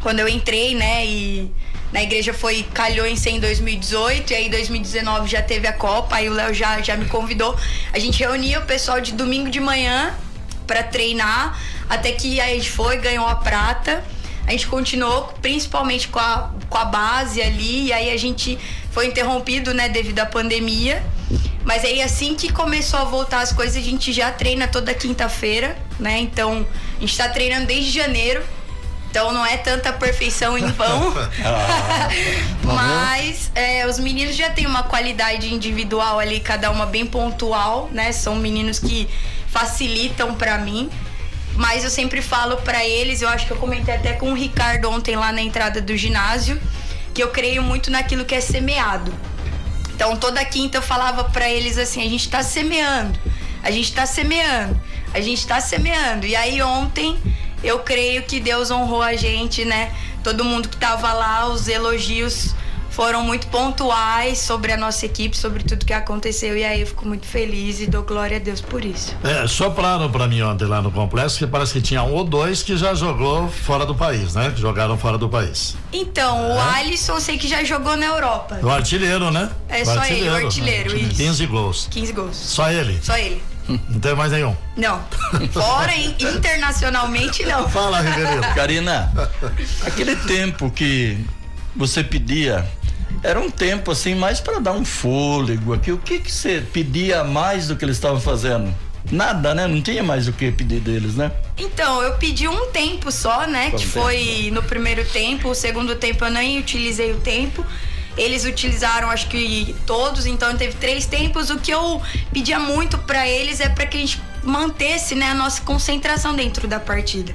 Quando 0.00 0.20
eu 0.20 0.28
entrei, 0.28 0.74
né, 0.74 1.04
e 1.04 1.52
na 1.92 2.02
igreja 2.02 2.32
foi 2.32 2.64
calhou 2.72 3.06
em 3.06 3.16
ser 3.16 3.30
em 3.30 3.40
2018 3.40 4.32
e 4.32 4.36
aí 4.36 4.48
2019 4.48 5.28
já 5.28 5.42
teve 5.42 5.66
a 5.66 5.72
Copa, 5.72 6.16
aí 6.16 6.28
o 6.28 6.32
Léo 6.32 6.54
já, 6.54 6.80
já 6.80 6.96
me 6.96 7.06
convidou. 7.06 7.56
A 7.92 7.98
gente 7.98 8.20
reunia 8.20 8.60
o 8.60 8.64
pessoal 8.64 9.00
de 9.00 9.12
domingo 9.12 9.50
de 9.50 9.60
manhã 9.60 10.14
para 10.66 10.84
treinar, 10.84 11.60
até 11.88 12.12
que 12.12 12.40
a 12.40 12.46
gente 12.46 12.70
foi, 12.70 12.98
ganhou 12.98 13.26
a 13.26 13.34
prata. 13.34 14.04
A 14.46 14.52
gente 14.52 14.68
continuou 14.68 15.24
principalmente 15.42 16.08
com 16.08 16.18
a, 16.18 16.52
com 16.68 16.78
a 16.78 16.84
base 16.84 17.42
ali, 17.42 17.86
e 17.86 17.92
aí 17.92 18.10
a 18.10 18.16
gente 18.16 18.58
foi 18.90 19.06
interrompido, 19.06 19.74
né, 19.74 19.88
devido 19.88 20.20
à 20.20 20.26
pandemia. 20.26 21.02
Mas 21.64 21.84
aí 21.84 22.00
assim 22.00 22.34
que 22.34 22.52
começou 22.52 23.00
a 23.00 23.04
voltar 23.04 23.40
as 23.40 23.52
coisas, 23.52 23.76
a 23.76 23.80
gente 23.84 24.12
já 24.12 24.30
treina 24.30 24.66
toda 24.66 24.94
quinta-feira, 24.94 25.76
né? 25.98 26.18
Então, 26.18 26.66
a 26.96 27.00
gente 27.00 27.16
tá 27.16 27.28
treinando 27.28 27.66
desde 27.66 27.90
janeiro. 27.90 28.42
Então 29.10 29.32
não 29.32 29.44
é 29.44 29.56
tanta 29.56 29.92
perfeição 29.92 30.56
em 30.56 30.66
vão. 30.66 31.12
ah, 31.44 32.08
Mas 32.62 33.50
é, 33.56 33.84
os 33.86 33.98
meninos 33.98 34.36
já 34.36 34.50
têm 34.50 34.66
uma 34.66 34.84
qualidade 34.84 35.52
individual 35.52 36.20
ali, 36.20 36.38
cada 36.38 36.70
uma 36.70 36.86
bem 36.86 37.04
pontual, 37.04 37.90
né? 37.92 38.12
São 38.12 38.36
meninos 38.36 38.78
que 38.78 39.08
facilitam 39.48 40.34
para 40.36 40.56
mim. 40.58 40.88
Mas 41.56 41.82
eu 41.82 41.90
sempre 41.90 42.22
falo 42.22 42.56
para 42.58 42.86
eles, 42.86 43.20
eu 43.20 43.28
acho 43.28 43.46
que 43.46 43.52
eu 43.52 43.56
comentei 43.56 43.94
até 43.94 44.12
com 44.12 44.30
o 44.30 44.34
Ricardo 44.34 44.88
ontem 44.88 45.16
lá 45.16 45.32
na 45.32 45.42
entrada 45.42 45.80
do 45.80 45.96
ginásio, 45.96 46.60
que 47.12 47.20
eu 47.20 47.28
creio 47.28 47.62
muito 47.62 47.90
naquilo 47.90 48.24
que 48.24 48.34
é 48.34 48.40
semeado. 48.40 49.12
Então 49.92 50.16
toda 50.16 50.42
quinta 50.44 50.78
eu 50.78 50.82
falava 50.82 51.24
para 51.24 51.50
eles 51.50 51.76
assim, 51.76 52.00
a 52.06 52.08
gente 52.08 52.30
tá 52.30 52.44
semeando, 52.44 53.18
a 53.62 53.70
gente 53.72 53.92
tá 53.92 54.06
semeando, 54.06 54.80
a 55.12 55.20
gente 55.20 55.44
tá 55.44 55.60
semeando. 55.60 56.24
E 56.24 56.36
aí 56.36 56.62
ontem 56.62 57.18
eu 57.62 57.80
creio 57.80 58.22
que 58.22 58.40
Deus 58.40 58.70
honrou 58.70 59.02
a 59.02 59.14
gente, 59.14 59.64
né? 59.64 59.92
Todo 60.22 60.44
mundo 60.44 60.68
que 60.68 60.76
tava 60.76 61.12
lá, 61.12 61.48
os 61.48 61.68
elogios 61.68 62.54
foram 62.90 63.22
muito 63.24 63.46
pontuais 63.46 64.38
sobre 64.38 64.72
a 64.72 64.76
nossa 64.76 65.06
equipe, 65.06 65.36
sobre 65.36 65.62
tudo 65.62 65.86
que 65.86 65.92
aconteceu. 65.92 66.56
E 66.56 66.64
aí 66.64 66.80
eu 66.80 66.86
fico 66.86 67.06
muito 67.06 67.26
feliz 67.26 67.80
e 67.80 67.86
dou 67.86 68.02
glória 68.02 68.36
a 68.36 68.40
Deus 68.40 68.60
por 68.60 68.84
isso. 68.84 69.16
É, 69.22 69.46
sopraram 69.46 70.10
para 70.10 70.26
mim 70.26 70.42
ontem 70.42 70.66
lá 70.66 70.82
no 70.82 70.90
complexo 70.90 71.38
que 71.38 71.46
parece 71.46 71.72
que 71.72 71.80
tinha 71.80 72.02
um 72.02 72.12
ou 72.12 72.24
dois 72.24 72.62
que 72.62 72.76
já 72.76 72.92
jogou 72.94 73.48
fora 73.48 73.86
do 73.86 73.94
país, 73.94 74.34
né? 74.34 74.50
Que 74.50 74.60
jogaram 74.60 74.98
fora 74.98 75.16
do 75.16 75.28
país. 75.28 75.76
Então, 75.92 76.38
é. 76.38 76.54
o 76.54 76.60
Alisson 76.60 77.18
sei 77.20 77.38
que 77.38 77.48
já 77.48 77.64
jogou 77.64 77.96
na 77.96 78.06
Europa. 78.06 78.58
O 78.62 78.68
artilheiro, 78.68 79.30
né? 79.30 79.50
É 79.68 79.82
o 79.82 79.86
só 79.86 80.04
ele, 80.04 80.28
o 80.28 80.34
artilheiro. 80.34 80.94
Né? 80.94 81.08
15 81.16 81.46
gols. 81.46 81.88
15 81.90 82.12
gols. 82.12 82.36
Só 82.36 82.70
ele? 82.70 82.98
Só 83.02 83.16
ele. 83.16 83.42
Não 83.68 84.00
tem 84.00 84.14
mais 84.14 84.32
nenhum. 84.32 84.56
Não. 84.76 85.00
Fora 85.52 85.94
internacionalmente, 85.96 87.44
não. 87.44 87.68
Fala, 87.68 88.00
Riverino. 88.00 88.42
Karina, 88.54 89.12
aquele 89.84 90.16
tempo 90.16 90.70
que 90.70 91.18
você 91.76 92.02
pedia 92.02 92.66
era 93.22 93.38
um 93.38 93.50
tempo 93.50 93.90
assim 93.90 94.14
mais 94.14 94.40
para 94.40 94.58
dar 94.58 94.72
um 94.72 94.84
fôlego 94.84 95.74
aqui. 95.74 95.92
O 95.92 95.98
que 95.98 96.18
que 96.18 96.32
você 96.32 96.64
pedia 96.72 97.22
mais 97.22 97.68
do 97.68 97.76
que 97.76 97.84
eles 97.84 97.96
estavam 97.96 98.20
fazendo? 98.20 98.74
Nada, 99.10 99.54
né? 99.54 99.66
Não 99.66 99.80
tinha 99.80 100.02
mais 100.02 100.28
o 100.28 100.32
que 100.32 100.52
pedir 100.52 100.80
deles, 100.80 101.14
né? 101.14 101.32
Então, 101.56 102.02
eu 102.02 102.14
pedi 102.14 102.46
um 102.46 102.66
tempo 102.66 103.10
só, 103.10 103.46
né? 103.46 103.70
Que 103.70 103.78
tempo? 103.78 103.88
foi 103.88 104.50
no 104.52 104.62
primeiro 104.62 105.04
tempo. 105.04 105.48
O 105.50 105.54
segundo 105.54 105.96
tempo 105.96 106.24
eu 106.24 106.30
nem 106.30 106.58
utilizei 106.58 107.12
o 107.12 107.16
tempo. 107.16 107.64
Eles 108.20 108.44
utilizaram, 108.44 109.08
acho 109.08 109.28
que 109.28 109.74
todos, 109.86 110.26
então 110.26 110.54
teve 110.54 110.74
três 110.74 111.06
tempos. 111.06 111.48
O 111.48 111.58
que 111.58 111.70
eu 111.70 112.02
pedia 112.30 112.58
muito 112.58 112.98
para 112.98 113.26
eles 113.26 113.60
é 113.60 113.68
para 113.70 113.86
que 113.86 113.96
a 113.96 114.00
gente 114.00 114.20
mantesse 114.42 115.14
né, 115.14 115.30
a 115.30 115.34
nossa 115.34 115.62
concentração 115.62 116.34
dentro 116.34 116.68
da 116.68 116.78
partida. 116.78 117.34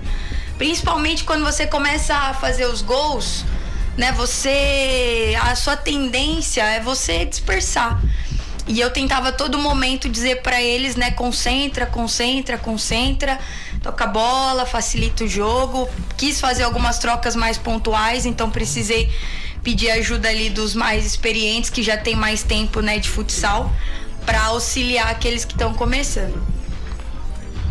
Principalmente 0.59 1.23
quando 1.23 1.43
você 1.43 1.65
começa 1.65 2.15
a 2.15 2.35
fazer 2.35 2.67
os 2.67 2.83
gols, 2.83 3.43
né? 3.97 4.11
Você. 4.11 5.35
A 5.41 5.55
sua 5.55 5.75
tendência 5.75 6.61
é 6.61 6.79
você 6.79 7.25
dispersar. 7.25 7.99
E 8.67 8.79
eu 8.79 8.91
tentava 8.91 9.31
todo 9.31 9.57
momento 9.57 10.07
dizer 10.07 10.43
para 10.43 10.61
eles, 10.61 10.95
né, 10.95 11.11
concentra, 11.11 11.85
concentra, 11.85 12.57
concentra, 12.57 13.39
toca 13.81 14.03
a 14.03 14.07
bola, 14.07 14.65
facilita 14.65 15.23
o 15.23 15.27
jogo. 15.27 15.89
Quis 16.15 16.39
fazer 16.39 16.63
algumas 16.63 16.99
trocas 16.99 17.35
mais 17.35 17.57
pontuais, 17.57 18.25
então 18.25 18.49
precisei 18.49 19.11
pedir 19.65 19.89
ajuda 19.89 20.29
ali 20.29 20.49
dos 20.49 20.75
mais 20.75 21.05
experientes 21.05 21.71
que 21.71 21.81
já 21.81 21.97
tem 21.97 22.15
mais 22.15 22.43
tempo, 22.43 22.81
né, 22.81 22.99
de 22.99 23.09
futsal, 23.09 23.73
para 24.23 24.41
auxiliar 24.45 25.09
aqueles 25.09 25.43
que 25.43 25.53
estão 25.53 25.73
começando. 25.73 26.39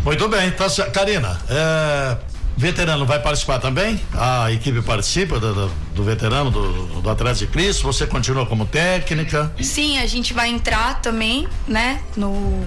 Muito 0.04 0.28
bem, 0.28 0.50
tá 0.50 0.66
Karina, 0.92 1.40
é, 1.48 2.18
Veterano 2.56 3.06
vai 3.06 3.20
participar 3.20 3.60
também? 3.60 4.00
A 4.12 4.50
equipe 4.50 4.82
participa 4.82 5.38
do, 5.38 5.54
do, 5.54 5.68
do 5.94 6.04
veterano, 6.04 6.50
do, 6.50 7.00
do 7.00 7.10
Atlético 7.10 7.46
de 7.46 7.52
Cristo? 7.52 7.84
Você 7.84 8.06
continua 8.06 8.44
como 8.44 8.66
técnica? 8.66 9.52
Sim, 9.60 9.98
a 9.98 10.06
gente 10.06 10.34
vai 10.34 10.48
entrar 10.48 11.00
também, 11.00 11.48
né? 11.66 12.02
No 12.16 12.66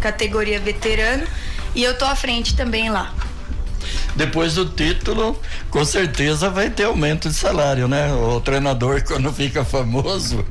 categoria 0.00 0.60
veterano. 0.60 1.26
E 1.74 1.82
eu 1.82 1.96
tô 1.96 2.04
à 2.04 2.14
frente 2.14 2.54
também 2.54 2.90
lá. 2.90 3.12
Depois 4.16 4.54
do 4.54 4.66
título, 4.66 5.40
com 5.70 5.84
certeza 5.84 6.50
vai 6.50 6.70
ter 6.70 6.84
aumento 6.84 7.28
de 7.28 7.34
salário, 7.34 7.88
né? 7.88 8.12
O 8.12 8.40
treinador, 8.40 9.02
quando 9.06 9.32
fica 9.32 9.64
famoso, 9.64 10.44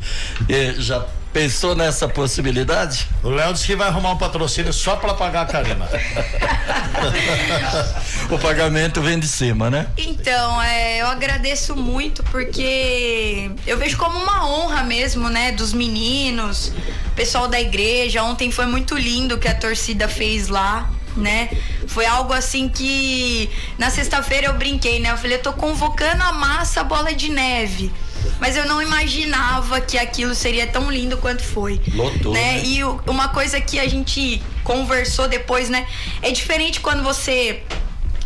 eh, 0.49 0.75
já 0.77 1.05
Pensou 1.37 1.75
nessa 1.75 2.07
possibilidade? 2.07 3.07
O 3.21 3.29
Léo 3.29 3.53
disse 3.53 3.67
que 3.67 3.75
vai 3.75 3.87
arrumar 3.87 4.13
um 4.13 4.17
patrocínio 4.17 4.73
só 4.73 4.95
para 4.95 5.13
pagar 5.13 5.41
a 5.41 5.45
Karina. 5.45 5.85
o 8.31 8.39
pagamento 8.39 9.03
vem 9.03 9.19
de 9.19 9.27
cima, 9.27 9.69
né? 9.69 9.85
Então, 9.97 10.59
é, 10.59 10.99
eu 10.99 11.05
agradeço 11.05 11.75
muito 11.75 12.23
porque 12.23 13.51
eu 13.67 13.77
vejo 13.77 13.97
como 13.97 14.17
uma 14.17 14.47
honra 14.47 14.81
mesmo, 14.81 15.29
né? 15.29 15.51
Dos 15.51 15.73
meninos, 15.73 16.71
pessoal 17.15 17.47
da 17.47 17.61
igreja. 17.61 18.23
Ontem 18.23 18.49
foi 18.49 18.65
muito 18.65 18.97
lindo 18.97 19.35
o 19.35 19.37
que 19.37 19.47
a 19.47 19.53
torcida 19.53 20.07
fez 20.07 20.47
lá 20.47 20.89
né? 21.19 21.49
Foi 21.87 22.05
algo 22.05 22.33
assim 22.33 22.69
que 22.69 23.49
na 23.77 23.89
sexta-feira 23.89 24.47
eu 24.47 24.53
brinquei, 24.53 24.99
né? 24.99 25.11
Eu 25.11 25.17
falei, 25.17 25.37
eu 25.37 25.41
tô 25.41 25.53
convocando 25.53 26.23
a 26.23 26.33
massa 26.33 26.83
bola 26.83 27.13
de 27.13 27.29
neve. 27.29 27.91
Mas 28.39 28.55
eu 28.55 28.65
não 28.65 28.81
imaginava 28.81 29.79
que 29.81 29.97
aquilo 29.97 30.35
seria 30.35 30.67
tão 30.67 30.91
lindo 30.91 31.17
quanto 31.17 31.43
foi. 31.43 31.81
Lotou, 31.93 32.33
né? 32.33 32.53
né? 32.53 32.65
E 32.65 32.83
uma 32.83 33.29
coisa 33.29 33.59
que 33.59 33.79
a 33.79 33.87
gente 33.87 34.41
conversou 34.63 35.27
depois, 35.27 35.69
né? 35.69 35.87
É 36.21 36.31
diferente 36.31 36.79
quando 36.79 37.03
você 37.03 37.63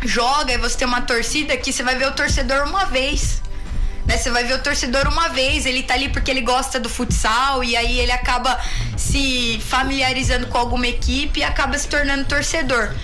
joga 0.04 0.52
e 0.52 0.58
você 0.58 0.76
tem 0.78 0.86
uma 0.86 1.02
torcida 1.02 1.56
que 1.56 1.72
você 1.72 1.82
vai 1.82 1.96
ver 1.96 2.08
o 2.08 2.12
torcedor 2.12 2.66
uma 2.66 2.84
vez. 2.86 3.42
Né? 4.06 4.16
Você 4.16 4.30
vai 4.30 4.44
ver 4.44 4.54
o 4.54 4.62
torcedor 4.62 5.06
uma 5.08 5.28
vez, 5.28 5.66
ele 5.66 5.82
tá 5.82 5.94
ali 5.94 6.08
porque 6.08 6.30
ele 6.30 6.40
gosta 6.42 6.78
do 6.80 6.88
futsal 6.88 7.62
e 7.62 7.76
aí 7.76 8.00
ele 8.00 8.12
acaba 8.12 8.58
se 8.96 9.60
familiarizando 9.66 10.46
com 10.46 10.58
alguma 10.58 10.86
equipe 10.86 11.40
e 11.40 11.44
acaba 11.44 11.78
se 11.78 11.88
tornando 11.88 12.24
torcedor. 12.24 12.94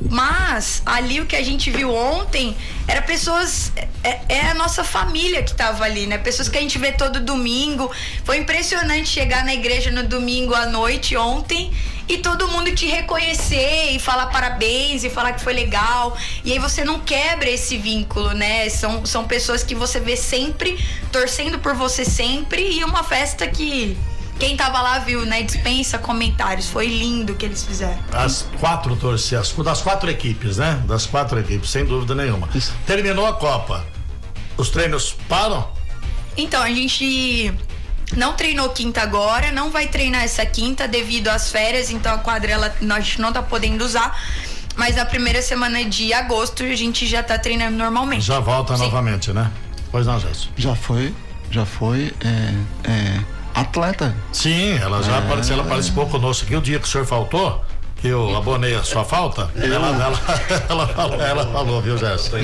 Mas 0.00 0.82
ali 0.84 1.20
o 1.20 1.26
que 1.26 1.36
a 1.36 1.42
gente 1.42 1.70
viu 1.70 1.94
ontem 1.94 2.56
era 2.86 3.02
pessoas. 3.02 3.72
É, 4.04 4.20
é, 4.28 4.40
a 4.50 4.54
nossa 4.54 4.84
família 4.84 5.42
que 5.42 5.54
tava 5.54 5.84
ali, 5.84 6.06
né? 6.06 6.18
Pessoas 6.18 6.48
que 6.48 6.58
a 6.58 6.60
gente 6.60 6.78
vê 6.78 6.92
todo 6.92 7.20
domingo. 7.20 7.90
Foi 8.24 8.36
impressionante 8.36 9.08
chegar 9.08 9.44
na 9.44 9.54
igreja 9.54 9.90
no 9.90 10.04
domingo 10.04 10.54
à 10.54 10.66
noite 10.66 11.16
ontem 11.16 11.72
e 12.08 12.18
todo 12.18 12.46
mundo 12.48 12.72
te 12.72 12.86
reconhecer 12.86 13.90
e 13.90 13.98
falar 13.98 14.26
parabéns 14.26 15.02
e 15.02 15.10
falar 15.10 15.32
que 15.32 15.42
foi 15.42 15.52
legal. 15.52 16.16
E 16.44 16.52
aí 16.52 16.58
você 16.58 16.84
não 16.84 17.00
quebra 17.00 17.50
esse 17.50 17.76
vínculo, 17.76 18.32
né? 18.32 18.68
São, 18.68 19.04
são 19.04 19.24
pessoas 19.24 19.62
que 19.62 19.74
você 19.74 19.98
vê 19.98 20.16
sempre, 20.16 20.78
torcendo 21.10 21.58
por 21.58 21.74
você 21.74 22.04
sempre 22.04 22.78
e 22.78 22.84
uma 22.84 23.02
festa 23.02 23.46
que 23.46 23.96
quem 24.38 24.56
tava 24.56 24.80
lá 24.82 24.98
viu, 24.98 25.24
né? 25.24 25.42
Dispensa 25.42 25.98
comentários. 25.98 26.68
Foi 26.68 26.86
lindo 26.86 27.32
o 27.32 27.36
que 27.36 27.46
eles 27.46 27.64
fizeram. 27.64 27.98
As 28.12 28.46
quatro 28.60 28.94
torcidas, 28.96 29.52
das 29.52 29.80
quatro 29.80 30.10
equipes, 30.10 30.58
né? 30.58 30.82
Das 30.86 31.06
quatro 31.06 31.38
equipes, 31.38 31.70
sem 31.70 31.84
dúvida 31.84 32.14
nenhuma. 32.14 32.48
Isso. 32.54 32.74
Terminou 32.86 33.26
a 33.26 33.34
Copa. 33.34 33.84
Os 34.56 34.70
treinos 34.70 35.16
param? 35.28 35.68
Então, 36.36 36.62
a 36.62 36.68
gente 36.68 37.52
não 38.14 38.34
treinou 38.34 38.68
quinta 38.70 39.02
agora, 39.02 39.50
não 39.50 39.70
vai 39.70 39.86
treinar 39.86 40.22
essa 40.22 40.44
quinta 40.44 40.86
devido 40.86 41.28
às 41.28 41.50
férias, 41.50 41.90
então 41.90 42.14
a 42.14 42.18
quadra 42.18 42.52
ela, 42.52 42.74
a 42.94 43.00
gente 43.00 43.20
não 43.20 43.32
tá 43.32 43.42
podendo 43.42 43.84
usar. 43.84 44.18
Mas 44.76 44.96
na 44.96 45.06
primeira 45.06 45.40
semana 45.40 45.82
de 45.84 46.12
agosto 46.12 46.62
a 46.62 46.74
gente 46.74 47.06
já 47.06 47.22
tá 47.22 47.38
treinando 47.38 47.78
normalmente. 47.78 48.26
Já 48.26 48.40
volta 48.40 48.76
Sim. 48.76 48.84
novamente, 48.84 49.32
né? 49.32 49.50
Pois 49.90 50.06
não, 50.06 50.20
Jéssica? 50.20 50.52
Já 50.56 50.74
foi, 50.74 51.14
já 51.50 51.64
foi. 51.64 52.12
É, 52.20 52.90
é 52.90 53.35
atleta. 53.56 54.14
Sim, 54.32 54.78
ela 54.78 55.02
já 55.02 55.18
apareceu, 55.18 55.54
ela 55.54 55.64
participou 55.64 56.06
conosco 56.06 56.44
aqui 56.44 56.54
o 56.54 56.60
dia 56.60 56.78
que 56.78 56.86
o 56.86 56.88
senhor 56.88 57.06
faltou. 57.06 57.64
Que 57.96 58.08
eu 58.08 58.36
abonei 58.36 58.76
a 58.76 58.82
sua 58.82 59.04
falta, 59.04 59.50
ela, 59.56 59.88
ela, 59.88 60.20
ela, 60.68 60.86
falou, 60.88 61.20
ela 61.20 61.46
falou, 61.46 61.80
viu, 61.80 61.96
Gerson? 61.96 62.36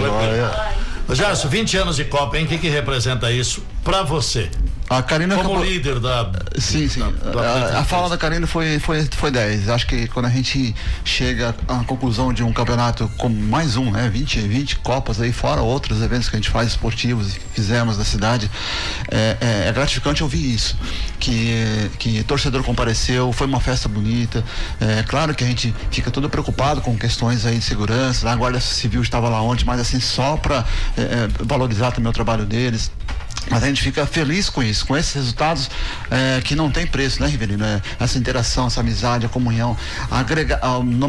Gerson, 1.10 1.48
20 1.48 1.76
anos 1.76 1.96
de 1.96 2.06
Copa, 2.06 2.38
hein? 2.38 2.46
O 2.46 2.48
que, 2.48 2.56
que 2.56 2.70
representa 2.70 3.30
isso 3.30 3.62
para 3.84 4.02
você? 4.02 4.50
A 4.96 5.02
Karina 5.02 5.36
como 5.36 5.48
acabou... 5.48 5.64
líder 5.64 6.00
da 6.00 6.30
sim 6.58 6.88
sim. 6.88 7.00
da, 7.00 7.30
da 7.30 7.40
a, 7.40 7.80
a, 7.80 7.84
fala 7.84 8.08
da 8.08 8.18
Karina 8.18 8.46
foi 8.46 8.78
foi 8.78 9.04
foi 9.04 9.30
10 9.30 9.68
acho 9.68 9.86
que 9.86 10.06
quando 10.08 10.26
a 10.26 10.30
gente 10.30 10.74
chega 11.04 11.54
à 11.68 11.84
conclusão 11.84 12.32
de 12.32 12.42
um 12.42 12.52
campeonato 12.52 13.10
como 13.18 13.34
mais 13.34 13.76
um 13.76 13.90
né 13.90 14.08
20 14.08 14.40
20 14.40 14.76
copas 14.76 15.20
aí 15.20 15.32
fora 15.32 15.60
outros 15.60 16.02
eventos 16.02 16.28
que 16.28 16.36
a 16.36 16.38
gente 16.38 16.50
faz 16.50 16.68
esportivos 16.68 17.36
fizemos 17.54 17.98
na 17.98 18.04
cidade 18.04 18.50
é, 19.10 19.36
é, 19.40 19.68
é 19.68 19.72
gratificante 19.72 20.22
ouvir 20.22 20.54
isso. 20.54 20.76
Que 21.18 21.90
que 21.98 22.22
torcedor 22.24 22.62
compareceu 22.62 23.32
foi 23.32 23.46
uma 23.46 23.60
festa 23.60 23.88
bonita. 23.88 24.44
É 24.80 25.02
claro 25.02 25.34
que 25.34 25.44
a 25.44 25.46
gente 25.46 25.74
fica 25.90 26.10
todo 26.10 26.28
preocupado 26.28 26.80
com 26.80 26.96
questões 26.96 27.46
aí 27.46 27.58
de 27.58 27.64
segurança. 27.64 28.30
A 28.30 28.36
guarda 28.36 28.60
civil 28.60 29.02
estava 29.02 29.28
lá 29.28 29.40
ontem 29.42 29.64
mas 29.64 29.80
assim 29.80 30.00
só 30.00 30.36
para 30.36 30.64
é, 30.96 31.00
é, 31.00 31.28
valorizar 31.44 31.92
também 31.92 32.10
o 32.10 32.12
trabalho 32.12 32.44
deles 32.44 32.90
mas 33.50 33.62
a 33.62 33.66
gente 33.66 33.82
fica 33.82 34.06
feliz 34.06 34.48
com 34.48 34.62
isso, 34.62 34.86
com 34.86 34.96
esses 34.96 35.14
resultados 35.14 35.70
é, 36.10 36.40
que 36.40 36.54
não 36.54 36.70
tem 36.70 36.86
preço, 36.86 37.20
né, 37.20 37.28
Rivelino? 37.28 37.64
É, 37.64 37.82
essa 37.98 38.18
interação, 38.18 38.66
essa 38.66 38.80
amizade, 38.80 39.26
a 39.26 39.28
comunhão, 39.28 39.76
agrega, 40.10 40.60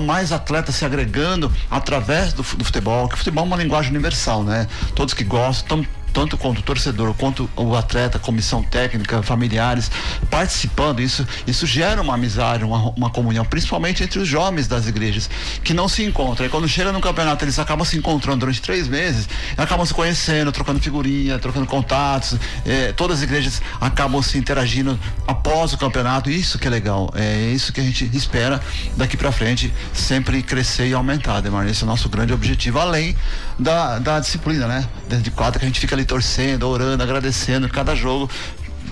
mais 0.06 0.32
atletas 0.32 0.76
se 0.76 0.86
agregando 0.86 1.52
através 1.70 2.34
do, 2.34 2.44
do 2.44 2.66
futebol, 2.66 3.08
que 3.08 3.16
o 3.16 3.18
futebol 3.18 3.44
é 3.44 3.48
uma 3.48 3.58
linguagem 3.58 3.92
universal, 3.92 4.44
né? 4.44 4.68
Todos 4.96 5.14
que 5.14 5.24
gostam 5.24 5.86
tanto 6.14 6.38
quanto 6.38 6.60
o 6.60 6.62
torcedor, 6.62 7.14
quanto 7.16 7.50
o 7.56 7.76
atleta, 7.76 8.20
comissão 8.20 8.62
técnica, 8.62 9.24
familiares, 9.24 9.90
participando, 10.30 11.02
isso, 11.02 11.28
isso 11.48 11.66
gera 11.66 12.02
uma 12.02 12.14
amizade, 12.14 12.64
uma, 12.64 12.92
uma 12.96 13.10
comunhão, 13.10 13.44
principalmente 13.44 14.04
entre 14.04 14.20
os 14.20 14.28
jovens 14.28 14.68
das 14.68 14.88
igrejas, 14.88 15.30
que 15.64 15.74
não 15.74 15.90
se 15.90 16.04
encontram. 16.04 16.46
E 16.46 16.50
quando 16.50 16.68
chega 16.68 16.92
no 16.92 17.02
campeonato, 17.02 17.44
eles 17.44 17.58
acabam 17.58 17.86
se 17.86 17.98
encontrando 17.98 18.40
durante 18.40 18.62
três 18.62 18.88
meses, 18.88 19.28
acabam 19.58 19.86
se 19.86 19.94
conhecendo, 19.94 20.52
trocando 20.52 20.80
figurinha, 20.80 21.40
trocando 21.40 21.66
contatos, 21.66 22.38
eh, 22.66 22.94
todas 22.96 23.18
as 23.18 23.24
igrejas 23.24 23.62
acabam 23.82 24.22
se 24.22 24.38
interagindo 24.38 25.00
após 25.28 25.74
o 25.74 25.78
campeonato, 25.78 26.30
isso 26.30 26.60
que 26.60 26.68
é 26.68 26.70
legal, 26.70 27.12
é 27.16 27.52
isso 27.54 27.74
que 27.74 27.82
a 27.82 27.84
gente 27.84 28.10
espera 28.14 28.62
daqui 28.96 29.18
para 29.18 29.32
frente, 29.32 29.74
sempre 29.94 30.44
crescer 30.44 30.88
e 30.88 30.94
aumentar, 30.94 31.42
Demar, 31.42 31.68
esse 31.68 31.84
é 31.84 31.86
o 31.86 31.90
nosso 31.90 32.08
grande 32.08 32.34
objetivo, 32.34 32.80
além 32.80 33.16
da, 33.58 34.00
da 34.00 34.20
disciplina, 34.20 34.68
né? 34.68 34.88
De 35.22 35.32
quadra 35.32 35.60
que 35.60 35.66
a 35.66 35.68
gente 35.68 35.80
fica 35.80 35.96
ali 35.96 36.03
ali 36.04 36.06
torcendo, 36.06 36.68
orando, 36.68 37.02
agradecendo 37.02 37.68
cada 37.70 37.96
jogo. 37.96 38.30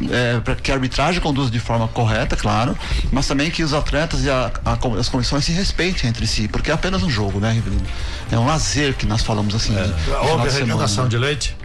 É, 0.10 0.40
para 0.40 0.56
que 0.56 0.72
a 0.72 0.76
arbitragem 0.76 1.22
conduza 1.22 1.52
de 1.52 1.60
forma 1.60 1.86
correta, 1.90 2.38
claro, 2.38 2.76
mas 3.12 3.28
também 3.28 3.52
que 3.52 3.62
os 3.62 3.74
atletas 3.74 4.24
e 4.24 4.30
a, 4.30 4.50
a, 4.64 4.78
as 4.98 5.10
comissões 5.10 5.44
se 5.44 5.52
respeitem 5.52 6.10
entre 6.10 6.26
si, 6.26 6.48
porque 6.48 6.72
é 6.72 6.74
apenas 6.74 7.04
um 7.04 7.10
jogo, 7.10 7.42
né, 7.42 7.52
Rivelino? 7.52 7.86
É 8.32 8.40
um 8.40 8.46
lazer 8.46 8.96
que 8.96 9.06
nós 9.06 9.22
falamos 9.22 9.54
assim. 9.54 9.78
É. 9.78 9.84
De, 9.84 10.12
Houve 10.32 10.48
arrecadação 10.48 11.10
de 11.10 11.18
leite? 11.18 11.58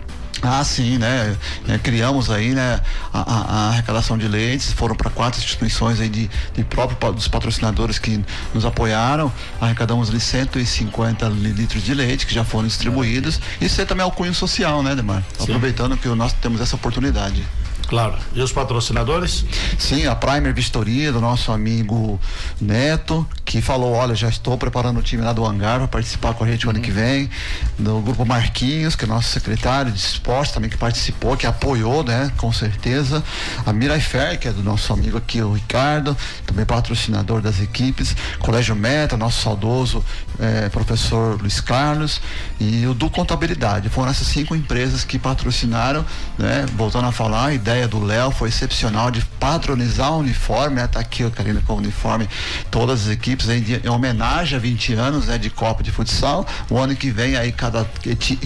Ah, 0.42 0.64
sim, 0.64 0.98
né? 0.98 1.36
É, 1.68 1.78
criamos 1.78 2.30
aí, 2.30 2.54
né, 2.54 2.80
a, 3.12 3.20
a, 3.20 3.68
arrecadação 3.68 4.16
de 4.16 4.28
leites, 4.28 4.72
foram 4.72 4.94
para 4.94 5.10
quatro 5.10 5.40
instituições 5.40 6.00
aí 6.00 6.08
de, 6.08 6.30
de 6.54 6.64
próprio 6.64 7.12
dos 7.12 7.28
patrocinadores 7.28 7.98
que 7.98 8.22
nos 8.54 8.64
apoiaram, 8.64 9.32
arrecadamos 9.60 10.10
ali 10.10 10.20
150 10.20 11.28
litros 11.28 11.82
de 11.82 11.94
leite 11.94 12.26
que 12.26 12.34
já 12.34 12.44
foram 12.44 12.66
distribuídos. 12.66 13.40
Isso 13.60 13.80
é 13.80 13.84
também 13.84 14.04
é 14.04 14.06
o 14.06 14.12
cunho 14.12 14.34
social, 14.34 14.82
né, 14.82 14.94
Demar? 14.94 15.22
Sim. 15.38 15.44
Aproveitando 15.44 15.96
que 15.96 16.08
nós 16.08 16.32
temos 16.34 16.60
essa 16.60 16.76
oportunidade. 16.76 17.44
Claro. 17.88 18.16
E 18.34 18.40
os 18.40 18.52
patrocinadores? 18.52 19.44
Sim, 19.78 20.06
a 20.06 20.14
Primer 20.14 20.52
Vistoria, 20.52 21.12
do 21.12 21.20
nosso 21.20 21.52
amigo 21.52 22.20
Neto, 22.60 23.26
que 23.44 23.60
falou: 23.62 23.92
olha, 23.92 24.14
já 24.14 24.28
estou 24.28 24.58
preparando 24.58 24.98
o 24.98 25.02
time 25.02 25.22
lá 25.22 25.32
do 25.32 25.44
Hangar 25.44 25.78
para 25.78 25.88
participar 25.88 26.34
com 26.34 26.42
a 26.42 26.46
gente 26.48 26.66
o 26.66 26.70
ano 26.70 26.80
que 26.80 26.90
vem. 26.90 27.30
Do 27.78 28.00
grupo 28.00 28.24
Marquinhos, 28.26 28.96
que 28.96 29.04
é 29.04 29.08
nosso 29.08 29.28
secretário 29.28 29.92
de 29.92 29.98
esporte 29.98 30.52
também, 30.52 30.68
que 30.68 30.76
participou, 30.76 31.36
que 31.36 31.46
apoiou, 31.46 32.02
né? 32.02 32.32
Com 32.36 32.52
certeza. 32.52 33.22
A 33.64 33.72
Mirai 33.72 34.00
Fer, 34.00 34.38
que 34.38 34.48
é 34.48 34.52
do 34.52 34.62
nosso 34.62 34.92
amigo 34.92 35.16
aqui, 35.16 35.40
o 35.40 35.52
Ricardo, 35.52 36.16
também 36.44 36.64
patrocinador 36.64 37.40
das 37.40 37.60
equipes. 37.60 38.16
Colégio 38.40 38.74
Meta, 38.74 39.16
nosso 39.16 39.42
saudoso 39.42 40.04
eh, 40.40 40.68
professor 40.70 41.40
Luiz 41.40 41.60
Carlos. 41.60 42.20
E 42.58 42.84
o 42.86 42.94
do 42.94 43.08
Contabilidade. 43.08 43.88
Foram 43.88 44.10
essas 44.10 44.26
cinco 44.26 44.56
empresas 44.56 45.04
que 45.04 45.18
patrocinaram, 45.18 46.04
né? 46.36 46.66
Voltando 46.74 47.06
a 47.06 47.12
falar, 47.12 47.46
a 47.46 47.54
ideia 47.54 47.75
ideia 47.76 47.88
do 47.88 48.02
Léo 48.02 48.30
foi 48.30 48.48
excepcional 48.48 49.10
de 49.10 49.20
padronizar 49.38 50.12
o 50.12 50.18
uniforme, 50.18 50.76
né? 50.76 50.86
Tá 50.86 51.00
aqui 51.00 51.22
a 51.22 51.30
Karina 51.30 51.62
com 51.66 51.74
o 51.74 51.76
uniforme, 51.76 52.28
todas 52.70 53.02
as 53.02 53.08
equipes 53.12 53.48
em, 53.48 53.62
em, 53.84 53.88
homenagem 53.88 54.56
a 54.56 54.60
20 54.60 54.94
anos, 54.94 55.26
né? 55.26 55.36
De 55.36 55.50
Copa 55.50 55.82
de 55.82 55.92
Futsal. 55.92 56.46
O 56.70 56.78
ano 56.78 56.96
que 56.96 57.10
vem 57.10 57.36
aí 57.36 57.52
cada 57.52 57.86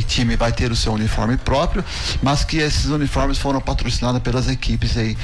time 0.07 0.37
vai 0.37 0.53
ter 0.53 0.73
o 0.73 0.77
seu 0.77 0.93
uniforme 0.93 1.37
próprio, 1.37 1.85
mas 2.23 2.45
que 2.45 2.59
esses 2.59 2.87
uniformes 2.87 3.39
foram 3.39 3.61
patrocinados 3.61 4.21
pelas 4.21 4.49
equipes 4.49 4.97
aí, 4.97 5.17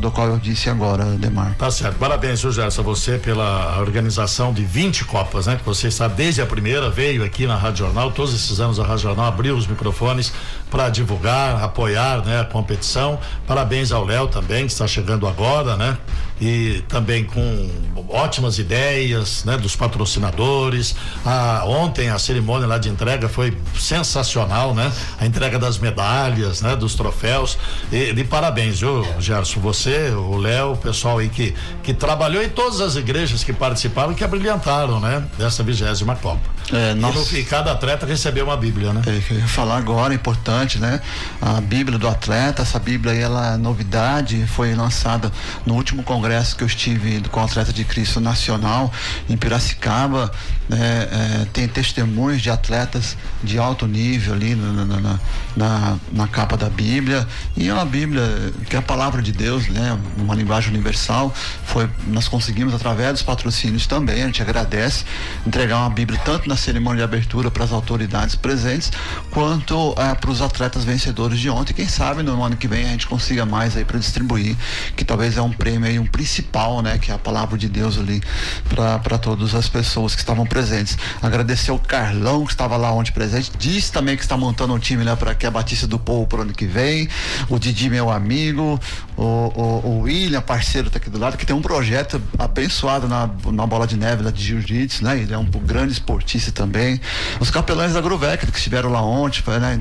do 0.00 0.10
qual 0.10 0.28
eu 0.28 0.38
disse 0.38 0.68
agora, 0.68 1.04
Demar. 1.16 1.54
Tá 1.54 1.70
certo. 1.70 1.96
Parabéns, 1.96 2.40
Gerson, 2.40 2.82
você 2.82 3.18
pela 3.18 3.78
organização 3.80 4.52
de 4.52 4.64
20 4.64 5.04
Copas, 5.06 5.46
né? 5.46 5.56
Que 5.56 5.64
você 5.64 5.88
está 5.88 6.08
desde 6.08 6.42
a 6.42 6.46
primeira, 6.46 6.90
veio 6.90 7.24
aqui 7.24 7.46
na 7.46 7.56
Rádio 7.56 7.86
Jornal, 7.86 8.12
todos 8.12 8.34
esses 8.34 8.60
anos 8.60 8.78
a 8.78 8.84
Rádio 8.84 9.04
Jornal 9.04 9.26
abriu 9.26 9.56
os 9.56 9.66
microfones 9.66 10.32
para 10.70 10.88
divulgar, 10.88 11.62
apoiar, 11.62 12.24
né? 12.24 12.40
A 12.40 12.44
competição. 12.44 13.18
Parabéns 13.46 13.92
ao 13.92 14.04
Léo 14.04 14.26
também, 14.26 14.66
que 14.66 14.72
está 14.72 14.86
chegando 14.86 15.26
agora, 15.26 15.76
né? 15.76 15.96
E 16.40 16.82
também 16.88 17.24
com 17.24 17.70
ótimas 18.08 18.58
ideias, 18.58 19.44
né? 19.44 19.56
Dos 19.56 19.76
patrocinadores. 19.76 20.96
Ah, 21.24 21.62
ontem 21.64 22.10
a 22.10 22.18
cerimônia 22.18 22.66
lá 22.66 22.78
de 22.78 22.88
entrega 22.88 23.28
foi 23.28 23.56
sensacional, 23.78 24.74
né? 24.74 24.92
A 25.18 25.24
entrega 25.24 25.58
das 25.58 25.78
medalhas, 25.78 26.60
né? 26.60 26.74
Dos 26.74 26.94
troféus. 26.94 27.56
E, 27.92 28.12
de 28.12 28.24
parabéns, 28.24 28.80
viu, 28.80 29.06
Gerson? 29.18 29.60
Você, 29.60 30.10
o 30.10 30.36
Léo, 30.36 30.72
o 30.72 30.76
pessoal 30.76 31.18
aí 31.18 31.28
que, 31.28 31.54
que 31.82 31.94
trabalhou 31.94 32.42
em 32.42 32.48
todas 32.48 32.80
as 32.80 32.96
igrejas 32.96 33.44
que 33.44 33.52
participaram 33.52 34.14
que 34.14 34.24
abrilhantaram, 34.24 35.00
né? 35.00 35.24
Dessa 35.38 35.62
vigésima 35.62 36.16
Copa. 36.16 36.56
É, 36.72 36.94
nossa. 36.94 37.38
E, 37.38 37.44
cada 37.44 37.72
atleta 37.72 38.04
recebeu 38.04 38.46
uma 38.46 38.56
Bíblia, 38.56 38.92
né? 38.92 39.02
É, 39.06 39.32
eu 39.32 39.38
ia 39.38 39.48
falar 39.48 39.76
agora, 39.76 40.12
importante, 40.12 40.78
né? 40.78 41.00
A 41.40 41.60
Bíblia 41.60 41.98
do 41.98 42.08
atleta, 42.08 42.62
essa 42.62 42.78
Bíblia 42.78 43.12
aí, 43.12 43.20
ela 43.20 43.36
ela 43.36 43.58
novidade 43.58 44.46
foi 44.46 44.74
lançada 44.74 45.30
no 45.64 45.74
último 45.74 46.02
congresso 46.02 46.25
que 46.56 46.62
eu 46.62 46.66
estive 46.66 47.20
com 47.30 47.40
o 47.40 47.44
Atleta 47.44 47.72
de 47.72 47.84
Cristo 47.84 48.20
Nacional 48.20 48.92
em 49.28 49.36
Piracicaba. 49.36 50.30
É, 50.68 50.74
é, 50.74 51.46
tem 51.52 51.68
testemunhos 51.68 52.42
de 52.42 52.50
atletas 52.50 53.16
de 53.40 53.56
alto 53.56 53.86
nível 53.86 54.34
ali 54.34 54.56
na, 54.56 54.84
na, 54.84 55.20
na, 55.56 55.96
na, 56.10 56.26
capa 56.26 56.56
da 56.56 56.68
Bíblia 56.68 57.24
e 57.56 57.68
é 57.68 57.72
uma 57.72 57.84
Bíblia 57.84 58.52
que 58.68 58.74
é 58.74 58.78
a 58.80 58.82
palavra 58.82 59.22
de 59.22 59.30
Deus, 59.30 59.68
né? 59.68 59.96
Uma 60.16 60.34
linguagem 60.34 60.70
universal. 60.70 61.32
Foi, 61.64 61.88
nós 62.08 62.26
conseguimos 62.26 62.74
através 62.74 63.12
dos 63.12 63.22
patrocínios 63.22 63.86
também, 63.86 64.22
a 64.24 64.26
gente 64.26 64.42
agradece 64.42 65.04
entregar 65.46 65.78
uma 65.78 65.90
Bíblia 65.90 66.20
tanto 66.24 66.48
na 66.48 66.56
cerimônia 66.56 66.98
de 66.98 67.04
abertura 67.04 67.48
para 67.48 67.62
as 67.62 67.70
autoridades 67.70 68.34
presentes 68.34 68.90
quanto 69.30 69.94
é, 69.96 70.16
para 70.16 70.30
os 70.30 70.42
atletas 70.42 70.82
vencedores 70.82 71.38
de 71.38 71.48
ontem. 71.48 71.74
Quem 71.74 71.88
sabe 71.88 72.24
no 72.24 72.42
ano 72.42 72.56
que 72.56 72.66
vem 72.66 72.86
a 72.86 72.88
gente 72.88 73.06
consiga 73.06 73.46
mais 73.46 73.76
aí 73.76 73.84
para 73.84 74.00
distribuir, 74.00 74.56
que 74.96 75.04
talvez 75.04 75.36
é 75.36 75.42
um 75.42 75.52
prêmio 75.52 75.88
aí 75.88 75.98
um 75.98 76.06
principal, 76.16 76.80
né? 76.80 76.96
Que 76.96 77.10
é 77.10 77.14
a 77.14 77.18
palavra 77.18 77.58
de 77.58 77.68
Deus 77.68 77.98
ali 77.98 78.22
para 78.70 79.18
todas 79.18 79.54
as 79.54 79.68
pessoas 79.68 80.14
que 80.14 80.22
estavam 80.22 80.46
presentes. 80.46 80.96
Agradecer 81.20 81.70
o 81.72 81.78
Carlão, 81.78 82.46
que 82.46 82.52
estava 82.52 82.74
lá 82.78 82.90
ontem 82.90 83.12
presente. 83.12 83.52
Disse 83.58 83.92
também 83.92 84.16
que 84.16 84.22
está 84.22 84.34
montando 84.34 84.72
um 84.72 84.78
time, 84.78 85.04
né, 85.04 85.14
para 85.14 85.34
que 85.34 85.44
a 85.44 85.50
Batista 85.50 85.86
do 85.86 85.98
Povo 85.98 86.26
pro 86.26 86.40
ano 86.40 86.54
que 86.54 86.64
vem. 86.64 87.06
O 87.50 87.58
Didi, 87.58 87.90
meu 87.90 88.10
amigo. 88.10 88.80
O, 89.14 89.22
o, 89.22 89.82
o 89.84 90.00
William, 90.00 90.40
parceiro, 90.40 90.88
tá 90.88 90.96
aqui 90.96 91.10
do 91.10 91.18
lado, 91.18 91.36
que 91.36 91.44
tem 91.44 91.54
um 91.54 91.60
projeto 91.60 92.20
abençoado 92.38 93.06
na, 93.06 93.28
na 93.52 93.66
bola 93.66 93.86
de 93.86 93.96
neve 93.96 94.22
lá 94.22 94.30
de 94.30 94.42
Jiu-Jitsu, 94.42 95.04
né? 95.04 95.18
Ele 95.18 95.34
é 95.34 95.38
um 95.38 95.44
grande 95.44 95.92
esportista 95.92 96.50
também. 96.50 96.98
Os 97.40 97.50
capelães 97.50 97.92
da 97.92 98.00
Gruvec, 98.00 98.46
que 98.46 98.56
estiveram 98.56 98.90
lá 98.90 99.02
ontem, 99.02 99.42
né, 99.60 99.80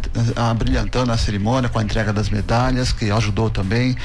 brilhantando 0.57 1.11
a 1.13 1.17
cerimônia 1.17 1.69
com 1.69 1.79
a 1.79 1.83
entrega 1.83 2.11
das 2.11 2.29
medalhas, 2.29 2.91
que 2.91 3.09
ajudou 3.09 3.49
também. 3.49 3.95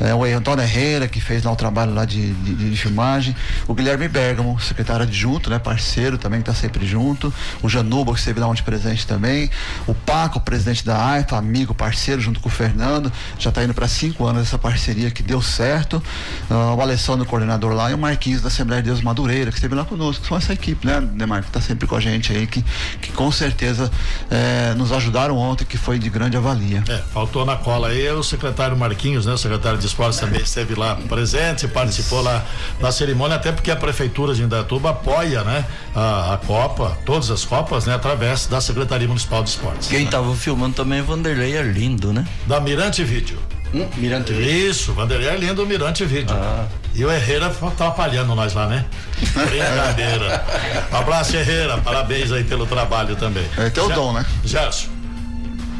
É, 0.00 0.12
o 0.14 0.24
Antônio 0.24 0.64
Herrera, 0.64 1.06
que 1.06 1.20
fez 1.20 1.44
lá 1.44 1.52
o 1.52 1.56
trabalho 1.60 1.94
lá 1.94 2.04
de, 2.04 2.32
de, 2.32 2.70
de 2.70 2.76
filmagem. 2.76 3.36
O 3.68 3.74
Guilherme 3.74 4.08
Bergamo, 4.08 4.58
secretário 4.58 5.02
adjunto, 5.02 5.50
né? 5.50 5.58
Parceiro 5.58 6.16
também, 6.16 6.40
que 6.40 6.46
tá 6.46 6.54
sempre 6.54 6.86
junto. 6.86 7.32
O 7.62 7.68
Januba, 7.68 8.12
que 8.12 8.18
esteve 8.18 8.40
lá 8.40 8.46
ontem 8.46 8.62
presente 8.62 9.06
também. 9.06 9.50
O 9.86 9.94
Paco, 9.94 10.40
presidente 10.40 10.84
da 10.84 11.06
AIFA, 11.06 11.36
amigo, 11.36 11.74
parceiro, 11.74 12.20
junto 12.20 12.40
com 12.40 12.48
o 12.48 12.52
Fernando. 12.52 13.12
Já 13.38 13.50
está 13.50 13.62
indo 13.62 13.74
para 13.74 13.86
cinco 13.86 14.26
anos 14.26 14.42
essa 14.42 14.58
parceria 14.58 15.10
que 15.10 15.22
deu 15.22 15.42
certo. 15.42 16.02
Uh, 16.50 16.74
o 16.76 16.80
Alessandro, 16.80 17.26
coordenador 17.26 17.74
lá, 17.74 17.90
e 17.90 17.94
o 17.94 17.98
Marquinhos 17.98 18.40
da 18.40 18.48
Assembleia 18.48 18.82
de 18.82 18.88
Deus 18.88 19.02
Madureira, 19.02 19.50
que 19.50 19.58
esteve 19.58 19.74
lá 19.74 19.84
conosco. 19.84 20.26
São 20.26 20.36
essa 20.36 20.52
equipe, 20.52 20.86
né, 20.86 21.00
Demar, 21.00 21.42
que 21.42 21.48
está 21.48 21.60
sempre 21.60 21.86
com 21.86 21.94
a 21.94 22.00
gente 22.00 22.32
aí, 22.32 22.46
que, 22.46 22.64
que 23.00 23.12
com 23.12 23.30
certeza 23.30 23.90
eh, 24.30 24.74
nos 24.76 24.92
ajudaram 24.92 25.36
ontem, 25.36 25.64
que 25.64 25.76
foi 25.76 25.98
de 25.98 26.08
grande 26.08 26.36
avalia. 26.36 26.82
É, 26.88 26.98
faltou 27.12 27.44
na 27.44 27.56
cola 27.56 27.88
aí 27.88 28.08
o 28.10 28.22
secretário 28.22 28.76
Marquinhos, 28.76 29.26
né? 29.26 29.32
O 29.32 29.38
secretário 29.38 29.78
de 29.78 29.86
esportes 29.86 30.18
também 30.18 30.40
esteve 30.40 30.74
lá 30.74 30.96
presente, 31.08 31.49
participou 31.68 32.22
lá 32.22 32.44
da 32.80 32.90
cerimônia, 32.92 33.36
até 33.36 33.52
porque 33.52 33.70
a 33.70 33.76
prefeitura 33.76 34.34
de 34.34 34.42
Indatuba 34.42 34.90
apoia, 34.90 35.42
né? 35.44 35.64
A, 35.94 36.34
a 36.34 36.36
Copa, 36.38 36.98
todas 37.04 37.30
as 37.30 37.44
Copas, 37.44 37.86
né? 37.86 37.94
Através 37.94 38.46
da 38.46 38.60
Secretaria 38.60 39.06
Municipal 39.06 39.42
de 39.42 39.50
Esportes. 39.50 39.88
Quem 39.88 40.04
estava 40.04 40.28
né? 40.28 40.36
filmando 40.36 40.74
também 40.74 40.98
é 40.98 41.02
Vanderlei 41.02 41.58
Arlindo, 41.58 42.12
né? 42.12 42.26
Da 42.46 42.60
Mirante 42.60 43.04
Vídeo. 43.04 43.38
Hum, 43.74 43.86
Mirante 43.96 44.32
Vídeo. 44.32 44.70
Isso, 44.70 44.92
Vanderlei 44.92 45.28
Arlindo, 45.28 45.64
Mirante 45.66 46.04
Vídeo. 46.04 46.36
Ah. 46.36 46.66
E 46.94 47.04
o 47.04 47.10
Herrera 47.10 47.46
atrapalhando 47.46 48.34
nós 48.34 48.52
lá, 48.52 48.66
né? 48.66 48.84
Brincadeira. 49.18 50.44
Um 50.92 50.96
abraço, 50.96 51.36
Herrera. 51.36 51.78
Parabéns 51.78 52.32
aí 52.32 52.42
pelo 52.42 52.66
trabalho 52.66 53.14
também. 53.14 53.46
É 53.56 53.70
teu 53.70 53.88
dom, 53.88 54.12
né? 54.12 54.26
Gerson. 54.44 54.99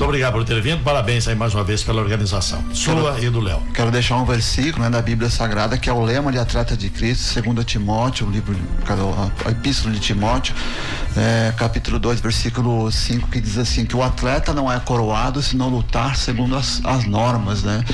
Muito 0.01 0.09
obrigado 0.09 0.33
por 0.33 0.45
ter 0.47 0.59
vindo. 0.63 0.83
Parabéns 0.83 1.29
aí 1.29 1.35
mais 1.35 1.55
uma 1.55 1.63
vez 1.63 1.83
pela 1.83 2.01
organização. 2.01 2.65
Sua 2.73 3.13
quero, 3.13 3.27
e 3.27 3.29
do 3.29 3.39
Léo. 3.39 3.63
Quero 3.75 3.91
deixar 3.91 4.17
um 4.17 4.25
versículo 4.25 4.83
né, 4.83 4.89
da 4.89 5.03
Bíblia 5.03 5.29
Sagrada, 5.29 5.77
que 5.77 5.91
é 5.91 5.93
o 5.93 6.03
lema 6.03 6.33
de 6.33 6.39
atleta 6.39 6.75
de 6.75 6.89
Cristo, 6.89 7.25
segundo 7.25 7.63
Timóteo, 7.63 8.27
o 8.27 8.31
livro, 8.31 8.57
a 9.45 9.51
epístola 9.51 9.93
de 9.93 10.01
Timóteo, 10.01 10.55
é, 11.17 11.53
capítulo 11.57 11.99
2, 11.99 12.21
versículo 12.21 12.91
5, 12.91 13.29
que 13.29 13.41
diz 13.41 13.59
assim, 13.59 13.85
que 13.85 13.97
o 13.97 14.03
atleta 14.03 14.55
não 14.55 14.71
é 14.71 14.79
coroado 14.79 15.43
se 15.43 15.57
não 15.57 15.69
lutar 15.69 16.17
segundo 16.17 16.57
as, 16.57 16.81
as 16.85 17.05
normas, 17.05 17.63
né? 17.63 17.85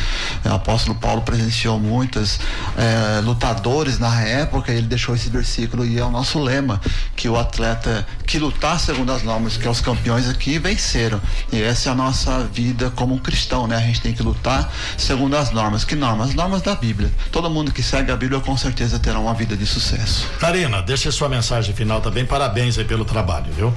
O 0.44 0.50
apóstolo 0.50 0.96
Paulo 0.98 1.22
presenciou 1.22 1.78
muitos 1.78 2.38
é, 2.76 3.20
lutadores 3.20 3.98
na 3.98 4.22
época, 4.22 4.72
e 4.72 4.76
ele 4.76 4.86
deixou 4.86 5.14
esse 5.14 5.30
versículo 5.30 5.84
e 5.84 5.98
é 5.98 6.04
o 6.04 6.10
nosso 6.10 6.38
lema, 6.38 6.80
que 7.14 7.28
o 7.28 7.36
atleta 7.36 8.06
que 8.26 8.38
lutar 8.38 8.78
segundo 8.78 9.12
as 9.12 9.22
normas, 9.22 9.56
que 9.56 9.66
é 9.66 9.70
os 9.70 9.80
campeões 9.80 10.28
aqui, 10.28 10.58
venceram. 10.58 11.20
E 11.52 11.62
essa 11.62 11.88
é 11.88 11.92
a 11.92 11.94
nossa 11.94 12.44
vida 12.44 12.90
como 12.90 13.18
cristão, 13.20 13.66
né? 13.66 13.76
A 13.76 13.80
gente 13.80 14.00
tem 14.00 14.12
que 14.12 14.22
lutar 14.22 14.70
segundo 14.98 15.36
as 15.36 15.50
normas. 15.52 15.84
Que 15.84 15.94
normas? 15.94 16.30
As 16.30 16.34
normas 16.34 16.60
da 16.60 16.74
Bíblia. 16.74 17.10
Todo 17.30 17.48
mundo 17.48 17.72
que 17.72 17.82
segue 17.82 18.10
a 18.10 18.16
Bíblia 18.16 18.40
com 18.40 18.56
certeza 18.56 18.98
terá 18.98 19.18
uma 19.18 19.32
vida 19.32 19.56
de 19.56 19.64
sucesso. 19.64 20.28
Karina, 20.38 20.82
deixa 20.82 21.10
sua 21.10 21.28
mensagem 21.28 21.74
final 21.74 22.00
também. 22.00 22.26
Parabéns 22.26 22.76
aí 22.78 22.84
pelo 22.84 23.05
trabalho, 23.06 23.52
viu? 23.52 23.72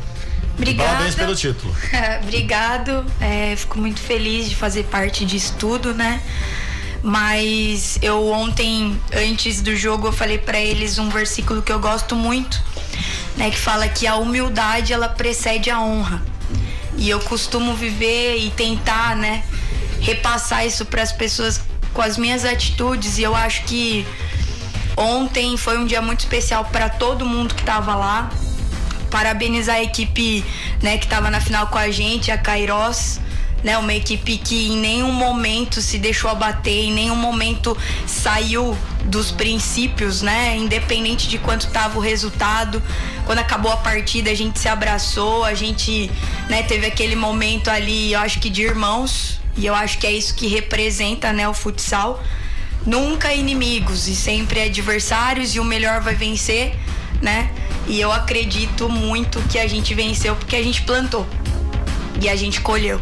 Obrigada. 0.59 0.89
Parabéns 0.89 1.15
pelo 1.15 1.35
título. 1.35 1.73
Obrigado. 2.21 3.05
É, 3.21 3.55
fico 3.55 3.79
muito 3.79 4.01
feliz 4.01 4.49
de 4.49 4.55
fazer 4.55 4.83
parte 4.83 5.25
disso 5.25 5.55
tudo, 5.57 5.93
né? 5.93 6.21
Mas 7.01 7.97
eu 8.01 8.27
ontem, 8.27 8.99
antes 9.13 9.61
do 9.61 9.73
jogo, 9.75 10.07
eu 10.07 10.11
falei 10.11 10.37
para 10.37 10.59
eles 10.59 10.97
um 10.97 11.09
versículo 11.09 11.61
que 11.61 11.71
eu 11.71 11.79
gosto 11.79 12.15
muito, 12.15 12.61
né? 13.37 13.49
Que 13.49 13.57
fala 13.57 13.87
que 13.87 14.05
a 14.05 14.15
humildade 14.17 14.91
ela 14.91 15.07
precede 15.07 15.69
a 15.69 15.79
honra. 15.79 16.21
E 16.97 17.09
eu 17.09 17.21
costumo 17.21 17.73
viver 17.73 18.37
e 18.39 18.49
tentar, 18.49 19.15
né, 19.15 19.43
repassar 20.01 20.65
isso 20.65 20.85
para 20.85 21.01
as 21.01 21.13
pessoas 21.13 21.61
com 21.93 22.01
as 22.01 22.17
minhas 22.17 22.43
atitudes. 22.43 23.17
E 23.17 23.23
eu 23.23 23.33
acho 23.33 23.63
que 23.63 24.05
ontem 24.97 25.55
foi 25.55 25.77
um 25.77 25.85
dia 25.85 26.01
muito 26.01 26.19
especial 26.19 26.65
para 26.65 26.89
todo 26.89 27.25
mundo 27.25 27.55
que 27.55 27.61
estava 27.61 27.95
lá. 27.95 28.29
Parabenizar 29.09 29.75
a 29.75 29.83
equipe, 29.83 30.43
né, 30.81 30.97
que 30.97 31.05
estava 31.05 31.29
na 31.29 31.41
final 31.41 31.67
com 31.67 31.77
a 31.77 31.89
gente, 31.91 32.31
a 32.31 32.37
Kairos. 32.37 33.19
né? 33.63 33.77
Uma 33.77 33.93
equipe 33.93 34.37
que 34.37 34.69
em 34.69 34.77
nenhum 34.77 35.11
momento 35.11 35.81
se 35.81 35.97
deixou 35.97 36.29
abater, 36.29 36.85
em 36.85 36.93
nenhum 36.93 37.15
momento 37.15 37.77
saiu 38.07 38.77
dos 39.05 39.31
princípios, 39.31 40.21
né? 40.21 40.55
Independente 40.57 41.27
de 41.27 41.37
quanto 41.37 41.67
estava 41.67 41.97
o 41.97 42.01
resultado. 42.01 42.81
Quando 43.25 43.39
acabou 43.39 43.71
a 43.71 43.77
partida, 43.77 44.31
a 44.31 44.35
gente 44.35 44.59
se 44.59 44.67
abraçou, 44.67 45.43
a 45.43 45.53
gente, 45.53 46.09
né, 46.47 46.63
teve 46.63 46.87
aquele 46.87 47.15
momento 47.15 47.69
ali, 47.69 48.13
eu 48.13 48.19
acho 48.19 48.39
que 48.39 48.49
de 48.49 48.61
irmãos, 48.61 49.39
e 49.57 49.65
eu 49.65 49.75
acho 49.75 49.97
que 49.97 50.07
é 50.07 50.11
isso 50.11 50.33
que 50.35 50.47
representa, 50.47 51.33
né, 51.33 51.47
o 51.47 51.53
futsal. 51.53 52.23
Nunca 52.85 53.33
inimigos 53.33 54.07
e 54.07 54.15
sempre 54.15 54.61
adversários 54.61 55.53
e 55.53 55.59
o 55.59 55.65
melhor 55.65 55.99
vai 56.01 56.15
vencer, 56.15 56.73
né? 57.21 57.51
E 57.89 57.99
eu 57.99 58.11
acredito 58.11 58.87
muito 58.87 59.41
que 59.49 59.57
a 59.57 59.67
gente 59.67 59.93
venceu 59.95 60.35
porque 60.35 60.55
a 60.55 60.63
gente 60.63 60.83
plantou 60.83 61.27
e 62.21 62.29
a 62.29 62.35
gente 62.35 62.61
colheu. 62.61 63.01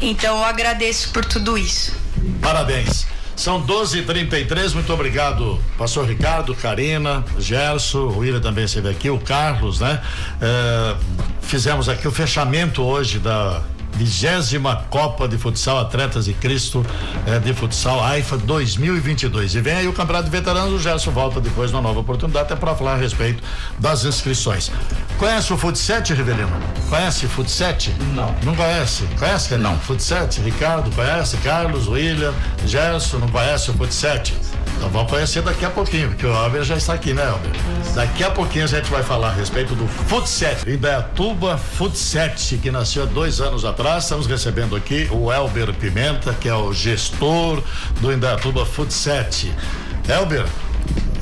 Então 0.00 0.36
eu 0.36 0.44
agradeço 0.44 1.08
por 1.10 1.24
tudo 1.24 1.56
isso. 1.56 1.96
Parabéns. 2.42 3.06
São 3.34 3.66
12h33, 3.66 4.72
muito 4.72 4.90
obrigado, 4.92 5.60
pastor 5.76 6.08
Ricardo, 6.08 6.54
Karina, 6.54 7.22
Gerson, 7.38 7.98
o 7.98 8.18
William 8.18 8.40
também 8.40 8.64
esteve 8.64 8.88
aqui, 8.88 9.10
o 9.10 9.18
Carlos, 9.18 9.80
né? 9.80 10.00
É, 10.40 10.96
fizemos 11.42 11.86
aqui 11.86 12.08
o 12.08 12.10
fechamento 12.10 12.82
hoje 12.82 13.18
da 13.18 13.62
vigésima 13.96 14.84
Copa 14.90 15.26
de 15.26 15.38
Futsal 15.38 15.78
Atletas 15.78 16.26
de 16.26 16.34
Cristo 16.34 16.84
eh, 17.26 17.38
de 17.38 17.52
Futsal 17.54 18.02
AIFA 18.04 18.36
2022. 18.38 19.54
E 19.54 19.60
vem 19.60 19.74
aí 19.74 19.88
o 19.88 19.92
Campeonato 19.92 20.26
de 20.26 20.30
Veteranos, 20.30 20.72
o 20.72 20.78
Gerson 20.78 21.10
volta 21.10 21.40
depois 21.40 21.72
numa 21.72 21.82
nova 21.82 22.00
oportunidade 22.00 22.44
até 22.46 22.56
para 22.56 22.74
falar 22.74 22.94
a 22.94 22.96
respeito 22.96 23.42
das 23.78 24.04
inscrições. 24.04 24.70
Conhece 25.18 25.52
o 25.52 25.56
Futset, 25.56 26.12
Rivelino? 26.12 26.50
Conhece 26.90 27.26
Futset? 27.26 27.94
Não. 28.14 28.34
Não 28.44 28.54
conhece? 28.54 29.04
Conhece, 29.18 29.48
Karina? 29.48 29.70
Não. 29.70 29.78
Futset, 29.78 30.40
Ricardo, 30.42 30.94
conhece? 30.94 31.36
Carlos, 31.38 31.88
William, 31.88 32.34
Gerson, 32.66 33.18
não 33.18 33.28
conhece 33.28 33.70
o 33.70 33.74
Futset? 33.74 34.34
Então 34.76 34.90
vamos 34.90 35.10
conhecer 35.10 35.42
daqui 35.42 35.64
a 35.64 35.70
pouquinho, 35.70 36.08
porque 36.08 36.26
o 36.26 36.44
Elber 36.44 36.62
já 36.62 36.76
está 36.76 36.92
aqui, 36.92 37.14
né, 37.14 37.22
Elber? 37.22 37.50
Daqui 37.94 38.22
a 38.22 38.30
pouquinho 38.30 38.64
a 38.64 38.68
gente 38.68 38.90
vai 38.90 39.02
falar 39.02 39.28
a 39.28 39.32
respeito 39.32 39.74
do 39.74 39.88
Futset, 39.88 40.68
Indaiatuba 40.70 41.56
Futset, 41.56 42.58
que 42.58 42.70
nasceu 42.70 43.04
há 43.04 43.06
dois 43.06 43.40
anos 43.40 43.64
atrás. 43.64 43.85
Estamos 43.94 44.26
recebendo 44.26 44.74
aqui 44.74 45.08
o 45.12 45.32
Elber 45.32 45.72
Pimenta, 45.72 46.34
que 46.34 46.48
é 46.48 46.54
o 46.54 46.72
gestor 46.72 47.62
do 48.00 48.12
Indaiatuba 48.12 48.66
Futset. 48.66 49.54
Elber, 50.08 50.44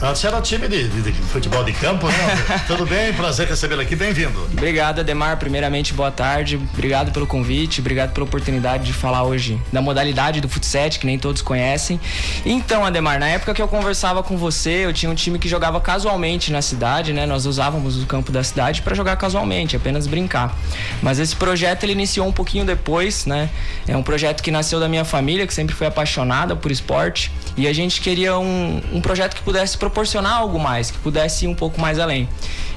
você 0.01 0.27
era 0.27 0.41
time 0.41 0.69
de, 0.69 0.89
de, 0.89 1.03
de, 1.03 1.13
futebol 1.13 1.65
de 1.65 1.73
campo, 1.73 2.07
né? 2.07 2.15
Tudo 2.67 2.87
bem? 2.87 3.13
Prazer 3.13 3.49
recebê-lo 3.49 3.81
aqui, 3.81 3.97
bem-vindo. 3.97 4.39
Obrigado, 4.53 5.01
Ademar. 5.01 5.37
Primeiramente, 5.39 5.95
boa 5.95 6.11
tarde. 6.11 6.57
Obrigado 6.57 7.13
pelo 7.13 7.27
convite, 7.27 7.81
obrigado 7.81 8.13
pela 8.13 8.27
oportunidade 8.27 8.85
de 8.85 8.93
falar 8.93 9.23
hoje 9.25 9.61
da 9.73 9.81
modalidade 9.81 10.41
do 10.41 10.49
futsal, 10.49 10.75
que 10.91 11.07
nem 11.07 11.19
todos 11.19 11.41
conhecem. 11.41 12.01
Então, 12.45 12.85
Ademar, 12.85 13.19
na 13.19 13.29
época 13.29 13.55
que 13.55 13.63
eu 13.63 13.69
conversava 13.69 14.23
com 14.23 14.37
você, 14.37 14.85
eu 14.85 14.93
tinha 14.93 15.11
um 15.11 15.15
time 15.15 15.39
que 15.39 15.49
jogava 15.49 15.81
casualmente 15.81 16.51
na 16.51 16.61
cidade, 16.61 17.13
né? 17.13 17.27
Nós 17.27 17.47
usávamos 17.47 18.03
o 18.03 18.07
campo 18.07 18.33
da 18.33 18.43
cidade 18.43 18.83
para 18.83 18.95
jogar 18.95 19.17
casualmente, 19.17 19.77
apenas 19.77 20.07
brincar. 20.07 20.57
Mas 21.01 21.19
esse 21.19 21.37
projeto 21.37 21.85
ele 21.85 21.93
iniciou 21.93 22.27
um 22.27 22.33
pouquinho 22.33 22.65
depois, 22.65 23.25
né? 23.25 23.49
É 23.87 23.97
um 23.97 24.03
projeto 24.03 24.43
que 24.43 24.51
nasceu 24.51 24.81
da 24.81 24.89
minha 24.89 25.05
família, 25.05 25.47
que 25.47 25.55
sempre 25.55 25.75
foi 25.75 25.87
apaixonada 25.87 26.57
por 26.57 26.71
esporte, 26.71 27.31
e 27.57 27.69
a 27.69 27.73
gente 27.73 28.01
queria 28.01 28.39
um, 28.39 28.81
um 28.93 29.01
projeto 29.01 29.37
que 29.37 29.43
pudesse 29.43 29.79
proporcionar 29.79 30.35
algo 30.35 30.59
mais, 30.59 30.91
que 30.91 30.99
pudesse 30.99 31.45
ir 31.45 31.49
um 31.49 31.55
pouco 31.55 31.81
mais 31.81 31.99
além. 31.99 32.29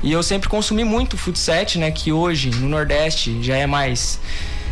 E 0.04 0.12
eu 0.12 0.22
sempre 0.22 0.48
consumi 0.48 0.84
muito 0.84 1.18
futsal, 1.18 1.58
né, 1.78 1.90
que 1.90 2.12
hoje 2.12 2.52
no 2.52 2.70
Nordeste 2.70 3.42
já 3.42 3.56
é 3.56 3.66
mais 3.66 4.20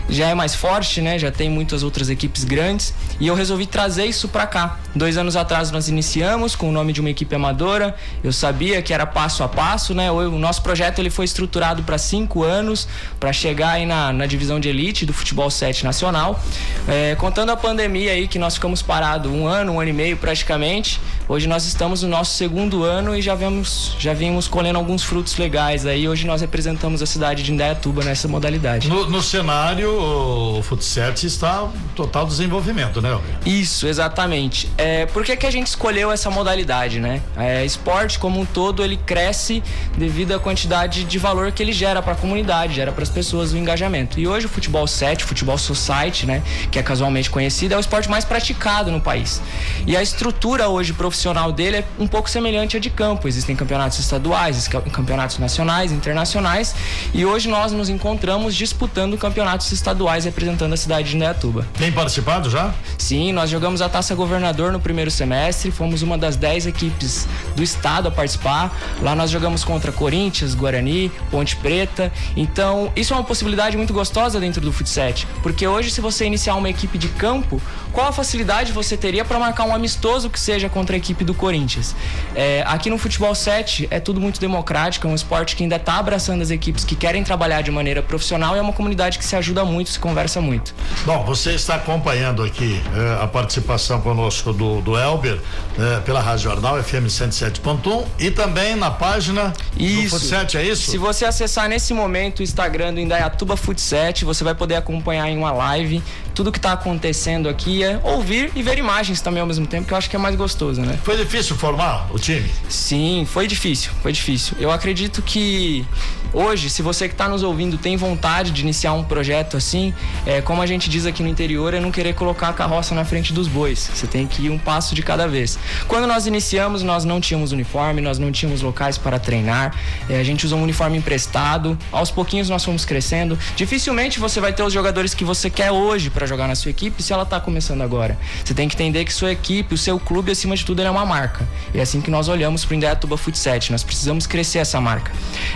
já 0.10 0.28
é 0.28 0.36
mais 0.36 0.56
forte, 0.56 1.02
né? 1.02 1.18
Já 1.18 1.32
tem 1.32 1.50
muitas 1.50 1.84
outras 1.84 2.10
equipes 2.10 2.44
grandes 2.44 2.94
e 3.20 3.28
eu 3.28 3.36
resolvi 3.36 3.66
trazer 3.66 4.06
isso 4.06 4.28
para 4.28 4.46
cá. 4.46 4.80
Dois 4.96 5.18
anos 5.18 5.36
atrás 5.36 5.72
nós 5.72 5.90
iniciamos 5.90 6.56
com 6.56 6.70
o 6.70 6.72
nome 6.72 6.94
de 6.94 7.02
uma 7.02 7.10
equipe 7.10 7.34
amadora. 7.36 7.96
Eu 8.24 8.32
sabia 8.32 8.82
que 8.82 8.94
era 8.94 9.06
passo 9.06 9.44
a 9.44 9.48
passo, 9.48 9.94
né? 9.94 10.12
O, 10.12 10.32
nosso 10.38 10.62
projeto 10.62 11.00
ele 11.00 11.10
foi 11.10 11.26
estruturado 11.26 11.84
para 11.84 11.98
cinco 11.98 12.44
anos 12.44 12.88
para 13.20 13.34
chegar 13.34 13.72
aí 13.72 13.86
na, 13.86 14.14
na, 14.14 14.26
divisão 14.26 14.60
de 14.60 14.70
elite 14.70 15.06
do 15.06 15.14
futebol 15.14 15.50
7 15.50 15.84
nacional. 15.84 16.40
É, 16.88 17.16
contando 17.16 17.52
a 17.52 17.58
pandemia 17.58 18.12
aí 18.12 18.28
que 18.28 18.38
nós 18.38 18.56
ficamos 18.56 18.82
parados 18.82 19.32
um 19.32 19.48
ano, 19.48 19.74
um 19.74 19.80
ano 19.80 19.90
e 19.90 19.94
meio 19.94 20.18
praticamente. 20.18 21.00
Hoje 21.28 21.48
nós 21.48 21.66
estamos 21.66 22.04
no 22.04 22.10
nosso 22.10 22.38
segundo 22.38 22.84
ano 22.84 23.16
e 23.16 23.22
já 23.22 23.34
vemos, 23.34 23.96
já 23.98 24.14
vimos 24.14 24.48
colhendo 24.48 24.78
alguns 24.78 25.04
frutos 25.04 25.36
legais 25.38 25.84
aí. 25.84 26.08
Hoje 26.08 26.28
nós 26.28 26.42
representamos 26.42 27.02
a 27.02 27.06
cidade 27.08 27.42
de 27.42 27.52
Indaiatuba 27.52 28.04
nessa 28.04 28.28
modalidade. 28.28 28.88
No, 28.88 29.10
no 29.10 29.24
cenário 29.24 29.90
o 29.92 30.62
futsal 30.62 31.14
está 31.14 31.68
em 31.74 31.96
total 31.96 32.28
desenvolvimento, 32.28 33.02
né? 33.02 33.20
Isso, 33.44 33.88
exatamente. 33.88 34.70
É, 34.78 35.08
por 35.08 35.24
que, 35.24 35.36
que 35.36 35.48
a 35.48 35.52
gente 35.52 35.66
escolheu 35.66 36.12
essa 36.12 36.30
modalidade, 36.30 37.00
né? 37.00 37.20
É, 37.36 37.66
esporte 37.66 38.20
como 38.20 38.40
um 38.40 38.46
todo 38.46 38.84
ele 38.84 38.98
cresce 38.98 39.64
devido 39.98 40.36
à 40.36 40.40
quantidade 40.40 41.06
de 41.06 41.18
valor 41.18 41.52
que 41.52 41.64
ele 41.64 41.74
gera 41.74 42.04
para 42.04 42.14
a 42.14 42.16
comunidade, 42.16 42.76
gera 42.76 42.92
para 42.92 43.02
as 43.02 43.10
pessoas 43.10 43.52
o 43.52 43.58
engajamento. 43.58 44.20
E 44.20 44.28
hoje 44.28 44.46
o 44.46 44.50
futebol 44.50 44.86
7, 44.86 45.24
futebol 45.24 45.58
society, 45.58 46.28
né, 46.28 46.44
que 46.70 46.78
é 46.78 46.84
casualmente 46.84 47.32
conhecido, 47.32 47.74
é 47.74 47.78
o 47.78 47.80
esporte 47.80 48.08
mais 48.08 48.24
praticado 48.24 48.92
no 48.92 49.02
país. 49.02 49.42
E 49.88 49.98
a 49.98 50.04
estrutura 50.04 50.70
hoje 50.70 50.94
profissional 50.94 51.15
dele 51.54 51.78
é 51.78 51.86
um 52.00 52.08
pouco 52.08 52.30
semelhante 52.30 52.78
à 52.78 52.80
de 52.80 52.90
campo. 52.90 53.28
Existem 53.28 53.56
campeonatos 53.56 54.00
estaduais, 54.00 54.68
campeonatos 54.68 55.38
nacionais, 55.38 55.92
internacionais, 55.92 56.76
e 57.14 57.26
hoje 57.26 57.48
nós 57.48 57.72
nos 57.72 57.90
encontramos 57.90 58.56
disputando 58.56 59.18
campeonatos 59.18 59.72
estaduais 59.72 60.26
representando 60.26 60.74
a 60.74 60.78
cidade 60.78 61.10
de 61.10 61.16
Indaiatuba. 61.16 61.68
Tem 61.78 61.92
participado 61.92 62.50
já? 62.50 62.74
Sim, 62.98 63.32
nós 63.32 63.50
jogamos 63.50 63.82
a 63.82 63.90
Taça 63.90 64.16
Governador 64.16 64.72
no 64.72 64.80
primeiro 64.80 65.12
semestre, 65.12 65.72
fomos 65.72 66.02
uma 66.02 66.18
das 66.18 66.36
10 66.36 66.68
equipes 66.68 67.28
do 67.56 67.64
estado 67.64 68.08
a 68.08 68.12
participar. 68.12 68.76
Lá 69.02 69.16
nós 69.16 69.30
jogamos 69.30 69.64
contra 69.64 69.92
Corinthians, 69.92 70.56
Guarani, 70.56 71.12
Ponte 71.30 71.56
Preta. 71.56 72.12
Então, 72.36 72.92
isso 72.96 73.14
é 73.14 73.18
uma 73.18 73.24
possibilidade 73.24 73.78
muito 73.78 73.94
gostosa 73.94 74.40
dentro 74.40 74.62
do 74.62 74.72
futsal, 74.72 74.96
porque 75.44 75.68
hoje 75.68 75.92
se 75.92 76.02
você 76.02 76.26
iniciar 76.26 76.56
uma 76.56 76.70
equipe 76.70 76.98
de 76.98 77.10
campo, 77.10 77.62
qual 77.92 78.08
a 78.08 78.12
facilidade 78.12 78.72
você 78.72 78.98
teria 78.98 79.24
para 79.24 79.38
marcar 79.38 79.66
um 79.66 79.76
amistoso 79.76 80.30
que 80.30 80.40
seja 80.40 80.70
contra 80.70 80.96
a 80.96 80.98
equipe 81.06 81.24
do 81.24 81.34
Corinthians? 81.34 81.96
É, 82.34 82.64
aqui 82.66 82.90
no 82.90 82.98
futebol 82.98 83.34
7 83.36 83.88
é 83.92 84.00
tudo 84.00 84.20
muito 84.20 84.40
democrático, 84.40 85.08
é 85.08 85.10
um 85.10 85.16
esporte 85.16 85.56
que 85.56 85.64
ainda 85.64 85.76
está 85.76 85.98
abraçando 86.00 86.42
as 86.42 86.50
equipes 86.50 86.84
que 86.84 86.96
querem 86.96 87.24
trabalhar 87.24 87.62
de 87.62 87.70
maneira 87.70 88.02
profissional 88.02 88.56
e 88.56 88.60
é 88.60 88.62
uma 88.62 88.74
comunidade 88.74 89.20
que 89.20 89.26
se 89.26 89.36
ajuda 89.36 89.64
muito, 89.64 89.92
se 89.92 90.00
conversa 90.00 90.42
muito. 90.42 90.74
Bom, 91.06 91.24
você 91.24 91.52
está 91.52 91.76
acompanhando 91.76 92.44
aqui 92.44 92.82
eh, 92.96 93.24
a 93.24 93.28
participação 93.28 94.02
conosco 94.02 94.52
do, 94.52 94.82
do 94.82 94.98
Elber 94.98 95.40
eh, 95.78 96.02
pela 96.04 96.20
Rádio 96.20 96.46
Jornal 96.46 96.82
FM 96.82 97.06
107.1 97.06 98.06
e 98.20 98.32
também 98.32 98.76
na 98.76 98.90
página 98.90 99.54
isso. 99.78 100.04
do 100.04 100.10
Futset, 100.10 100.58
é 100.58 100.64
isso? 100.64 100.90
Se 100.90 100.98
você 100.98 101.26
acessar 101.26 101.70
nesse 101.70 101.94
momento 101.94 102.40
o 102.40 102.44
Instagram 102.44 102.94
do 102.94 103.00
Indaiatuba 103.00 103.56
Futset, 103.56 104.26
você 104.26 104.44
vai 104.44 104.56
poder 104.56 104.76
acompanhar 104.76 105.30
em 105.30 105.38
uma 105.38 105.52
live 105.52 106.02
tudo 106.36 106.52
que 106.52 106.60
está 106.60 106.74
acontecendo 106.74 107.48
aqui, 107.48 107.84
é 107.84 108.00
ouvir 108.04 108.52
e 108.56 108.62
ver 108.62 108.78
imagens 108.78 109.22
também 109.22 109.40
ao 109.42 109.48
mesmo 109.48 109.66
tempo, 109.66 109.88
que 109.88 109.94
eu 109.94 109.98
acho 109.98 110.10
que 110.10 110.16
é 110.16 110.20
mais 110.20 110.36
gostoso, 110.36 110.82
né? 110.82 111.00
Foi 111.04 111.16
difícil 111.18 111.56
formar 111.56 112.08
o 112.14 112.20
time? 112.20 112.52
Sim, 112.68 113.26
foi 113.28 113.48
difícil, 113.48 113.92
foi 114.04 114.12
difícil. 114.12 114.58
Eu 114.60 114.70
acredito 114.70 115.22
que 115.22 115.86
hoje, 116.34 116.70
se 116.70 116.82
você 116.82 117.08
que 117.08 117.14
está 117.14 117.30
nos 117.30 117.42
ouvindo 117.42 117.78
tem 117.78 117.96
vontade 117.96 118.52
de 118.52 118.62
iniciar 118.62 118.94
um 118.94 119.04
projeto 119.04 119.56
assim, 119.56 119.94
é, 120.26 120.42
como 120.42 120.62
a 120.62 120.66
gente 120.66 120.90
diz 120.90 121.06
aqui 121.06 121.24
no 121.24 121.30
interior, 121.30 121.74
é 121.74 121.80
não 121.80 121.92
querer 121.92 122.14
colocar 122.14 122.50
a 122.50 122.54
carroça 122.54 122.94
na 122.94 123.06
frente 123.06 123.32
dos 123.32 123.48
bois. 123.48 123.90
Você 123.94 124.06
tem 124.06 124.28
que 124.28 124.44
ir 124.46 124.50
um 124.50 124.58
passo 124.58 124.94
de 124.94 125.02
cada 125.02 125.28
vez. 125.28 125.58
Quando 125.88 126.06
nós 126.06 126.28
iniciamos, 126.28 126.84
nós 126.84 127.06
não 127.06 127.22
tínhamos 127.22 127.54
uniforme, 127.54 128.02
nós 128.02 128.20
não 128.20 128.32
tínhamos 128.32 128.62
locais 128.62 128.98
para 128.98 129.18
treinar, 129.18 129.74
é, 130.10 130.20
a 130.20 130.24
gente 130.24 130.46
usou 130.46 130.60
um 130.60 130.64
uniforme 130.64 130.98
emprestado. 130.98 131.78
Aos 131.92 132.12
pouquinhos 132.12 132.50
nós 132.50 132.64
fomos 132.66 132.84
crescendo. 132.84 133.40
Dificilmente 133.56 134.20
você 134.20 134.42
vai 134.42 134.52
ter 134.52 134.64
os 134.64 134.74
jogadores 134.74 135.14
que 135.14 135.24
você 135.24 135.50
quer 135.50 135.72
hoje 135.72 136.10
para 136.10 136.25
jogar 136.28 136.48
na 136.48 136.56
sua 136.56 136.72
equipe 136.72 137.02
se 137.02 137.14
ela 137.14 137.24
está 137.24 137.40
começando 137.40 137.82
agora. 137.82 138.18
Você 138.44 138.54
tem 138.54 138.68
que 138.68 138.76
entender 138.76 139.06
que 139.06 139.14
sua 139.14 139.32
equipe, 139.32 139.74
o 139.74 139.78
seu 139.78 140.00
clube, 140.00 140.32
acima 140.32 140.56
de 140.56 140.66
tudo, 140.66 140.82
é 140.82 140.90
uma 140.90 141.06
marca. 141.06 141.48
E 141.74 141.80
é 141.80 141.82
assim 141.82 142.02
que 142.02 142.12
nós 142.12 142.28
olhamos 142.28 142.64
para 142.66 142.74
o 142.74 142.76
Indaiatuba 142.76 143.18
Futsal. 143.18 143.56
Nós 143.70 143.84
precisamos 143.84 144.28
crescer 144.28 144.60
essa 144.60 144.82
marca. 144.82 145.12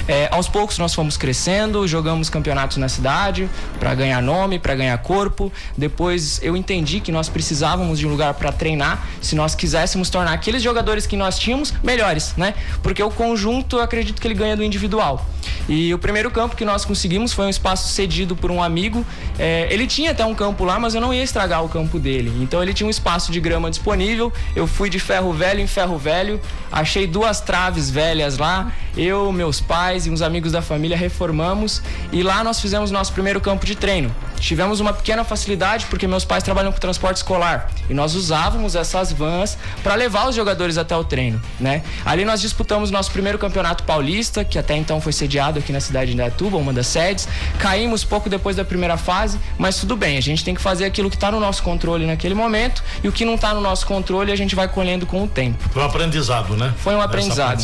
É, 0.07 0.29
aos 0.31 0.47
poucos 0.47 0.77
nós 0.77 0.93
fomos 0.93 1.17
crescendo, 1.17 1.87
jogamos 1.87 2.29
campeonatos 2.29 2.77
na 2.77 2.87
cidade 2.87 3.49
para 3.79 3.93
ganhar 3.93 4.21
nome, 4.21 4.57
para 4.57 4.75
ganhar 4.75 4.97
corpo. 4.99 5.51
Depois 5.77 6.39
eu 6.41 6.55
entendi 6.55 6.99
que 6.99 7.11
nós 7.11 7.27
precisávamos 7.27 7.99
de 7.99 8.07
um 8.07 8.09
lugar 8.09 8.33
para 8.35 8.51
treinar, 8.51 9.05
se 9.21 9.35
nós 9.35 9.55
quiséssemos 9.55 10.09
tornar 10.09 10.33
aqueles 10.33 10.61
jogadores 10.61 11.05
que 11.05 11.17
nós 11.17 11.37
tínhamos 11.37 11.73
melhores, 11.83 12.33
né? 12.37 12.53
Porque 12.81 13.01
o 13.03 13.09
conjunto 13.09 13.77
eu 13.77 13.81
acredito 13.81 14.21
que 14.21 14.27
ele 14.27 14.35
ganha 14.35 14.55
do 14.55 14.63
individual. 14.63 15.25
E 15.67 15.93
o 15.93 15.99
primeiro 15.99 16.31
campo 16.31 16.55
que 16.55 16.65
nós 16.65 16.85
conseguimos 16.85 17.33
foi 17.33 17.45
um 17.45 17.49
espaço 17.49 17.89
cedido 17.93 18.35
por 18.35 18.51
um 18.51 18.61
amigo. 18.61 19.05
É, 19.37 19.67
ele 19.71 19.87
tinha 19.87 20.11
até 20.11 20.25
um 20.25 20.33
campo 20.33 20.58
mas 20.67 20.95
eu 20.95 21.01
não 21.01 21.13
ia 21.13 21.23
estragar 21.23 21.63
o 21.63 21.69
campo 21.69 21.99
dele. 21.99 22.31
Então 22.41 22.61
ele 22.61 22.73
tinha 22.73 22.87
um 22.87 22.89
espaço 22.89 23.31
de 23.31 23.39
grama 23.39 23.69
disponível. 23.69 24.31
Eu 24.55 24.67
fui 24.67 24.89
de 24.89 24.99
ferro 24.99 25.31
velho 25.33 25.59
em 25.59 25.67
ferro 25.67 25.97
velho, 25.97 26.39
achei 26.71 27.07
duas 27.07 27.41
traves 27.41 27.89
velhas 27.89 28.37
lá 28.37 28.71
eu, 28.99 29.31
meus 29.31 29.61
pais 29.61 30.05
e 30.05 30.09
uns 30.09 30.21
amigos 30.21 30.51
da 30.51 30.61
família 30.61 30.97
reformamos 30.97 31.81
e 32.11 32.21
lá 32.21 32.43
nós 32.43 32.59
fizemos 32.59 32.91
nosso 32.91 33.13
primeiro 33.13 33.39
campo 33.39 33.65
de 33.65 33.75
treino. 33.75 34.13
Tivemos 34.39 34.79
uma 34.79 34.93
pequena 34.93 35.23
facilidade 35.23 35.85
porque 35.89 36.07
meus 36.07 36.25
pais 36.25 36.43
trabalham 36.43 36.71
com 36.71 36.79
transporte 36.79 37.17
escolar 37.17 37.69
e 37.89 37.93
nós 37.93 38.15
usávamos 38.15 38.75
essas 38.75 39.11
vans 39.11 39.57
para 39.83 39.95
levar 39.95 40.27
os 40.27 40.35
jogadores 40.35 40.77
até 40.77 40.95
o 40.95 41.03
treino, 41.03 41.41
né? 41.59 41.81
Ali 42.05 42.23
nós 42.23 42.41
disputamos 42.41 42.89
nosso 42.89 43.11
primeiro 43.11 43.37
campeonato 43.37 43.83
paulista, 43.83 44.43
que 44.43 44.57
até 44.57 44.75
então 44.75 45.01
foi 45.01 45.11
sediado 45.11 45.59
aqui 45.59 45.71
na 45.71 45.79
cidade 45.79 46.07
de 46.07 46.13
Indaiatuba, 46.13 46.57
uma 46.57 46.73
das 46.73 46.87
sedes. 46.87 47.27
Caímos 47.59 48.03
pouco 48.03 48.29
depois 48.29 48.55
da 48.55 48.63
primeira 48.63 48.97
fase, 48.97 49.39
mas 49.57 49.77
tudo 49.77 49.95
bem, 49.95 50.17
a 50.17 50.21
gente 50.21 50.43
tem 50.49 50.55
que 50.55 50.61
fazer 50.61 50.85
aquilo 50.85 51.11
que 51.11 51.15
está 51.15 51.31
no 51.31 51.39
nosso 51.39 51.61
controle 51.61 52.07
naquele 52.07 52.33
momento 52.33 52.83
e 53.03 53.07
o 53.07 53.11
que 53.11 53.23
não 53.23 53.35
está 53.35 53.53
no 53.53 53.61
nosso 53.61 53.85
controle 53.85 54.31
a 54.31 54.35
gente 54.35 54.55
vai 54.55 54.67
colhendo 54.67 55.05
com 55.05 55.23
o 55.23 55.27
tempo. 55.27 55.63
Foi 55.71 55.83
um 55.83 55.85
aprendizado, 55.85 56.57
né? 56.57 56.73
Foi 56.77 56.95
um 56.95 57.01
aprendizado. 57.01 57.59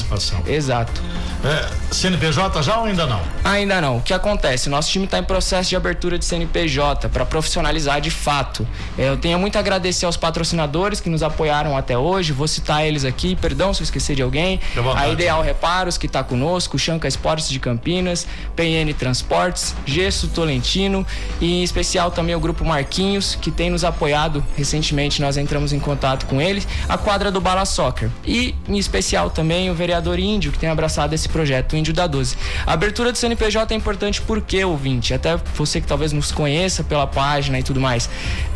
Exato. 0.46 1.02
É, 1.44 1.68
CNPJ 1.92 2.62
já 2.62 2.78
ou 2.78 2.86
ainda 2.86 3.08
não? 3.08 3.22
Ainda 3.44 3.82
não. 3.82 3.98
O 3.98 4.02
que 4.02 4.14
acontece? 4.14 4.70
Nosso 4.70 4.92
time 4.92 5.06
está 5.06 5.18
em 5.18 5.24
processo 5.24 5.70
de 5.70 5.76
abertura 5.76 6.20
de 6.20 6.26
CNPJ 6.26 7.10
para 7.10 7.26
profissionalizar 7.26 8.00
de 8.02 8.12
fato. 8.12 8.68
É, 8.98 9.10
eu 9.10 9.18
tenho 9.18 9.40
muito 9.40 9.56
a 9.56 9.60
agradecer 9.60 10.06
aos 10.06 10.18
patrocinadores 10.18 11.00
que 11.00 11.10
nos 11.10 11.24
apoiaram 11.24 11.76
até 11.76 11.98
hoje. 11.98 12.34
Vou 12.34 12.48
citar 12.48 12.86
eles 12.86 13.04
aqui, 13.04 13.36
perdão 13.36 13.74
se 13.74 13.82
eu 13.82 13.86
esquecer 13.86 14.16
de 14.16 14.22
alguém. 14.22 14.60
A 14.96 15.08
Ideal 15.10 15.42
Reparos, 15.42 15.98
que 15.98 16.06
está 16.06 16.24
conosco, 16.24 16.78
Chanca 16.78 17.08
Esportes 17.08 17.50
de 17.50 17.60
Campinas, 17.60 18.28
PN 18.56 18.94
Transportes, 18.94 19.76
Gesso 19.86 20.28
Tolentino 20.28 21.06
e 21.42 21.62
em 21.62 21.64
especial 21.64 22.12
também 22.12 22.36
o 22.36 22.40
Grupo 22.40 22.64
Marquinhos, 22.76 23.36
que 23.36 23.50
tem 23.50 23.70
nos 23.70 23.86
apoiado. 23.86 24.44
Recentemente 24.58 25.22
nós 25.22 25.38
entramos 25.38 25.72
em 25.72 25.80
contato 25.80 26.26
com 26.26 26.42
eles. 26.42 26.68
A 26.90 26.98
quadra 26.98 27.32
do 27.32 27.40
Bala 27.40 27.64
Soccer. 27.64 28.10
E 28.26 28.54
em 28.68 28.78
especial 28.78 29.30
também 29.30 29.70
o 29.70 29.74
vereador 29.74 30.20
Índio, 30.20 30.52
que 30.52 30.60
tem 30.60 30.70
abraçado 30.70 31.14
esse 31.14 31.30
projeto, 31.30 31.74
o 31.74 31.78
Índio 31.78 31.94
da 31.94 32.06
12. 32.06 32.36
A 32.66 32.74
abertura 32.74 33.14
do 33.14 33.18
CNPJ 33.18 33.74
é 33.74 33.78
importante 33.78 34.22
porque, 34.22 34.64
ouvinte, 34.64 35.14
até 35.14 35.38
você 35.56 35.80
que 35.80 35.88
talvez 35.88 36.12
nos 36.12 36.32
conheça 36.32 36.84
pela 36.84 37.08
página 37.08 37.58
e 37.58 37.64
tudo 37.64 37.80
mais. 37.80 38.10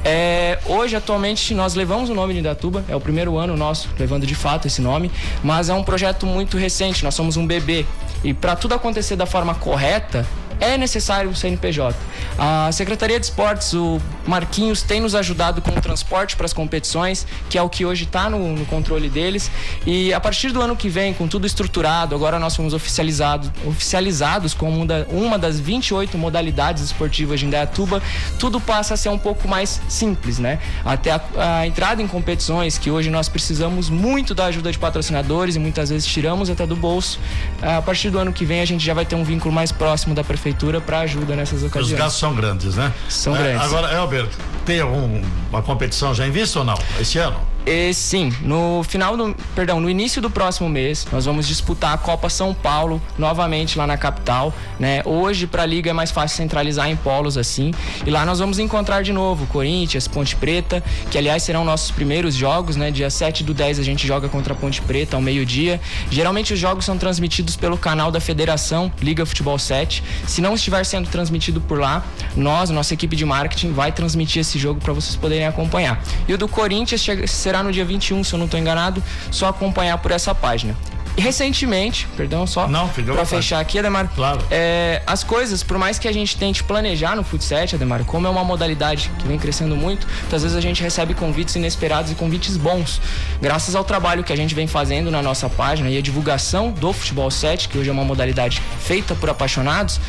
É, 0.03 0.59
hoje, 0.65 0.95
atualmente, 0.97 1.53
nós 1.53 1.75
levamos 1.75 2.09
o 2.09 2.13
nome 2.13 2.33
de 2.33 2.39
Indatuba, 2.39 2.83
é 2.89 2.95
o 2.95 2.99
primeiro 2.99 3.37
ano 3.37 3.55
nosso 3.55 3.89
levando 3.97 4.27
de 4.27 4.35
fato 4.35 4.67
esse 4.67 4.81
nome, 4.81 5.09
mas 5.41 5.69
é 5.69 5.73
um 5.73 5.83
projeto 5.83 6.25
muito 6.25 6.57
recente, 6.57 7.03
nós 7.03 7.15
somos 7.15 7.37
um 7.37 7.47
bebê. 7.47 7.85
E 8.23 8.33
para 8.33 8.55
tudo 8.55 8.73
acontecer 8.73 9.15
da 9.15 9.25
forma 9.25 9.55
correta, 9.55 10.25
é 10.59 10.77
necessário 10.77 11.29
o 11.29 11.35
CNPJ. 11.35 11.97
A 12.37 12.71
Secretaria 12.71 13.19
de 13.19 13.25
Esportes, 13.25 13.73
o 13.73 13.99
Marquinhos, 14.27 14.81
tem 14.81 15.01
nos 15.01 15.15
ajudado 15.15 15.61
com 15.61 15.71
o 15.71 15.81
transporte 15.81 16.35
para 16.35 16.45
as 16.45 16.53
competições, 16.53 17.25
que 17.49 17.57
é 17.57 17.61
o 17.61 17.69
que 17.69 17.85
hoje 17.85 18.03
está 18.03 18.29
no, 18.29 18.55
no, 18.55 18.65
controle 18.65 19.09
deles. 19.09 19.49
E 19.85 20.13
a 20.13 20.19
partir 20.19 20.51
do 20.51 20.61
ano 20.61 20.75
que 20.75 20.89
vem, 20.89 21.13
com 21.13 21.27
tudo 21.27 21.47
estruturado, 21.47 22.13
agora 22.13 22.39
nós 22.39 22.55
fomos 22.55 22.73
oficializados, 22.73 23.49
oficializados 23.65 24.53
como 24.53 24.85
uma 25.09 25.37
das 25.39 25.59
28 25.59 26.17
modalidades 26.17 26.83
esportivas 26.83 27.39
de 27.39 27.45
Indaiatuba, 27.45 28.01
tudo 28.37 28.59
passa 28.59 28.93
a 28.93 28.97
ser 28.97 29.09
um 29.09 29.17
pouco 29.17 29.47
mais 29.47 29.81
simples, 29.87 30.39
né? 30.39 30.59
Até 30.83 31.11
a, 31.11 31.21
a 31.37 31.67
entrada 31.67 32.01
em 32.01 32.07
competições, 32.07 32.77
que 32.77 32.91
hoje 32.91 33.09
nós 33.09 33.27
precisamos 33.27 33.89
muito 33.89 34.35
da 34.35 34.45
ajuda 34.45 34.71
de 34.71 34.77
patrocinadores 34.77 35.55
e 35.55 35.59
muitas 35.59 35.89
vezes 35.89 36.05
tiramos 36.05 36.49
até 36.49 36.65
do 36.65 36.75
bolso. 36.75 37.19
A 37.61 37.81
partir 37.81 38.09
do 38.09 38.19
ano 38.19 38.31
que 38.31 38.45
vem, 38.45 38.61
a 38.61 38.65
gente 38.65 38.85
já 38.85 38.93
vai 38.93 39.05
ter 39.05 39.15
um 39.15 39.23
vínculo 39.23 39.53
mais 39.53 39.71
próximo 39.71 40.13
da 40.13 40.23
prefeitura 40.23 40.48
prefeitura 40.49 40.81
para 40.81 40.99
ajuda 41.01 41.35
nessas 41.35 41.63
ocasiões. 41.63 41.93
Os 41.93 41.97
gastos 41.97 42.19
são 42.19 42.35
grandes, 42.35 42.75
né? 42.75 42.93
São 43.07 43.35
é, 43.35 43.39
grandes. 43.39 43.61
Agora, 43.61 43.93
Elber, 43.93 44.27
tem 44.65 44.81
alguma 44.81 45.61
competição 45.61 46.13
já 46.13 46.27
em 46.27 46.31
vista 46.31 46.59
ou 46.59 46.65
não? 46.65 46.77
Esse 46.99 47.17
ano? 47.17 47.39
E, 47.71 47.93
sim, 47.93 48.33
no 48.41 48.81
final 48.81 49.15
do, 49.15 49.35
perdão, 49.53 49.79
no 49.79 49.87
início 49.87 50.19
do 50.19 50.27
próximo 50.27 50.67
mês, 50.67 51.05
nós 51.11 51.25
vamos 51.25 51.47
disputar 51.47 51.93
a 51.93 51.97
Copa 51.99 52.27
São 52.27 52.51
Paulo 52.51 52.99
novamente 53.15 53.77
lá 53.77 53.85
na 53.85 53.95
capital, 53.95 54.51
né? 54.79 55.03
Hoje 55.05 55.45
para 55.45 55.61
a 55.61 55.65
liga 55.67 55.91
é 55.91 55.93
mais 55.93 56.09
fácil 56.09 56.35
centralizar 56.35 56.89
em 56.89 56.95
polos 56.95 57.37
assim, 57.37 57.71
e 58.03 58.09
lá 58.09 58.25
nós 58.25 58.39
vamos 58.39 58.57
encontrar 58.57 59.03
de 59.03 59.13
novo 59.13 59.45
Corinthians, 59.45 60.07
Ponte 60.07 60.35
Preta, 60.35 60.83
que 61.11 61.17
aliás 61.19 61.43
serão 61.43 61.63
nossos 61.63 61.91
primeiros 61.91 62.33
jogos, 62.33 62.75
né? 62.75 62.89
Dia 62.89 63.11
7 63.11 63.43
do 63.43 63.53
10 63.53 63.77
a 63.77 63.83
gente 63.83 64.07
joga 64.07 64.27
contra 64.27 64.53
a 64.53 64.55
Ponte 64.55 64.81
Preta 64.81 65.15
ao 65.15 65.21
meio-dia. 65.21 65.79
Geralmente 66.09 66.55
os 66.55 66.59
jogos 66.59 66.85
são 66.85 66.97
transmitidos 66.97 67.55
pelo 67.55 67.77
canal 67.77 68.09
da 68.09 68.19
Federação 68.19 68.91
Liga 68.99 69.27
Futebol 69.27 69.59
7. 69.59 70.03
Se 70.25 70.41
não 70.41 70.55
estiver 70.55 70.83
sendo 70.83 71.07
transmitido 71.07 71.61
por 71.61 71.79
lá, 71.79 72.03
nós, 72.35 72.71
nossa 72.71 72.95
equipe 72.95 73.15
de 73.15 73.25
marketing 73.25 73.73
vai 73.73 73.91
transmitir 73.91 74.39
esse 74.39 74.57
jogo 74.57 74.81
para 74.81 74.91
vocês 74.91 75.15
poderem 75.15 75.45
acompanhar. 75.45 76.01
E 76.27 76.33
o 76.33 76.37
do 76.37 76.47
Corinthians 76.47 77.05
será 77.27 77.58
no 77.63 77.71
dia 77.71 77.85
21, 77.85 78.23
se 78.23 78.33
eu 78.33 78.39
não 78.39 78.45
estou 78.45 78.59
enganado, 78.59 79.03
só 79.31 79.47
acompanhar 79.47 79.97
por 79.97 80.11
essa 80.11 80.33
página. 80.33 80.75
E 81.19 81.21
recentemente, 81.21 82.07
perdão 82.15 82.47
só, 82.47 82.65
para 83.13 83.25
fechar 83.25 83.59
aqui, 83.59 83.77
Ademar, 83.77 84.09
claro. 84.15 84.41
É, 84.49 85.01
as 85.05 85.21
coisas, 85.21 85.61
por 85.61 85.77
mais 85.77 85.99
que 85.99 86.07
a 86.07 86.13
gente 86.13 86.37
tente 86.37 86.63
planejar 86.63 87.13
no 87.13 87.25
Futset, 87.25 87.75
Ademar, 87.75 88.05
como 88.05 88.25
é 88.25 88.29
uma 88.29 88.45
modalidade 88.45 89.11
que 89.19 89.27
vem 89.27 89.37
crescendo 89.37 89.75
muito, 89.75 90.07
muitas 90.21 90.43
vezes 90.43 90.55
a 90.55 90.61
gente 90.61 90.81
recebe 90.81 91.13
convites 91.13 91.57
inesperados 91.57 92.09
e 92.09 92.15
convites 92.15 92.55
bons. 92.55 93.01
Graças 93.41 93.75
ao 93.75 93.83
trabalho 93.83 94.23
que 94.23 94.31
a 94.31 94.35
gente 94.37 94.55
vem 94.55 94.65
fazendo 94.65 95.11
na 95.11 95.21
nossa 95.21 95.49
página 95.49 95.89
e 95.89 95.97
a 95.97 96.01
divulgação 96.01 96.71
do 96.71 96.93
Futebol 96.93 97.29
7, 97.29 97.67
que 97.67 97.77
hoje 97.77 97.89
é 97.89 97.91
uma 97.91 98.05
modalidade 98.05 98.61
feita 98.79 99.13
por 99.13 99.29
apaixonados, 99.29 99.99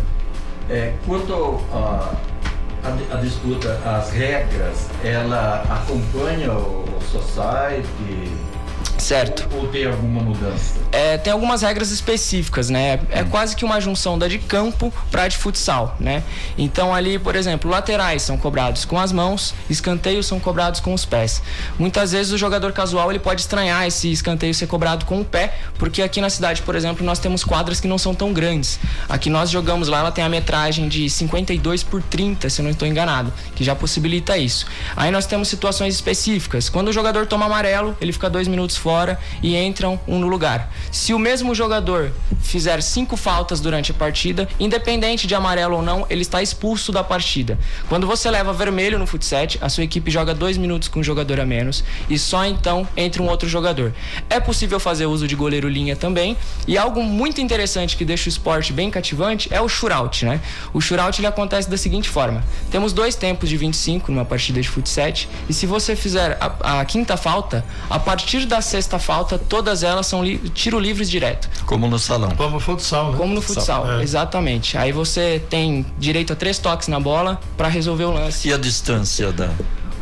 é, 0.70 0.94
quanto 1.06 1.60
a 1.70 2.14
a, 2.84 3.14
a, 3.14 3.20
disputa, 3.20 3.78
as 3.84 4.10
regras, 4.10 4.88
ela 5.04 5.62
acompanha 5.70 6.52
o, 6.52 6.84
o 6.84 7.00
society? 7.10 8.41
Certo. 9.02 9.48
Ou, 9.56 9.66
tem 9.66 9.84
alguma 9.84 10.22
mudança? 10.22 10.74
É, 10.92 11.18
tem 11.18 11.32
algumas 11.32 11.62
regras 11.62 11.90
específicas, 11.90 12.70
né? 12.70 13.00
É 13.10 13.22
hum. 13.22 13.28
quase 13.28 13.56
que 13.56 13.64
uma 13.64 13.80
junção 13.80 14.16
da 14.16 14.28
de 14.28 14.38
campo 14.38 14.94
para 15.10 15.26
de 15.26 15.36
futsal, 15.36 15.96
né? 15.98 16.22
Então 16.56 16.94
ali, 16.94 17.18
por 17.18 17.34
exemplo, 17.34 17.68
laterais 17.68 18.22
são 18.22 18.38
cobrados 18.38 18.84
com 18.84 19.00
as 19.00 19.10
mãos, 19.10 19.54
escanteios 19.68 20.26
são 20.26 20.38
cobrados 20.38 20.78
com 20.78 20.94
os 20.94 21.04
pés. 21.04 21.42
Muitas 21.76 22.12
vezes 22.12 22.32
o 22.32 22.38
jogador 22.38 22.70
casual 22.70 23.10
ele 23.10 23.18
pode 23.18 23.40
estranhar 23.40 23.84
esse 23.84 24.08
escanteio 24.12 24.54
ser 24.54 24.68
cobrado 24.68 25.04
com 25.04 25.20
o 25.20 25.24
pé, 25.24 25.52
porque 25.78 26.00
aqui 26.00 26.20
na 26.20 26.30
cidade, 26.30 26.62
por 26.62 26.76
exemplo, 26.76 27.04
nós 27.04 27.18
temos 27.18 27.42
quadras 27.42 27.80
que 27.80 27.88
não 27.88 27.98
são 27.98 28.14
tão 28.14 28.32
grandes. 28.32 28.78
Aqui 29.08 29.28
nós 29.28 29.50
jogamos 29.50 29.88
lá, 29.88 29.98
ela 29.98 30.12
tem 30.12 30.22
a 30.22 30.28
metragem 30.28 30.88
de 30.88 31.10
52 31.10 31.82
por 31.82 32.00
30, 32.04 32.48
se 32.48 32.60
eu 32.60 32.64
não 32.64 32.70
estou 32.70 32.86
enganado, 32.86 33.32
que 33.56 33.64
já 33.64 33.74
possibilita 33.74 34.38
isso. 34.38 34.64
Aí 34.94 35.10
nós 35.10 35.26
temos 35.26 35.48
situações 35.48 35.92
específicas. 35.92 36.68
Quando 36.68 36.86
o 36.88 36.92
jogador 36.92 37.26
toma 37.26 37.46
amarelo, 37.46 37.96
ele 38.00 38.12
fica 38.12 38.30
dois 38.30 38.46
minutos 38.46 38.76
fora 38.76 38.91
e 39.42 39.56
entram 39.56 39.98
um 40.06 40.18
no 40.18 40.28
lugar. 40.28 40.72
Se 40.90 41.12
o 41.12 41.18
mesmo 41.18 41.54
jogador 41.54 42.12
fizer 42.40 42.82
cinco 42.82 43.16
faltas 43.16 43.60
durante 43.60 43.90
a 43.90 43.94
partida, 43.94 44.48
independente 44.58 45.26
de 45.26 45.34
amarelo 45.34 45.76
ou 45.76 45.82
não, 45.82 46.06
ele 46.08 46.22
está 46.22 46.42
expulso 46.42 46.92
da 46.92 47.02
partida. 47.02 47.58
Quando 47.88 48.06
você 48.06 48.30
leva 48.30 48.52
vermelho 48.52 48.98
no 48.98 49.06
futsal, 49.06 49.32
a 49.60 49.68
sua 49.68 49.84
equipe 49.84 50.10
joga 50.10 50.34
dois 50.34 50.58
minutos 50.58 50.88
com 50.88 51.00
um 51.00 51.02
jogador 51.02 51.40
a 51.40 51.46
menos 51.46 51.82
e 52.08 52.18
só 52.18 52.44
então 52.44 52.86
entra 52.96 53.22
um 53.22 53.28
outro 53.28 53.48
jogador. 53.48 53.94
É 54.28 54.38
possível 54.38 54.78
fazer 54.78 55.06
uso 55.06 55.26
de 55.26 55.34
goleiro 55.34 55.68
linha 55.68 55.96
também 55.96 56.36
e 56.66 56.76
algo 56.76 57.02
muito 57.02 57.40
interessante 57.40 57.96
que 57.96 58.04
deixa 58.04 58.26
o 58.26 58.28
esporte 58.28 58.72
bem 58.72 58.90
cativante 58.90 59.48
é 59.52 59.60
o 59.60 59.68
shootout, 59.68 60.24
né? 60.24 60.40
O 60.72 60.80
shootout 60.80 61.18
ele 61.20 61.26
acontece 61.26 61.68
da 61.68 61.76
seguinte 61.76 62.08
forma: 62.08 62.44
temos 62.70 62.92
dois 62.92 63.14
tempos 63.14 63.48
de 63.48 63.56
25 63.56 64.12
numa 64.12 64.24
partida 64.24 64.60
de 64.60 64.68
futsal 64.68 65.02
e 65.48 65.52
se 65.52 65.66
você 65.66 65.96
fizer 65.96 66.36
a, 66.40 66.80
a 66.80 66.84
quinta 66.84 67.16
falta, 67.16 67.64
a 67.88 67.98
partir 67.98 68.44
da 68.44 68.60
sexta 68.60 68.81
falta, 68.98 69.38
todas 69.38 69.82
elas 69.82 70.06
são 70.06 70.24
li 70.24 70.38
tiro 70.50 70.78
livres 70.78 71.10
direto. 71.10 71.48
Como 71.66 71.86
no 71.88 71.98
salão. 71.98 72.30
Como 72.36 72.50
no 72.50 72.60
futsal, 72.60 73.12
né? 73.12 73.18
Como 73.18 73.34
no 73.34 73.42
futsal, 73.42 73.90
é. 73.92 74.02
exatamente. 74.02 74.76
Aí 74.76 74.92
você 74.92 75.42
tem 75.50 75.84
direito 75.98 76.32
a 76.32 76.36
três 76.36 76.58
toques 76.58 76.88
na 76.88 77.00
bola 77.00 77.40
para 77.56 77.68
resolver 77.68 78.04
o 78.04 78.12
lance. 78.12 78.48
E 78.48 78.52
a 78.52 78.58
distância 78.58 79.32
da 79.32 79.50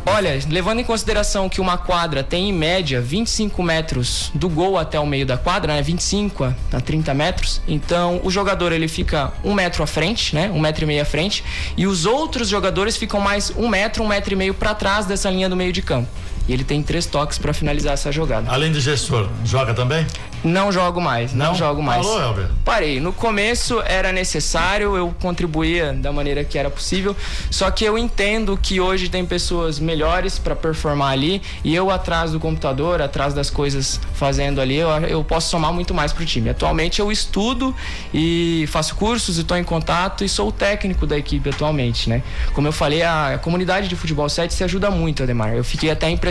Olha, 0.05 0.39
levando 0.49 0.79
em 0.79 0.83
consideração 0.83 1.47
que 1.47 1.61
uma 1.61 1.77
quadra 1.77 2.23
tem 2.23 2.49
em 2.49 2.53
média 2.53 2.99
25 2.99 3.61
metros 3.61 4.31
do 4.33 4.49
gol 4.49 4.77
até 4.77 4.99
o 4.99 5.05
meio 5.05 5.27
da 5.27 5.37
quadra, 5.37 5.75
né? 5.75 5.81
25 5.81 6.43
a 6.73 6.81
30 6.81 7.13
metros. 7.13 7.61
Então 7.67 8.19
o 8.23 8.31
jogador 8.31 8.71
ele 8.71 8.87
fica 8.87 9.31
um 9.43 9.53
metro 9.53 9.83
à 9.83 9.87
frente, 9.87 10.33
né? 10.33 10.49
Um 10.51 10.59
metro 10.59 10.83
e 10.83 10.87
meio 10.87 11.03
à 11.03 11.05
frente. 11.05 11.43
E 11.77 11.85
os 11.85 12.05
outros 12.05 12.49
jogadores 12.49 12.97
ficam 12.97 13.19
mais 13.19 13.53
um 13.55 13.67
metro, 13.67 14.03
um 14.03 14.07
metro 14.07 14.33
e 14.33 14.35
meio 14.35 14.55
para 14.55 14.73
trás 14.73 15.05
dessa 15.05 15.29
linha 15.29 15.47
do 15.47 15.55
meio 15.55 15.71
de 15.71 15.83
campo. 15.83 16.09
E 16.47 16.53
ele 16.53 16.63
tem 16.63 16.81
três 16.81 17.05
toques 17.05 17.37
para 17.37 17.53
finalizar 17.53 17.93
essa 17.93 18.11
jogada. 18.11 18.51
Além 18.51 18.71
de 18.71 18.79
gestor, 18.79 19.27
joga 19.45 19.73
também? 19.73 20.05
Não 20.43 20.71
jogo 20.71 20.99
mais, 20.99 21.33
não, 21.33 21.47
não 21.47 21.55
jogo 21.55 21.83
mais. 21.83 22.03
Falou, 22.03 22.21
Elber? 22.21 22.47
Parei. 22.65 22.99
No 22.99 23.13
começo 23.13 23.79
era 23.85 24.11
necessário, 24.11 24.97
eu 24.97 25.13
contribuía 25.21 25.93
da 25.93 26.11
maneira 26.11 26.43
que 26.43 26.57
era 26.57 26.69
possível, 26.69 27.15
só 27.51 27.69
que 27.69 27.85
eu 27.85 27.95
entendo 27.95 28.57
que 28.59 28.81
hoje 28.81 29.07
tem 29.07 29.23
pessoas 29.23 29.79
melhores 29.79 30.39
para 30.39 30.55
performar 30.55 31.11
ali 31.11 31.41
e 31.63 31.75
eu 31.75 31.91
atrás 31.91 32.31
do 32.31 32.39
computador, 32.39 33.01
atrás 33.01 33.35
das 33.35 33.51
coisas 33.51 33.99
fazendo 34.15 34.59
ali, 34.59 34.77
eu, 34.77 34.89
eu 35.07 35.23
posso 35.23 35.49
somar 35.49 35.71
muito 35.71 35.93
mais 35.93 36.11
pro 36.11 36.25
time. 36.25 36.49
Atualmente 36.49 36.99
eu 36.99 37.11
estudo 37.11 37.75
e 38.11 38.65
faço 38.69 38.95
cursos 38.95 39.37
e 39.37 39.41
estou 39.41 39.57
em 39.57 39.63
contato 39.63 40.23
e 40.23 40.29
sou 40.29 40.47
o 40.47 40.51
técnico 40.51 41.05
da 41.05 41.17
equipe 41.17 41.49
atualmente, 41.49 42.09
né? 42.09 42.23
Como 42.53 42.67
eu 42.67 42.71
falei, 42.71 43.03
a, 43.03 43.39
comunidade 43.41 43.87
de 43.87 43.95
futebol 43.95 44.27
7 44.27 44.53
se 44.53 44.63
ajuda 44.63 44.89
muito, 44.89 45.21
Ademar. 45.21 45.53
Eu 45.53 45.63
fiquei 45.63 45.91
até 45.91 46.09
impressionado. 46.09 46.30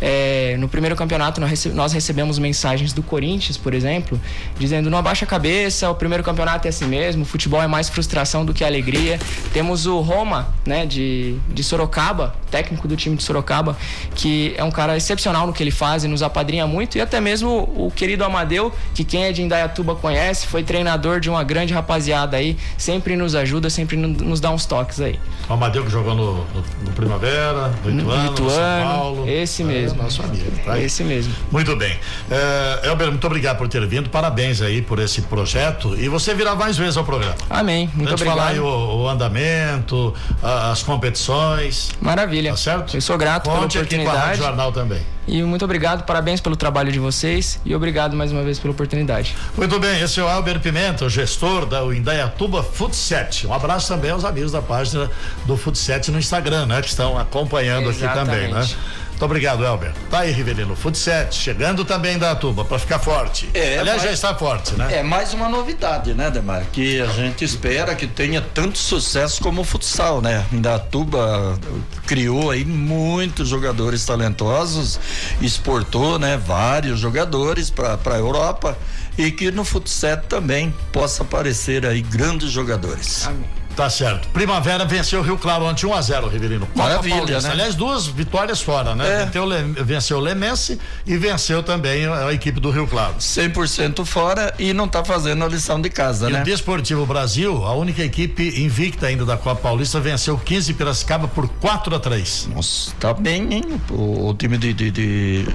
É, 0.00 0.56
no 0.58 0.68
primeiro 0.68 0.96
campeonato 0.96 1.40
nós 1.40 1.92
recebemos 1.92 2.38
mensagens 2.38 2.92
do 2.92 3.02
Corinthians, 3.02 3.56
por 3.56 3.74
exemplo, 3.74 4.20
dizendo 4.58 4.90
não 4.90 4.98
abaixa 4.98 5.24
a 5.24 5.28
cabeça, 5.28 5.90
o 5.90 5.94
primeiro 5.94 6.22
campeonato 6.22 6.66
é 6.66 6.70
assim 6.70 6.86
mesmo, 6.86 7.22
o 7.22 7.26
futebol 7.26 7.62
é 7.62 7.66
mais 7.66 7.88
frustração 7.88 8.44
do 8.44 8.52
que 8.52 8.64
alegria. 8.64 9.18
Temos 9.52 9.86
o 9.86 10.00
Roma, 10.00 10.48
né, 10.64 10.86
de, 10.86 11.36
de 11.48 11.62
Sorocaba, 11.62 12.34
técnico 12.50 12.86
do 12.88 12.96
time 12.96 13.16
de 13.16 13.22
Sorocaba, 13.22 13.76
que 14.14 14.54
é 14.56 14.64
um 14.64 14.70
cara 14.70 14.96
excepcional 14.96 15.46
no 15.46 15.52
que 15.52 15.62
ele 15.62 15.70
faz 15.70 16.04
e 16.04 16.08
nos 16.08 16.22
apadrinha 16.22 16.66
muito, 16.66 16.96
e 16.98 17.00
até 17.00 17.20
mesmo 17.20 17.70
o 17.76 17.90
querido 17.94 18.24
Amadeu, 18.24 18.72
que 18.94 19.04
quem 19.04 19.24
é 19.24 19.32
de 19.32 19.42
Indaiatuba 19.42 19.94
conhece, 19.94 20.46
foi 20.46 20.62
treinador 20.62 21.20
de 21.20 21.28
uma 21.28 21.42
grande 21.44 21.72
rapaziada 21.72 22.36
aí, 22.36 22.56
sempre 22.76 23.16
nos 23.16 23.34
ajuda, 23.34 23.70
sempre 23.70 23.96
nos 23.96 24.40
dá 24.40 24.50
uns 24.50 24.66
toques 24.66 25.00
aí. 25.00 25.18
O 25.48 25.52
Amadeu 25.52 25.84
que 25.84 25.90
jogou 25.90 26.14
no, 26.14 26.34
no, 26.34 26.64
no 26.84 26.92
Primavera, 26.92 27.72
no 27.84 28.00
Ituano, 28.00 28.22
no, 28.22 28.32
Ituano, 28.32 28.50
São 28.50 28.82
Paulo. 28.82 29.05
Esse 29.26 29.62
mesmo. 29.62 30.00
É, 30.00 30.02
nosso 30.02 30.22
amigo, 30.22 30.44
tá? 30.64 30.78
Esse 30.78 31.04
mesmo. 31.04 31.34
Muito 31.50 31.76
bem. 31.76 31.98
É, 32.30 32.88
Elber, 32.88 33.08
muito 33.08 33.26
obrigado 33.26 33.58
por 33.58 33.68
ter 33.68 33.84
vindo. 33.86 34.10
Parabéns 34.10 34.60
aí 34.62 34.82
por 34.82 34.98
esse 34.98 35.22
projeto. 35.22 35.94
E 35.98 36.08
você 36.08 36.34
virá 36.34 36.54
mais 36.54 36.76
vezes 36.76 36.96
ao 36.96 37.04
programa. 37.04 37.36
Amém. 37.48 37.90
Muito 37.94 38.12
obrigado. 38.12 38.36
falar 38.36 38.50
aí 38.50 38.60
o, 38.60 39.02
o 39.02 39.08
andamento, 39.08 40.14
a, 40.42 40.70
as 40.70 40.82
competições. 40.82 41.90
Maravilha. 42.00 42.50
Tá 42.50 42.56
certo? 42.56 42.96
Eu 42.96 43.00
sou 43.00 43.16
grato 43.18 43.48
Conte 43.48 43.72
pela 43.72 43.84
oportunidade. 43.84 44.16
Aqui 44.18 44.38
com 44.38 44.44
a 44.44 44.46
Jornal 44.46 44.72
também. 44.72 45.15
E 45.26 45.42
muito 45.42 45.64
obrigado, 45.64 46.04
parabéns 46.04 46.40
pelo 46.40 46.54
trabalho 46.54 46.92
de 46.92 46.98
vocês 46.98 47.60
e 47.64 47.74
obrigado 47.74 48.14
mais 48.14 48.30
uma 48.30 48.42
vez 48.42 48.58
pela 48.58 48.72
oportunidade. 48.72 49.34
Muito 49.56 49.78
bem, 49.80 50.00
esse 50.00 50.20
é 50.20 50.22
o 50.22 50.28
Albert 50.28 50.60
Pimenta, 50.60 51.08
gestor 51.08 51.66
da 51.66 51.82
Indaiatuba 51.82 52.62
Futset. 52.62 53.46
Um 53.46 53.52
abraço 53.52 53.88
também 53.88 54.10
aos 54.10 54.24
amigos 54.24 54.52
da 54.52 54.62
página 54.62 55.10
do 55.44 55.56
Futset 55.56 56.10
no 56.10 56.18
Instagram, 56.18 56.66
né? 56.66 56.80
Que 56.80 56.88
estão 56.88 57.18
acompanhando 57.18 57.88
Exatamente. 57.88 58.06
aqui 58.06 58.30
também, 58.30 58.54
né? 58.54 58.68
Muito 59.16 59.24
obrigado, 59.24 59.64
Elber. 59.64 59.94
Tá 60.10 60.20
aí, 60.20 60.30
Rivelino. 60.30 60.76
Futset, 60.76 61.34
chegando 61.34 61.86
também 61.86 62.18
da 62.18 62.36
tuba 62.36 62.66
para 62.66 62.78
ficar 62.78 62.98
forte. 62.98 63.48
É, 63.54 63.78
Aliás, 63.78 64.02
já 64.02 64.12
está 64.12 64.34
forte, 64.34 64.74
né? 64.74 64.98
É 64.98 65.02
mais 65.02 65.32
uma 65.32 65.48
novidade, 65.48 66.12
né, 66.12 66.30
Demar? 66.30 66.66
Que 66.70 67.00
a 67.00 67.06
gente 67.06 67.42
espera 67.42 67.94
que 67.94 68.06
tenha 68.06 68.42
tanto 68.42 68.76
sucesso 68.76 69.42
como 69.42 69.62
o 69.62 69.64
futsal, 69.64 70.20
né? 70.20 70.44
Da 70.52 70.78
tuba 70.78 71.58
criou 72.06 72.50
aí 72.50 72.62
muitos 72.62 73.48
jogadores 73.48 74.04
talentosos, 74.04 75.00
exportou, 75.40 76.18
né, 76.18 76.36
vários 76.36 77.00
jogadores 77.00 77.70
para 77.70 77.98
a 78.04 78.18
Europa 78.18 78.76
e 79.16 79.30
que 79.30 79.50
no 79.50 79.64
futsal 79.64 80.18
também 80.28 80.74
possa 80.92 81.22
aparecer 81.22 81.86
aí 81.86 82.02
grandes 82.02 82.50
jogadores. 82.50 83.26
Amém. 83.26 83.65
Tá 83.76 83.90
certo. 83.90 84.28
Primavera 84.28 84.86
venceu 84.86 85.20
o 85.20 85.22
Rio 85.22 85.36
Claro 85.36 85.66
ontem 85.66 85.84
1 85.86 85.94
a 85.94 86.00
0 86.00 86.28
Riverino. 86.28 86.66
Maravilha, 86.74 87.40
né? 87.40 87.50
Aliás, 87.50 87.74
duas 87.74 88.06
vitórias 88.06 88.62
fora, 88.62 88.94
né? 88.94 89.22
É. 89.22 89.82
Venceu 89.84 90.16
o 90.16 90.20
Lemense 90.20 90.80
e 91.06 91.16
venceu 91.18 91.62
também 91.62 92.06
a, 92.06 92.32
equipe 92.32 92.58
do 92.58 92.70
Rio 92.70 92.86
Claro. 92.86 93.14
100% 93.20 94.04
fora 94.06 94.54
e 94.58 94.72
não 94.72 94.88
tá 94.88 95.04
fazendo 95.04 95.44
a 95.44 95.48
lição 95.48 95.78
de 95.80 95.90
casa, 95.90 96.30
e 96.30 96.32
né? 96.32 96.40
o 96.40 96.44
Desportivo 96.44 97.04
Brasil, 97.04 97.64
a 97.66 97.74
única 97.74 98.02
equipe 98.02 98.62
invicta 98.62 99.06
ainda 99.06 99.26
da 99.26 99.36
Copa 99.36 99.60
Paulista, 99.60 100.00
venceu 100.00 100.38
15 100.38 100.72
Piracicaba 100.72 101.28
por 101.28 101.46
4 101.48 101.94
a 101.94 102.00
3. 102.00 102.48
Nossa, 102.54 102.92
tá 102.98 103.12
bem, 103.12 103.52
hein? 103.52 103.80
O, 103.90 104.28
o 104.28 104.34
time 104.34 104.56
de, 104.56 104.72
de, 104.72 104.90
de 104.90 105.46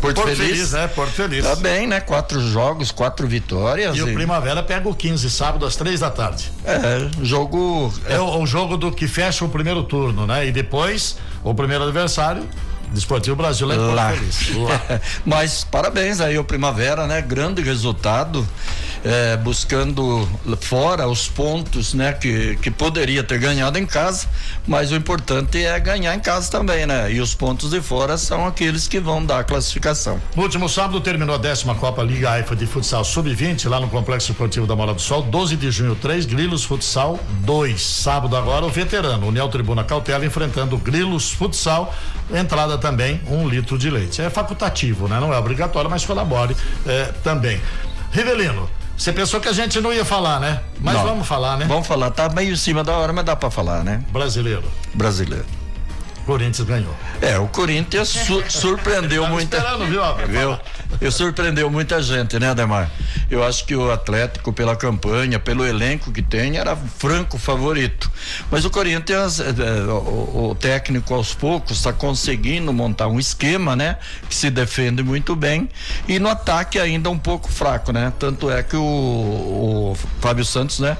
Porto, 0.00 0.16
Porto 0.16 0.36
Feliz. 0.36 0.38
Feliz, 0.38 0.72
né? 0.72 0.88
Porto 0.88 1.12
Feliz. 1.12 1.44
Tá 1.44 1.54
bem, 1.56 1.86
né? 1.86 2.00
Quatro 2.00 2.40
jogos, 2.40 2.90
quatro 2.90 3.28
vitórias. 3.28 3.94
E, 3.94 4.00
e... 4.00 4.02
o 4.02 4.12
Primavera 4.12 4.62
pega 4.62 4.88
o 4.88 4.94
15 4.94 5.30
sábado 5.30 5.64
às 5.64 5.76
três 5.76 6.00
da 6.00 6.10
tarde. 6.10 6.50
É, 6.64 7.08
jogo 7.22 7.51
jogo. 7.52 7.92
É, 8.08 8.18
o, 8.18 8.40
o, 8.40 8.46
jogo 8.46 8.76
do 8.76 8.90
que 8.90 9.06
fecha 9.06 9.44
o 9.44 9.48
primeiro 9.48 9.82
turno, 9.82 10.26
né? 10.26 10.46
E 10.46 10.52
depois, 10.52 11.18
o 11.44 11.54
primeiro 11.54 11.84
adversário. 11.84 12.48
Desportivo 12.92 13.36
Brasil 13.36 13.66
lá, 13.66 14.10
Feliz. 14.12 14.56
Lá. 14.56 15.00
Mas 15.24 15.64
parabéns 15.64 16.20
aí 16.20 16.38
o 16.38 16.44
Primavera, 16.44 17.06
né? 17.06 17.20
Grande 17.20 17.62
resultado 17.62 18.46
é, 19.04 19.36
buscando 19.36 20.28
fora 20.60 21.08
os 21.08 21.28
pontos, 21.28 21.94
né? 21.94 22.12
Que, 22.12 22.56
que 22.56 22.70
poderia 22.70 23.22
ter 23.22 23.38
ganhado 23.38 23.78
em 23.78 23.86
casa, 23.86 24.26
mas 24.66 24.92
o 24.92 24.96
importante 24.96 25.62
é 25.62 25.78
ganhar 25.80 26.14
em 26.14 26.20
casa 26.20 26.50
também, 26.50 26.86
né? 26.86 27.12
E 27.12 27.20
os 27.20 27.34
pontos 27.34 27.70
de 27.70 27.80
fora 27.80 28.16
são 28.16 28.46
aqueles 28.46 28.86
que 28.86 29.00
vão 29.00 29.24
dar 29.24 29.40
a 29.40 29.44
classificação. 29.44 30.20
No 30.36 30.42
último 30.42 30.68
sábado 30.68 31.00
terminou 31.00 31.34
a 31.34 31.38
décima 31.38 31.74
Copa 31.74 32.02
Liga 32.02 32.30
AIFA 32.30 32.54
de 32.54 32.66
Futsal 32.66 33.04
Sub-20 33.04 33.68
lá 33.68 33.80
no 33.80 33.88
Complexo 33.88 34.30
Esportivo 34.30 34.66
da 34.66 34.76
Mola 34.76 34.94
do 34.94 35.00
Sol, 35.00 35.22
12 35.22 35.56
de 35.56 35.70
junho 35.70 35.96
3, 35.96 36.26
Grilos 36.26 36.64
Futsal 36.64 37.18
2. 37.40 37.80
Sábado 37.82 38.36
agora 38.36 38.64
o 38.64 38.70
veterano, 38.70 39.26
União 39.26 39.48
Tribuna 39.48 39.82
Cautela 39.82 40.24
enfrentando 40.24 40.76
Grilos 40.78 41.32
Futsal, 41.32 41.94
entrada 42.32 42.78
também 42.82 43.20
um 43.28 43.48
litro 43.48 43.78
de 43.78 43.88
leite. 43.88 44.20
É 44.20 44.28
facultativo, 44.28 45.08
né? 45.08 45.20
Não 45.20 45.32
é 45.32 45.38
obrigatório, 45.38 45.88
mas 45.88 46.04
colabore 46.04 46.56
é, 46.84 47.04
também. 47.22 47.60
Rivelino, 48.10 48.68
você 48.96 49.12
pensou 49.12 49.40
que 49.40 49.48
a 49.48 49.52
gente 49.52 49.80
não 49.80 49.92
ia 49.92 50.04
falar, 50.04 50.40
né? 50.40 50.60
Mas 50.80 50.94
não. 50.94 51.04
vamos 51.04 51.26
falar, 51.26 51.56
né? 51.56 51.64
Vamos 51.66 51.86
falar, 51.86 52.10
tá 52.10 52.28
meio 52.28 52.52
em 52.52 52.56
cima 52.56 52.82
da 52.82 52.92
hora, 52.96 53.12
mas 53.12 53.24
dá 53.24 53.36
para 53.36 53.50
falar, 53.50 53.84
né? 53.84 54.02
Brasileiro. 54.10 54.64
Brasileiro. 54.92 55.61
Corinthians 56.22 56.66
ganhou. 56.66 56.94
É, 57.20 57.38
o 57.38 57.48
Corinthians 57.48 58.08
su 58.08 58.42
surpreendeu 58.48 59.26
muita. 59.26 59.56
Esperando, 59.56 59.86
viu, 59.86 60.02
viu? 60.28 60.58
Eu 61.00 61.10
surpreendeu 61.10 61.70
muita 61.70 62.02
gente, 62.02 62.38
né, 62.38 62.50
Ademar? 62.50 62.90
Eu 63.30 63.42
acho 63.42 63.64
que 63.64 63.74
o 63.74 63.90
Atlético, 63.90 64.52
pela 64.52 64.76
campanha, 64.76 65.38
pelo 65.38 65.66
elenco 65.66 66.12
que 66.12 66.22
tem, 66.22 66.58
era 66.58 66.76
franco 66.76 67.38
favorito. 67.38 68.10
Mas 68.50 68.64
o 68.64 68.70
Corinthians, 68.70 69.40
é, 69.40 69.52
o, 69.90 70.50
o, 70.50 70.54
técnico 70.54 71.14
aos 71.14 71.34
poucos 71.34 71.78
está 71.78 71.92
conseguindo 71.92 72.72
montar 72.72 73.08
um 73.08 73.18
esquema, 73.18 73.74
né? 73.74 73.96
Que 74.28 74.34
se 74.34 74.50
defende 74.50 75.02
muito 75.02 75.34
bem. 75.34 75.68
E 76.06 76.18
no 76.18 76.28
ataque 76.28 76.78
ainda 76.78 77.10
um 77.10 77.18
pouco 77.18 77.50
fraco, 77.50 77.92
né? 77.92 78.12
Tanto 78.18 78.50
é 78.50 78.62
que 78.62 78.76
o, 78.76 78.82
o 78.82 79.96
Fábio 80.20 80.44
Santos, 80.44 80.78
né? 80.78 80.96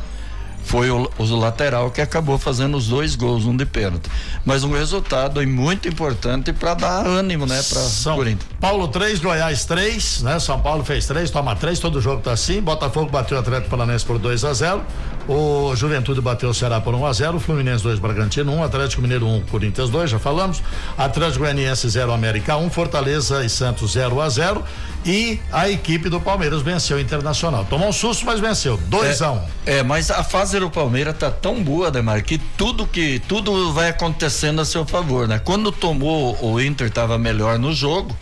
Foi 0.65 0.91
o, 0.91 1.11
o, 1.19 1.37
lateral 1.37 1.91
que 1.91 2.01
acabou 2.01 2.39
fazendo 2.39 2.77
os 2.77 2.89
dois 2.89 3.15
gols, 3.15 3.45
um 3.45 3.57
de 3.57 3.67
pênalti. 3.67 4.09
Mas 4.45 4.65
um 4.65 4.73
resultado 4.73 5.47
muito 5.47 5.89
importante 5.89 6.53
para 6.53 6.75
dar 6.75 7.07
ânimo, 7.07 7.47
né, 7.47 7.57
para 7.57 7.81
São 7.81 8.17
Corinthians. 8.17 8.49
Paulo 8.61 8.89
3, 8.89 9.21
Goiás 9.21 9.65
3, 9.65 10.23
né? 10.23 10.39
São 10.39 10.61
Paulo 10.61 10.85
fez 10.85 11.07
3, 11.07 11.31
toma 11.31 11.57
3, 11.57 11.79
todo 11.79 12.01
jogo 12.01 12.23
tá 12.23 12.33
assim. 12.33 12.61
Botafogo 12.61 13.11
bateu 13.11 13.37
o 13.37 13.41
Atlético 13.41 13.71
Paranaense 13.71 14.05
por 14.05 14.19
2 14.19 14.45
a 14.45 14.53
0. 14.53 14.83
O 15.29 15.75
Juventude 15.77 16.21
bateu 16.21 16.51
o 16.51 16.55
Ceará 16.55 16.81
por 16.81 16.95
1 16.95 17.07
a 17.07 17.13
0, 17.13 17.41
Fluminense 17.41 17.85
2, 17.85 17.99
Bragantino 17.99 18.53
1, 18.53 18.63
Atlético 18.65 19.03
Mineiro 19.03 19.27
1, 19.27 19.43
Corinthians 19.43 19.91
2, 19.91 20.11
já 20.11 20.19
falamos. 20.19 20.63
Atlético 20.99 21.41
Goianiense 21.41 21.89
0, 21.89 22.13
América 22.13 22.57
1, 22.57 22.71
Fortaleza 22.71 23.45
e 23.45 23.49
Santos 23.49 23.93
0 23.93 24.21
a 24.21 24.29
0 24.29 24.65
e 25.05 25.41
a 25.51 25.69
equipe 25.69 26.09
do 26.09 26.21
Palmeiras 26.21 26.63
venceu 26.63 26.97
o 26.97 27.01
Internacional. 27.01 27.65
Tomou 27.65 27.89
um 27.89 27.93
susto, 27.93 28.25
mas 28.25 28.41
venceu. 28.41 28.77
2 28.77 29.21
é, 29.21 29.25
a 29.25 29.31
1. 29.31 29.35
Um. 29.35 29.41
É, 29.67 29.83
mas 29.83 30.11
a 30.11 30.23
fase 30.23 30.59
do 30.61 30.71
Palmeiras 30.71 31.17
tá 31.17 31.31
tão 31.31 31.63
boa, 31.63 31.91
Demar, 31.91 32.23
que 32.23 32.39
tudo 32.39 32.87
que 32.87 33.21
tudo 33.27 33.73
vai 33.73 33.89
acontecendo 33.89 34.61
a 34.61 34.65
seu 34.65 34.85
favor, 34.85 35.27
né? 35.27 35.39
Quando 35.39 35.73
tomou 35.73 36.39
o 36.41 36.61
Inter 36.61 36.91
tava 36.91 37.19
melhor 37.19 37.59
no 37.59 37.73
jogo, 37.73 38.17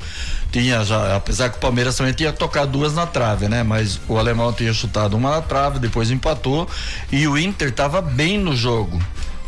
tinha 0.50 0.84
já, 0.84 1.16
apesar 1.16 1.50
que 1.50 1.56
o 1.56 1.60
Palmeiras 1.60 1.96
também 1.96 2.12
tinha 2.12 2.32
tocado 2.32 2.72
duas 2.72 2.94
na 2.94 3.06
trave, 3.06 3.48
né? 3.48 3.62
Mas 3.62 4.00
o 4.08 4.18
alemão 4.18 4.52
tinha 4.52 4.72
chutado 4.72 5.16
uma 5.16 5.30
na 5.30 5.42
trave, 5.42 5.78
depois 5.78 6.10
empatou 6.10 6.68
e 7.12 7.26
o 7.28 7.38
Inter 7.38 7.72
tava 7.72 8.00
bem 8.00 8.38
no 8.38 8.56
jogo. 8.56 9.00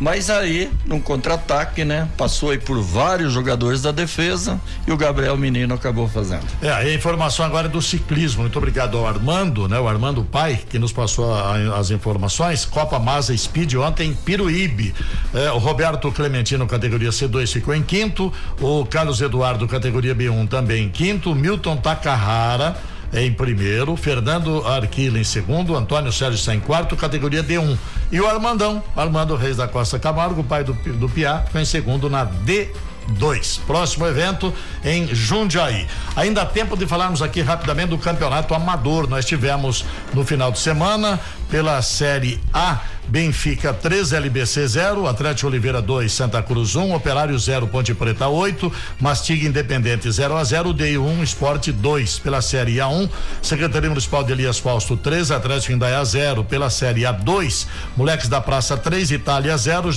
Mas 0.03 0.29
aí, 0.29 0.69
num 0.85 0.99
contra-ataque, 0.99 1.85
né? 1.85 2.09
Passou 2.19 2.51
aí 2.51 2.59
por 2.59 2.83
vários 2.83 3.33
jogadores 3.33 3.83
da 3.83 3.93
defesa 3.93 4.61
e 4.85 4.91
o 4.91 4.97
Gabriel 4.97 5.37
Menino 5.37 5.73
acabou 5.73 6.09
fazendo. 6.09 6.43
É, 6.61 6.73
a 6.73 6.93
informação 6.93 7.47
agora 7.47 7.69
é 7.69 7.71
do 7.71 7.81
ciclismo. 7.81 8.43
Muito 8.43 8.59
obrigado 8.59 8.99
ao 8.99 9.07
Armando, 9.07 9.69
né? 9.69 9.79
O 9.79 9.87
Armando 9.87 10.25
Pai, 10.25 10.59
que 10.69 10.77
nos 10.77 10.93
passou 10.93 11.33
a, 11.33 11.79
as 11.79 11.93
informações. 11.93 12.65
Copa 12.65 12.99
Masa 12.99 13.37
Speed 13.37 13.75
ontem, 13.75 14.13
Piruíbe. 14.13 14.93
É, 15.33 15.53
o 15.53 15.59
Roberto 15.59 16.11
Clementino, 16.11 16.67
categoria 16.67 17.11
C2, 17.11 17.53
ficou 17.53 17.73
em 17.73 17.85
quinto. 17.85 18.33
O 18.61 18.85
Carlos 18.85 19.21
Eduardo, 19.21 19.69
categoria 19.69 20.17
B1, 20.17 20.49
também 20.49 20.87
em 20.87 20.89
quinto. 20.89 21.33
Milton 21.33 21.77
Takahara 21.77 22.77
em 23.13 23.33
primeiro, 23.33 23.95
Fernando 23.97 24.67
Arquila 24.67 25.19
em 25.19 25.25
segundo, 25.25 25.77
Antônio 25.77 26.11
Sérgio 26.11 26.39
está 26.39 26.55
em 26.55 26.61
quarto, 26.61 26.97
categoria 26.97 27.43
D1. 27.43 27.77
E 28.11 28.21
o 28.21 28.27
Armandão, 28.27 28.83
Armando 28.97 29.37
Reis 29.37 29.57
da 29.57 29.69
Costa 29.69 29.99
Camargo, 29.99 30.43
pai 30.43 30.65
do, 30.65 30.73
do 30.73 31.09
Piá, 31.09 31.43
ficou 31.47 31.61
em 31.61 31.65
segundo 31.65 32.09
na 32.09 32.25
D 32.25 32.71
2. 33.09 33.61
Próximo 33.67 34.07
evento 34.07 34.53
em 34.85 35.15
Jundiaí. 35.15 35.87
Ainda 36.17 36.43
há 36.43 36.47
tempo 36.47 36.77
de 36.77 36.87
falarmos 36.87 37.23
aqui 37.23 37.41
rapidamente 37.41 37.91
do 37.91 37.99
campeonato 37.99 38.55
amador. 38.55 39.09
Nós 39.09 39.25
tivemos 39.25 39.85
no 40.13 40.25
final 40.25 40.51
de 40.53 40.59
semana, 40.59 41.21
pela 41.51 41.83
Série 41.83 42.41
A, 42.53 42.81
Benfica 43.07 43.75
3, 43.75 44.13
LBC 44.13 44.67
0, 44.69 45.07
Atlético 45.07 45.49
Oliveira 45.49 45.83
2, 45.83 46.11
Santa 46.11 46.43
Cruz 46.43 46.77
1, 46.77 46.83
um, 46.83 46.95
Operário 46.95 47.39
0, 47.39 47.67
Ponte 47.67 47.93
Preta 47.93 48.29
8, 48.29 48.73
Mastiga 48.99 49.47
Independente 49.47 50.11
0 50.11 50.37
a 50.37 50.45
0, 50.45 50.73
DI 50.73 50.97
1, 50.97 51.07
um, 51.07 51.23
Esporte 51.23 51.71
2. 51.71 52.21
Pela 52.21 52.41
Série 52.41 52.77
A1, 52.77 52.91
um, 52.91 53.09
Secretaria 53.43 53.91
Municipal 53.91 54.25
de 54.25 54.33
Elias 54.33 54.59
Fausto 54.59 54.97
3, 54.97 55.31
Atlético 55.31 55.73
Indaiá 55.73 56.03
0. 56.03 56.45
Pela 56.45 56.71
Série 56.71 57.03
A2, 57.03 57.67
Moleques 57.97 58.29
da 58.29 58.41
Praça 58.41 58.77
3, 58.77 59.11
Itália 59.11 59.57
0, 59.57 59.91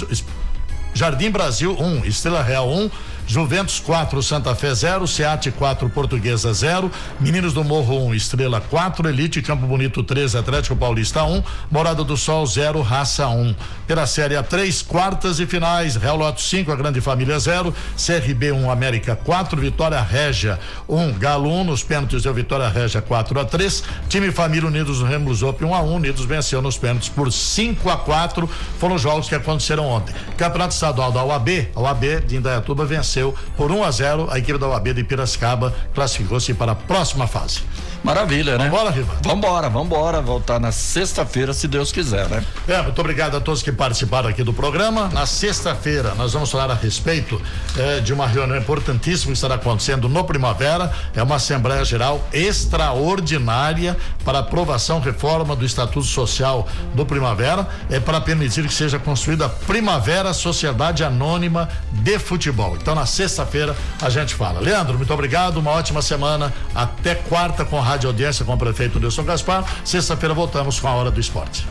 Jardim 0.96 1.30
Brasil 1.30 1.72
1, 1.72 1.84
um, 1.84 2.06
Estrela 2.06 2.42
Real 2.42 2.70
1, 2.70 2.84
um, 2.86 2.90
Juventus 3.28 3.80
4, 3.80 4.22
Santa 4.22 4.54
Fé 4.54 4.74
0, 4.74 5.08
Seate 5.08 5.52
4, 5.52 5.90
Portuguesa 5.90 6.54
0, 6.54 6.92
Meninos 7.20 7.54
do 7.54 7.64
Morro 7.64 8.06
1, 8.06 8.06
um, 8.06 8.14
Estrela 8.14 8.62
4, 8.62 9.10
Elite 9.10 9.42
Campo 9.42 9.66
Bonito 9.66 10.04
3, 10.04 10.36
Atlético 10.36 10.76
Paulista 10.76 11.24
1, 11.24 11.38
um, 11.38 11.44
Morada 11.72 12.04
do 12.04 12.16
Sol 12.16 12.46
0, 12.46 12.82
Raça 12.82 13.28
1. 13.28 13.42
Um. 13.42 13.56
Pela 13.88 14.08
Série 14.08 14.36
A3, 14.36 14.86
quartas 14.86 15.40
e 15.40 15.46
finais, 15.46 15.96
Real 15.96 16.18
Loto 16.18 16.42
5, 16.42 16.72
a 16.72 16.76
Grande 16.76 17.02
Família 17.02 17.38
0, 17.38 17.74
CRB 17.96 18.52
1, 18.52 18.70
América 18.70 19.16
4, 19.16 19.60
Vitória 19.60 20.02
Régia 20.02 20.60
1, 20.88 21.14
Galo 21.14 21.50
1, 21.50 21.64
nos 21.64 21.84
pênaltis 21.84 22.24
deu 22.24 22.34
Vitória 22.34 22.68
Régia 22.68 23.02
4 23.02 23.40
a 23.40 23.46
3, 23.46 23.84
time 24.08 24.32
Família 24.32 24.68
Unidos 24.68 25.00
no 25.00 25.08
Remo 25.08 25.34
Zop 25.34 25.64
1 25.64 25.74
a 25.74 25.82
1, 25.82 25.96
Unidos 25.96 26.26
venceu 26.26 26.62
nos 26.62 26.78
pênaltis 26.78 27.10
por 27.10 27.32
5 27.32 27.90
a 27.90 27.98
4, 27.98 28.50
foram 28.80 28.96
os 28.96 29.02
jogos 29.02 29.28
que 29.28 29.36
aconteceram 29.36 29.86
ontem. 29.86 30.14
Campeonato 30.38 30.74
Estadual 30.74 31.12
da 31.12 31.24
UAB, 31.24 31.70
a 31.76 31.80
UAB 31.80 32.26
de 32.26 32.38
Indaiatuba 32.38 32.86
venceu 32.86 33.15
venceu 33.16 33.34
por 33.56 33.72
1 33.72 33.78
um 33.78 33.84
a 33.84 33.92
0 33.92 34.28
a 34.30 34.38
equipe 34.38 34.60
da 34.60 34.68
UAB 34.68 34.94
de 34.94 35.04
Piracicaba 35.04 35.74
classificou-se 35.94 36.54
para 36.54 36.74
a 36.74 36.76
próxima 36.76 37.28
fase. 37.28 37.62
Maravilha, 38.04 38.58
né? 38.58 38.66
Vambora, 38.66 38.90
Riva. 38.90 39.16
Vambora, 39.22 39.70
vambora. 39.70 40.22
Voltar 40.22 40.60
na 40.60 40.72
sexta-feira, 40.72 41.54
se 41.54 41.68
Deus 41.68 41.92
quiser, 41.92 42.28
né? 42.30 42.44
É, 42.68 42.82
muito 42.82 43.00
obrigado 43.00 43.36
a 43.38 43.42
todos 43.42 43.62
que 43.62 43.72
participaram 43.72 44.30
aqui 44.30 44.44
do 44.44 44.54
programa. 44.54 45.10
Na 45.14 45.26
sexta-feira, 45.26 46.14
nós 46.16 46.34
vamos 46.34 46.52
falar 46.52 46.72
a 46.72 46.76
respeito 46.76 47.42
eh, 47.78 48.00
de 48.00 48.14
uma 48.14 48.28
reunião 48.28 48.58
importantíssima 48.58 49.32
que 49.32 49.38
estará 49.38 49.56
acontecendo 49.56 50.08
no 50.08 50.24
Primavera. 50.24 50.92
É 51.16 51.24
uma 51.24 51.36
Assembleia 51.36 51.84
Geral 51.84 52.28
extraordinária 52.32 53.98
para 54.24 54.40
aprovação, 54.40 55.00
reforma 55.00 55.56
do 55.56 55.66
Estatuto 55.66 56.06
Social 56.06 56.68
do 56.94 57.06
Primavera. 57.06 57.68
É 57.90 58.00
para 58.00 58.22
permitir 58.22 58.68
que 58.68 58.74
seja 58.74 59.00
construída 59.00 59.46
a 59.46 59.50
Primavera 59.50 60.34
Sociedade 60.34 61.04
Anônima 61.04 61.70
de 61.92 62.20
Futebol. 62.20 62.78
Então, 62.80 62.96
na 62.96 63.06
sexta-feira, 63.06 63.76
a 64.02 64.10
gente 64.10 64.36
fala. 64.36 64.60
Leandro, 64.60 64.98
muito 64.98 65.14
obrigado. 65.14 65.58
Uma 65.58 65.72
ótima 65.72 66.02
semana. 66.02 66.54
Até 66.74 67.16
quarta 67.16 67.66
com 67.66 67.78
a 67.78 67.82
rádio 67.96 68.10
audiência 68.10 68.44
com 68.44 68.54
o 68.54 68.58
prefeito 68.58 69.00
Nilson 69.00 69.24
Gaspar. 69.24 69.64
Sexta-feira 69.86 70.34
voltamos 70.34 70.80
com 70.80 70.88
a 70.88 70.92
hora 70.92 71.10
do 71.10 71.20
esporte. 71.20 71.66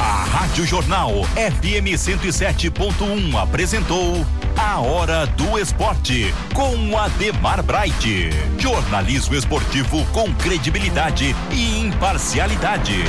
A 0.00 0.24
Rádio 0.24 0.66
Jornal 0.66 1.22
FM 1.36 1.94
107.1 1.94 3.40
apresentou 3.40 4.26
a 4.56 4.80
hora 4.80 5.24
do 5.26 5.56
esporte 5.56 6.34
com 6.52 6.98
Ademar 6.98 7.62
Bright. 7.62 8.30
Jornalismo 8.58 9.36
esportivo 9.36 10.04
com 10.06 10.34
credibilidade 10.34 11.36
e 11.52 11.78
imparcialidade. 11.78 13.04